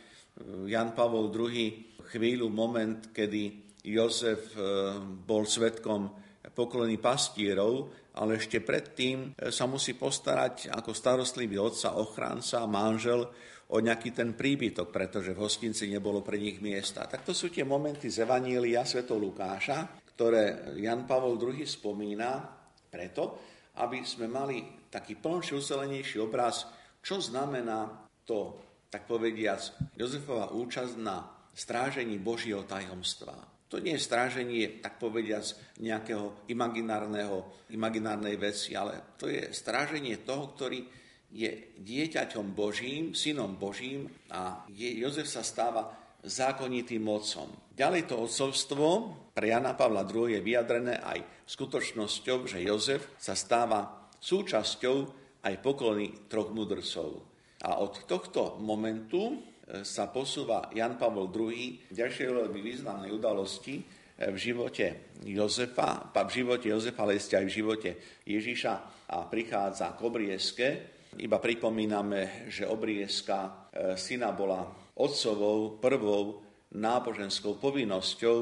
Jan 0.72 0.96
Pavol 0.96 1.28
II 1.28 1.94
chvíľu, 2.08 2.48
moment, 2.52 3.12
kedy 3.12 3.64
Jozef 3.84 4.56
e, 4.56 4.64
bol 5.04 5.44
svetkom 5.44 6.08
poklony 6.56 6.96
pastierov, 7.00 7.91
ale 8.16 8.39
ešte 8.39 8.64
predtým 8.64 9.36
e, 9.36 9.52
sa 9.52 9.68
musí 9.68 10.00
postarať 10.00 10.72
ako 10.72 10.96
starostlivý 10.96 11.60
otca, 11.60 12.00
ochránca, 12.00 12.64
manžel 12.64 13.28
o 13.74 13.78
nejaký 13.80 14.16
ten 14.16 14.38
príbytok, 14.38 14.88
pretože 14.88 15.36
v 15.36 15.41
hostinci 15.44 15.91
nebolo 15.91 16.24
pre 16.24 16.39
nich 16.39 16.64
miesta. 16.64 17.04
Tak 17.04 17.28
to 17.28 17.34
sú 17.36 17.52
tie 17.52 17.68
momenty 17.68 18.08
z 18.08 18.24
Evanília 18.24 18.88
Sv. 18.88 19.04
Lukáša, 19.10 20.00
ktoré 20.14 20.78
Jan 20.80 21.04
Pavol 21.04 21.36
II 21.41 21.66
spomína 21.66 22.62
preto, 22.94 23.41
aby 23.82 24.06
sme 24.06 24.30
mali 24.30 24.86
taký 24.94 25.18
plnší, 25.18 25.58
ucelenejší 25.58 26.22
obraz, 26.22 26.70
čo 27.02 27.18
znamená 27.18 27.89
to, 28.22 28.62
tak 28.94 29.10
povediac, 29.10 29.89
Jozefova 29.98 30.54
účasť 30.54 30.94
na 31.02 31.26
strážení 31.50 32.22
Božieho 32.22 32.62
tajomstva. 32.70 33.34
To 33.74 33.82
nie 33.82 33.98
je 33.98 34.06
stráženie, 34.06 34.86
tak 34.86 35.02
povediac, 35.02 35.41
nejakého 35.82 36.46
imaginárneho, 36.54 37.66
imaginárnej 37.74 38.38
veci, 38.38 38.78
ale 38.78 39.18
to 39.18 39.26
je 39.26 39.50
stráženie 39.50 40.22
toho, 40.22 40.54
ktorý 40.54 40.86
je 41.34 41.74
dieťaťom 41.82 42.54
Božím, 42.54 43.18
synom 43.18 43.58
Božím 43.58 44.06
a 44.30 44.62
Jozef 44.70 45.26
sa 45.26 45.41
stáva 45.41 45.89
zákonitým 46.22 47.02
mocom. 47.02 47.50
Ďalej 47.74 48.06
to 48.06 48.16
odcovstvo 48.30 48.88
pre 49.34 49.50
Jana 49.50 49.74
Pavla 49.74 50.06
II 50.06 50.30
je 50.30 50.46
vyjadrené 50.46 51.02
aj 51.02 51.50
skutočnosťou, 51.50 52.46
že 52.46 52.62
Jozef 52.62 53.18
sa 53.18 53.34
stáva 53.34 54.10
súčasťou 54.22 54.96
aj 55.42 55.54
poklony 55.60 56.30
troch 56.30 56.54
mudrcov. 56.54 57.26
A 57.66 57.82
od 57.82 58.06
tohto 58.06 58.62
momentu 58.62 59.54
sa 59.82 60.12
posúva 60.12 60.70
Jan 60.76 61.00
Pavol 61.00 61.32
II 61.32 61.90
ďalšie 61.90 62.30
veľmi 62.30 62.60
významnej 62.60 63.10
udalosti 63.10 63.80
eh, 63.80 64.30
v 64.30 64.38
živote 64.38 65.16
Jozefa, 65.24 66.14
v 66.14 66.30
živote 66.30 66.68
Jozefa, 66.70 67.02
ale 67.08 67.18
aj 67.18 67.46
v 67.48 67.56
živote 67.64 67.90
Ježiša 68.28 68.74
a 69.10 69.18
prichádza 69.26 69.96
k 69.96 70.00
obrieske. 70.04 70.68
Iba 71.14 71.38
pripomíname, 71.40 72.52
že 72.52 72.68
obrieska 72.68 73.72
eh, 73.72 73.96
syna 73.96 74.36
bola 74.36 74.68
otcovou 75.00 75.82
prvou 75.82 76.53
náboženskou 76.74 77.58
povinnosťou 77.62 78.40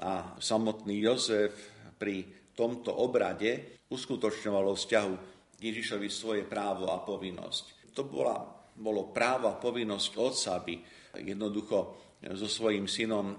a 0.00 0.36
samotný 0.36 1.00
Jozef 1.00 1.56
pri 1.96 2.24
tomto 2.52 2.92
obrade 2.92 3.80
uskutočňovalo 3.88 4.76
vzťahu 4.76 5.14
Ježišovi 5.56 6.08
svoje 6.12 6.42
právo 6.44 6.92
a 6.92 7.00
povinnosť. 7.00 7.96
To 7.96 8.04
bola 8.04 8.56
bolo 8.76 9.08
právo 9.10 9.48
a 9.48 9.56
povinnosť 9.56 10.10
otca, 10.20 10.60
aby 10.60 10.76
jednoducho 11.24 11.96
so 12.36 12.48
svojím 12.48 12.84
synom 12.84 13.32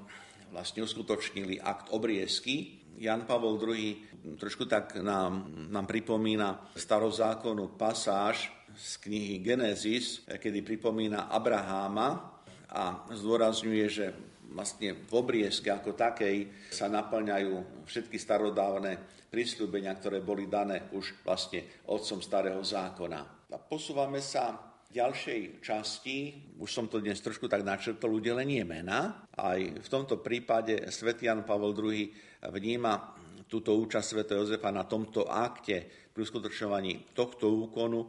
vlastne 0.49 0.82
uskutočnili 0.82 1.61
akt 1.61 1.93
obriezky. 1.93 2.82
Jan 2.97 3.30
Pavol 3.30 3.61
II 3.61 3.93
trošku 4.41 4.65
tak 4.65 4.97
nám, 4.97 5.53
nám 5.70 5.86
pripomína 5.86 6.74
starozákonnú 6.74 7.78
pasáž 7.78 8.49
z 8.74 8.91
knihy 9.05 9.45
Genesis, 9.45 10.26
kedy 10.26 10.65
pripomína 10.65 11.30
Abraháma 11.30 12.36
a 12.78 13.09
zdôrazňuje, 13.09 13.86
že 13.89 14.13
vlastne 14.53 14.93
v 14.93 15.11
obriezke 15.17 15.73
ako 15.73 15.97
takej 15.97 16.69
sa 16.69 16.86
naplňajú 16.88 17.84
všetky 17.89 18.21
starodávne 18.21 19.01
prísľubenia, 19.28 19.97
ktoré 19.97 20.21
boli 20.21 20.45
dané 20.45 20.88
už 20.93 21.25
vlastne 21.25 21.65
otcom 21.89 22.21
starého 22.21 22.61
zákona. 22.61 23.49
A 23.49 23.57
posúvame 23.57 24.21
sa 24.21 24.55
ďalšej 24.88 25.59
časti, 25.59 26.17
už 26.61 26.69
som 26.69 26.86
to 26.88 27.03
dnes 27.03 27.19
trošku 27.19 27.49
tak 27.51 27.65
načrtol, 27.65 28.21
udelenie 28.21 28.63
mena. 28.63 29.28
Aj 29.36 29.59
v 29.59 29.88
tomto 29.89 30.21
prípade 30.23 30.88
svätý 30.93 31.28
Jan 31.28 31.43
Pavel 31.43 31.75
II 31.75 32.07
vníma 32.53 33.17
túto 33.51 33.75
účasť 33.75 34.07
Sv. 34.07 34.19
Jozefa 34.28 34.71
na 34.71 34.88
tomto 34.88 35.28
akte 35.28 35.88
pri 36.11 36.21
uskutočňovaní 36.23 37.11
tohto 37.15 37.51
úkonu 37.67 38.07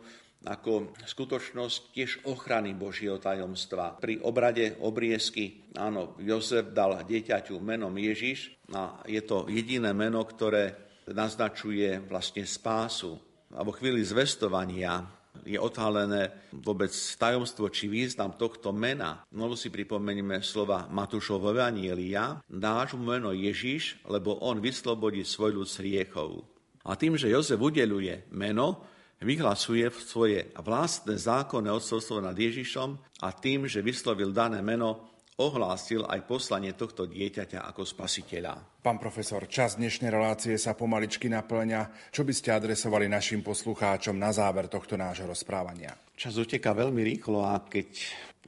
ako 0.49 0.97
skutočnosť 1.05 1.79
tiež 1.93 2.11
ochrany 2.25 2.73
Božieho 2.73 3.21
tajomstva. 3.21 4.01
Pri 4.01 4.17
obrade 4.25 4.81
obriezky, 4.81 5.69
áno, 5.77 6.17
Jozef 6.17 6.73
dal 6.73 7.05
dieťaťu 7.05 7.61
menom 7.61 7.93
Ježiš 7.93 8.57
a 8.73 9.05
je 9.05 9.21
to 9.21 9.45
jediné 9.53 9.93
meno, 9.93 10.25
ktoré 10.25 10.73
naznačuje 11.05 12.01
vlastne 12.09 12.49
spásu. 12.49 13.21
A 13.53 13.65
vo 13.65 13.73
chvíli 13.73 14.05
zvestovania 14.05 15.05
je 15.45 15.57
odhalené 15.57 16.51
vôbec 16.53 16.91
tajomstvo 16.93 17.73
či 17.73 17.89
význam 17.89 18.37
tohto 18.37 18.75
mena. 18.75 19.25
Znovu 19.33 19.55
si 19.57 19.73
pripomenieme 19.73 20.45
slova 20.45 20.89
Matúšovho 20.91 21.55
Evanielia. 21.57 22.43
Dáš 22.45 22.99
mu 22.99 23.13
meno 23.13 23.33
Ježiš, 23.33 24.03
lebo 24.05 24.41
on 24.45 24.61
vyslobodí 24.61 25.23
svoj 25.25 25.63
ľud 25.63 25.69
z 25.69 25.77
hriechov. 25.85 26.45
A 26.89 26.97
tým, 26.97 27.21
že 27.21 27.29
Jozef 27.33 27.61
udeluje 27.61 28.29
meno, 28.33 28.98
vyhlasuje 29.23 29.87
svoje 29.91 30.51
vlastné 30.59 31.19
zákonné 31.19 31.71
odcovstvo 31.71 32.23
nad 32.23 32.35
Ježišom 32.35 33.23
a 33.23 33.29
tým, 33.35 33.67
že 33.67 33.83
vyslovil 33.83 34.31
dané 34.31 34.63
meno, 34.63 35.11
ohlásil 35.39 36.03
aj 36.03 36.27
poslanie 36.27 36.75
tohto 36.75 37.07
dieťaťa 37.07 37.63
ako 37.71 37.87
spasiteľa. 37.87 38.83
Pán 38.83 38.99
profesor, 38.99 39.47
čas 39.47 39.79
dnešnej 39.79 40.11
relácie 40.11 40.59
sa 40.59 40.75
pomaličky 40.75 41.31
naplňa. 41.31 42.11
Čo 42.11 42.27
by 42.27 42.35
ste 42.35 42.51
adresovali 42.51 43.07
našim 43.07 43.47
poslucháčom 43.47 44.19
na 44.19 44.35
záver 44.35 44.67
tohto 44.67 44.99
nášho 44.99 45.31
rozprávania? 45.31 45.95
Čas 46.19 46.35
uteká 46.35 46.75
veľmi 46.75 47.07
rýchlo 47.07 47.47
a 47.47 47.63
keď 47.63 47.91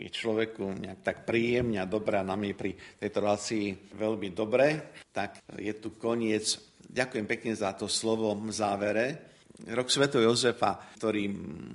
je 0.01 0.11
človeku 0.11 0.81
nejak 0.83 1.01
tak 1.07 1.16
príjemne 1.29 1.79
a 1.79 1.87
dobré 1.87 2.18
a 2.18 2.27
nám 2.27 2.43
je 2.43 2.55
pri 2.59 2.73
tejto 2.99 3.23
relácii 3.23 3.95
veľmi 3.95 4.35
dobre, 4.35 4.97
tak 5.14 5.39
je 5.55 5.71
tu 5.79 5.95
koniec. 5.95 6.59
Ďakujem 6.91 7.27
pekne 7.29 7.53
za 7.55 7.71
to 7.77 7.87
slovo 7.87 8.35
v 8.35 8.51
závere. 8.51 9.07
Rok 9.51 9.88
Sv. 9.90 10.09
Jozefa, 10.09 10.78
ktorý 10.96 11.28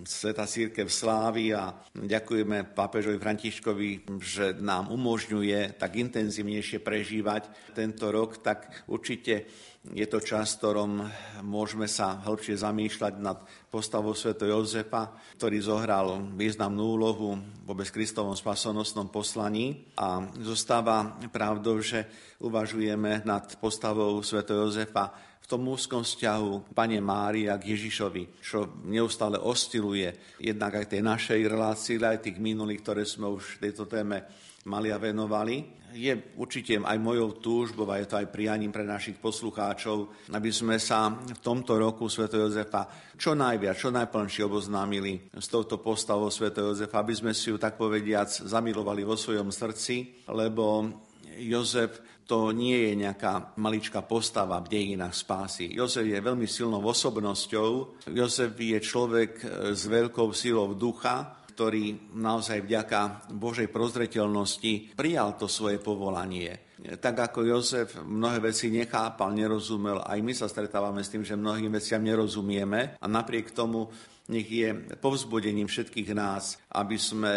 Sveta 0.08 0.48
Církev 0.48 0.88
slávi 0.88 1.54
a 1.54 1.76
ďakujeme 1.94 2.72
pápežovi 2.74 3.20
Františkovi, 3.20 3.90
že 4.24 4.56
nám 4.58 4.90
umožňuje 4.90 5.78
tak 5.78 6.00
intenzívnejšie 6.00 6.80
prežívať 6.82 7.76
tento 7.78 8.10
rok, 8.10 8.42
tak 8.42 8.88
určite 8.90 9.46
je 9.94 10.08
to 10.10 10.18
čas, 10.18 10.58
v 10.58 10.60
ktorom 10.66 10.92
môžeme 11.46 11.86
sa 11.86 12.18
hĺbšie 12.26 12.58
zamýšľať 12.58 13.14
nad 13.22 13.38
postavou 13.70 14.18
Sv. 14.18 14.34
Jozefa, 14.34 15.14
ktorý 15.38 15.62
zohral 15.62 16.26
významnú 16.34 16.98
úlohu 16.98 17.38
vôbec 17.70 17.86
Kristovom 17.94 18.34
spasonosnom 18.34 19.14
poslaní 19.14 19.86
a 19.94 20.26
zostáva 20.42 21.22
pravdou, 21.30 21.84
že 21.86 22.10
uvažujeme 22.42 23.22
nad 23.30 23.46
postavou 23.62 24.18
Sv. 24.26 24.42
Jozefa 24.48 25.35
v 25.46 25.52
tom 25.54 25.70
úzkom 25.70 26.02
vzťahu 26.02 26.74
Pane 26.74 26.98
Mári 27.06 27.46
a 27.46 27.62
k 27.62 27.78
Ježišovi, 27.78 28.42
čo 28.42 28.82
neustále 28.90 29.38
osciluje 29.38 30.42
jednak 30.42 30.82
aj 30.82 30.98
tej 30.98 31.06
našej 31.06 31.46
relácii, 31.46 32.02
aj 32.02 32.26
tých 32.26 32.42
minulých, 32.42 32.82
ktoré 32.82 33.06
sme 33.06 33.30
už 33.30 33.62
tejto 33.62 33.86
téme 33.86 34.26
mali 34.66 34.90
a 34.90 34.98
venovali. 34.98 35.86
Je 35.94 36.12
určite 36.42 36.82
aj 36.82 36.98
mojou 36.98 37.38
túžbou 37.38 37.86
a 37.94 38.02
je 38.02 38.10
to 38.10 38.18
aj 38.18 38.34
prianím 38.34 38.74
pre 38.74 38.82
našich 38.82 39.22
poslucháčov, 39.22 40.28
aby 40.34 40.50
sme 40.50 40.82
sa 40.82 41.14
v 41.14 41.38
tomto 41.38 41.78
roku 41.78 42.10
Sv. 42.10 42.26
Jozefa 42.26 43.14
čo 43.14 43.38
najviac, 43.38 43.78
čo 43.78 43.94
najplnšie 43.94 44.50
oboznámili 44.50 45.30
s 45.30 45.46
touto 45.46 45.78
postavou 45.78 46.34
Sv. 46.34 46.50
Jozefa, 46.50 47.06
aby 47.06 47.14
sme 47.14 47.38
si 47.38 47.54
ju 47.54 47.62
tak 47.62 47.78
povediac 47.78 48.28
zamilovali 48.28 49.06
vo 49.06 49.14
svojom 49.14 49.54
srdci, 49.54 50.26
lebo 50.34 50.90
Jozef 51.38 52.02
to 52.26 52.50
nie 52.50 52.90
je 52.90 52.94
nejaká 53.06 53.54
maličká 53.62 54.02
postava 54.02 54.58
v 54.62 54.72
dejinách 54.74 55.14
spásy. 55.14 55.78
Jozef 55.78 56.10
je 56.10 56.18
veľmi 56.18 56.50
silnou 56.50 56.82
osobnosťou. 56.82 58.02
Jozef 58.10 58.58
je 58.58 58.80
človek 58.82 59.32
e, 59.42 59.46
s 59.78 59.86
veľkou 59.86 60.34
silou 60.34 60.74
ducha, 60.74 61.46
ktorý 61.56 62.12
naozaj 62.20 62.68
vďaka 62.68 63.32
Božej 63.32 63.72
prozreteľnosti 63.72 64.98
prijal 65.00 65.40
to 65.40 65.48
svoje 65.48 65.80
povolanie. 65.80 66.76
Tak 67.00 67.32
ako 67.32 67.48
Jozef 67.48 67.96
mnohé 68.04 68.44
veci 68.44 68.68
nechápal, 68.68 69.32
nerozumel, 69.32 70.04
aj 70.04 70.20
my 70.20 70.34
sa 70.36 70.52
stretávame 70.52 71.00
s 71.00 71.10
tým, 71.16 71.24
že 71.24 71.40
mnohým 71.40 71.72
veciam 71.72 72.04
nerozumieme 72.04 73.00
a 73.00 73.06
napriek 73.08 73.56
tomu 73.56 73.88
nech 74.28 74.50
je 74.50 74.74
povzbudením 75.00 75.70
všetkých 75.70 76.10
nás, 76.12 76.60
aby 76.76 76.98
sme 77.00 77.34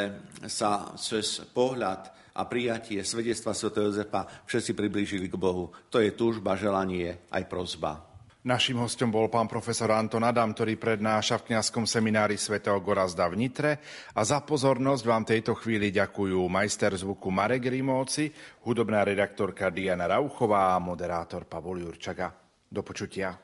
sa 0.49 0.97
cez 0.99 1.45
pohľad 1.53 2.18
a 2.39 2.47
prijatie 2.47 3.03
svedectva 3.03 3.51
Sv. 3.51 3.75
Jozefa 3.75 4.47
všetci 4.47 4.79
priblížili 4.79 5.27
k 5.27 5.35
Bohu. 5.35 5.75
To 5.91 5.99
je 5.99 6.15
túžba, 6.15 6.55
želanie, 6.55 7.19
aj 7.35 7.51
prozba. 7.51 8.07
Naším 8.47 8.81
hostom 8.81 9.11
bol 9.11 9.27
pán 9.27 9.51
profesor 9.51 9.91
Anton 9.91 10.23
Adam, 10.23 10.55
ktorý 10.55 10.79
prednáša 10.79 11.43
v 11.43 11.53
kňazskom 11.53 11.85
seminári 11.85 12.39
svätého 12.39 12.79
Gorazda 12.79 13.27
v 13.27 13.35
Nitre 13.35 13.83
a 14.15 14.23
za 14.23 14.41
pozornosť 14.41 15.03
vám 15.05 15.27
tejto 15.27 15.59
chvíli 15.59 15.91
ďakujú 15.91 16.39
majster 16.47 16.95
zvuku 16.95 17.29
Marek 17.35 17.67
Rimóci, 17.67 18.31
hudobná 18.65 19.03
redaktorka 19.03 19.75
Diana 19.75 20.07
Rauchová 20.07 20.73
a 20.73 20.81
moderátor 20.81 21.51
Pavol 21.51 21.83
Jurčaga. 21.83 22.31
Do 22.71 22.81
počutia. 22.81 23.35